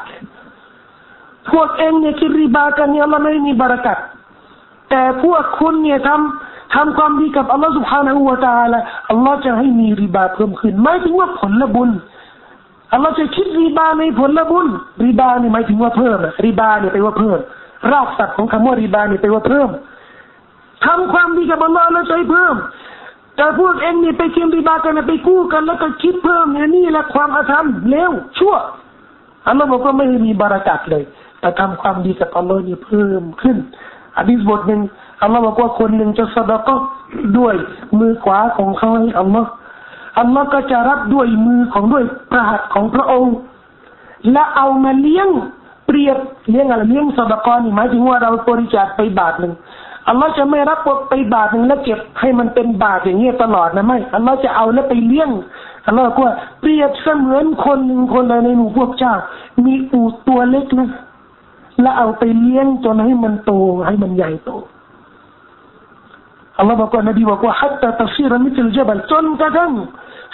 [1.51, 3.97] พวกเองเนี่ยคิดริบากันเนี่ยอัลลอฮ์ไม่มีบารักัต
[4.92, 8.78] แต่พวกคุณเนี่ยทำทำความดีกับอัลลอฮฺ سبحانه และ تعالى
[9.10, 11.90] อัลลอฮ์จะให้มีริบาเพิ่มขึ้นไม่ถึงว่าผลบุญ
[12.92, 14.66] อัลลอฮ์จะคิดริบาในผลบุญ
[15.04, 17.38] ริบาเนี่ยหมายถึงว่าเพิ่มริบาเนี่ยไปว่าเพิ่ม
[17.92, 19.68] รากศัพท์ของคำว่าริบาเนี่ยไปว่าเพิ่ม
[20.86, 22.54] ทำความดีกับอัลลอฮ์แล้วใจเพิ่ม
[23.36, 28.54] แต่พวกเองนี่ไปเคียมริบากันไปกู้กันแล้วก็คิดเพิ่มเนี่ยนี่แหละความอาธรรมเลวชั่ว
[29.48, 31.04] อัลลอฮ์บอกว่าไม่มีบารักัดเลย
[31.40, 33.56] แต่ทำความดีกับอัลลอฮ์นี่เพิ่มขึ้น
[34.17, 34.81] อะดีษบทหนึ่ง
[35.21, 36.75] อัลลอฮ์บอกว่าคนหนึ่งจะสดก็
[37.37, 37.55] ด้วย
[37.99, 39.49] มือขวาของเขาให้อัลลอฮ์
[40.19, 43.35] อัลลอฮ์ก็จะรับด้วยมือของด้วยประหัตของพระองค์
[44.31, 45.29] และเอามาเลี้ยง
[45.87, 46.17] เปรียบ
[46.49, 49.53] เลี้ยงอะไรเลี้ยงสดกรนี่หมายถึงว่าเราบริจาคไปบาทหนึ่ง
[50.07, 50.79] อัลลอฮ์จะไม่รับ
[51.09, 55.29] ไปบาทหนึ่งแล้วเก็บให้มันเป็นบาทอย่างเงี้ยตลอดนะไม่อัลลอฮ์จะเอาแล้วไปเลี้ยง
[55.87, 56.25] อัลลอฮ์ก็
[56.61, 59.13] เปรียบเสมือนคนหนึ่งคนใดในหมู่พวกเจ้า
[59.65, 60.89] มีอูตัวเล็กนะ
[61.81, 63.51] แล้วเอาไปเลี้ยงจนให้มันโต
[63.87, 64.51] ให้มันใหญ่โต
[66.57, 69.71] อัลลอฮ์บอกว่านบีบอกว่าฮัตตาตัซีรมิตลเจบัลจนกระทั่ง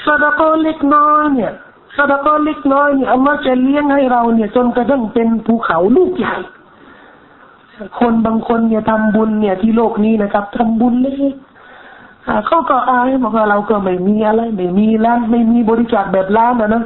[0.05, 1.51] สดกอเล็กน้อยเนี่ย
[1.97, 6.35] สดกอเล็กน้อยเนี่ยอัลลอฮ์จะเลี้ยงให้เราเนี่ยจนกระทั่งเป็นภูเขาลูกใหญ่
[7.99, 11.33] คนบางคนเนี่ยทำบุญเนี่ยที่โลกนี้นะครับทำบุญเล็ก
[12.47, 16.83] เขาก็อายบอกว่าเราก็ไม่มีอะไร ไม่มีล้านไม่มีบริจาคแบบล้านนะนะ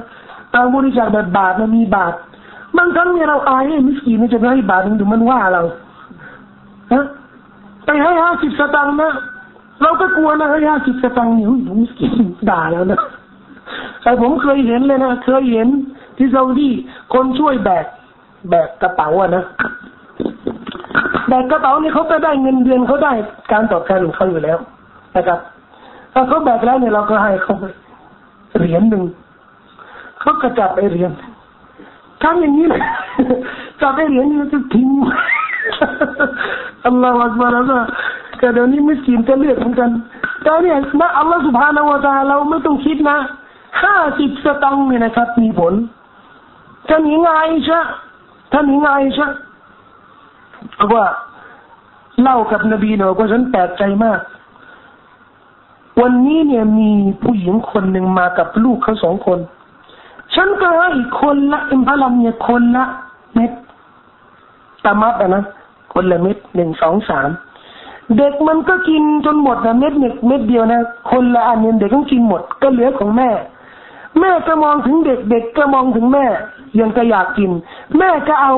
[0.54, 2.14] ตาบริจาคแบบบาทมันมีบาท
[2.78, 5.62] บางครั้งเนี่ยเราอายมิสกีนจะให้บาทหนึ่งดูมันว่าเรา
[6.94, 7.06] ฮะ
[7.86, 9.12] ไปให้ห้าสิบสตางค์นะ
[9.82, 12.08] เราก็กลัวนะให้ห้าสิบสตางค์อยู่มิสกี
[12.50, 13.02] ด่าแล้วนะ
[14.04, 15.68] แต่ผมเคยเห็นเลยนะเคยเห็น
[16.18, 16.70] ที่ซาอุดี
[17.14, 17.86] คนช่วยแบก
[18.50, 19.44] แบกกระเป๋าอะนะ
[21.28, 23.14] แบกกระเป๋านี่เขาก็ได้เงินเดือนเขาได้
[23.52, 24.58] การตอบแทนของเขาอยู่แล้ว
[25.16, 25.40] นะครับ
[26.14, 27.56] ถ้าเขาแบกแล้วเนี่ยเราก็ให้เขา
[28.58, 29.04] เหรียญหนึ่ง
[30.20, 31.12] เขาก็จับไปเหรียญ
[32.24, 32.82] ทำอย่างนี้เลย
[33.82, 34.90] ทจับไอ้เหรียญนี่จะทิ้ง
[36.86, 37.86] อัลลอฮฺอัลลอฮฺนะ
[38.40, 39.90] แต่เดี๋ยวนี้มิสกินจะเลือกเหมือนกัน
[40.42, 43.18] แต่เนี่ยนะอัลลอฮฺسبحانه وتعالى เราไม่ต้องคิดนะ
[43.84, 45.74] ห้าสิบสตังค์เนี่ยนะครับ มีผล
[46.90, 47.36] ท่านหญิงไอ
[47.68, 47.80] ชะ
[48.54, 49.28] ท่านหญิงไอชะ
[50.94, 51.06] ว่า
[52.22, 54.20] เล่ากับนบีเนาะก็ฉันแปลกใจมาก
[56.02, 56.90] วันนี้เนี่ยมี
[57.24, 59.40] ผู้หญิงคนหนึ่งมากับลูกเขาสองคน
[60.36, 60.90] ฉันก็ให้
[61.22, 62.86] คนละอิมพาลัมเนี่ยคนละ
[63.36, 63.52] เม็ด
[64.86, 65.44] ตามัดนะ
[65.94, 67.30] คนละเม็ดหนึ่งสองสาม
[68.18, 70.82] เด็กมันก็กินจนหมดนะเม็ดหนึ่งเม็ดเดียวนะ
[71.12, 73.30] คนละอันเนี่ยเด็กต้องกินหมดก็เหลือของแม่
[74.20, 76.26] แม่ก็มองถึงเด็กเด็กก็มองถึงแม่
[76.80, 77.52] ยังก็อยากกิน
[77.98, 78.54] แม่ก็เอา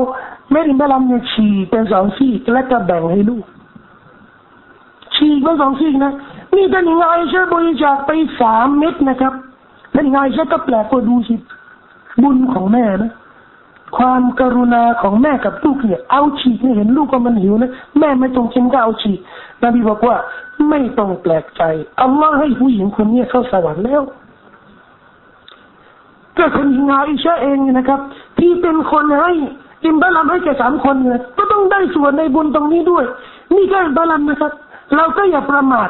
[0.52, 3.46] เม็ดอิมพาลัมเนี่ยฉีกเป็นสองซี่แล้วก็แบ่งให้ลูก
[5.16, 6.14] ฉีกเป็นสองซี่นะ
[6.56, 8.12] นี่ท่านยังไงใช่บริจาคไป
[8.42, 9.34] สามเม็ดนะครับ
[9.94, 11.36] ท่านยังไงใช่ก็แปลกว่าดูสิ
[12.22, 13.12] บุญของแม่นะ
[13.98, 19.20] ความกรุณาของแม่กับลูกเนี่ยเอาฉีกเนี่ยเห็นลูกก็มันหิวนะแม่ไม่ต้องกินก็เอาฉีก
[19.62, 20.16] นบีบอกว่า
[20.70, 21.62] ไม่ต้องแปลกใจ
[22.02, 24.02] อัลลอฮ์ให้ผู้หญิงคนนี้เข้าสวรรค์แล้ว
[26.38, 28.00] ก็คนหญิงอาอิชาเองนะครับ
[28.40, 29.32] ที่เป็นคนให้
[29.86, 33.06] อิมบาลัมให้แก่สามคนเนี่ยก็ต้องได้ส่วนในบุญตรงนี้ด้วย
[33.56, 34.52] นี่ก็อิมบาลัมนะครับ
[34.96, 35.90] เราก็อย่าประมาท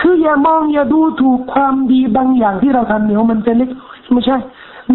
[0.00, 3.70] คืออย่ามองอย่าดูถูกความดีบางอย่างที่เราทำเนี่ยมันจะเล็ก
[4.12, 4.36] ไม่ใช่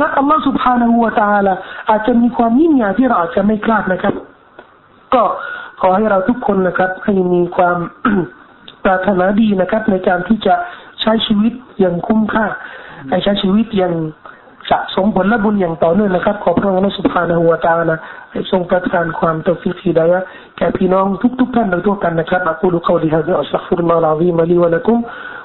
[0.02, 1.54] นักอัลลอฮฺสุบฮานาหัวตาละ
[1.90, 4.14] อาจจะมีความยิ่งใหญ่ที่เราอาจจะไม่คาดนะครับ
[5.14, 5.24] ก็
[5.82, 7.78] ขอให้เราทุกคนนะครับ ให้มีความ
[8.84, 10.56] ปรารถนาดีนะครับ ในการที่จะ
[11.02, 12.46] ใช้ชีวิตอย่างคุ้มค่า
[13.10, 13.94] ให้ใช้ชีวิตอย่าง
[14.70, 17.98] สะสมผลและบุญอย่างต่อเนื่องนะครับ ขอพระองค์สุภาณหัวตานะ
[18.32, 20.20] ให้ทรงประทานความตฟิกีดายะ
[20.58, 21.06] แก่พี่น้อง
[21.40, 25.00] ทุกๆท่านโดยทั่วกันนะครับอักูลุกาวลิฮะดิอัสซัฟุรุลลอฮฺลาซีมาลีวะลักุม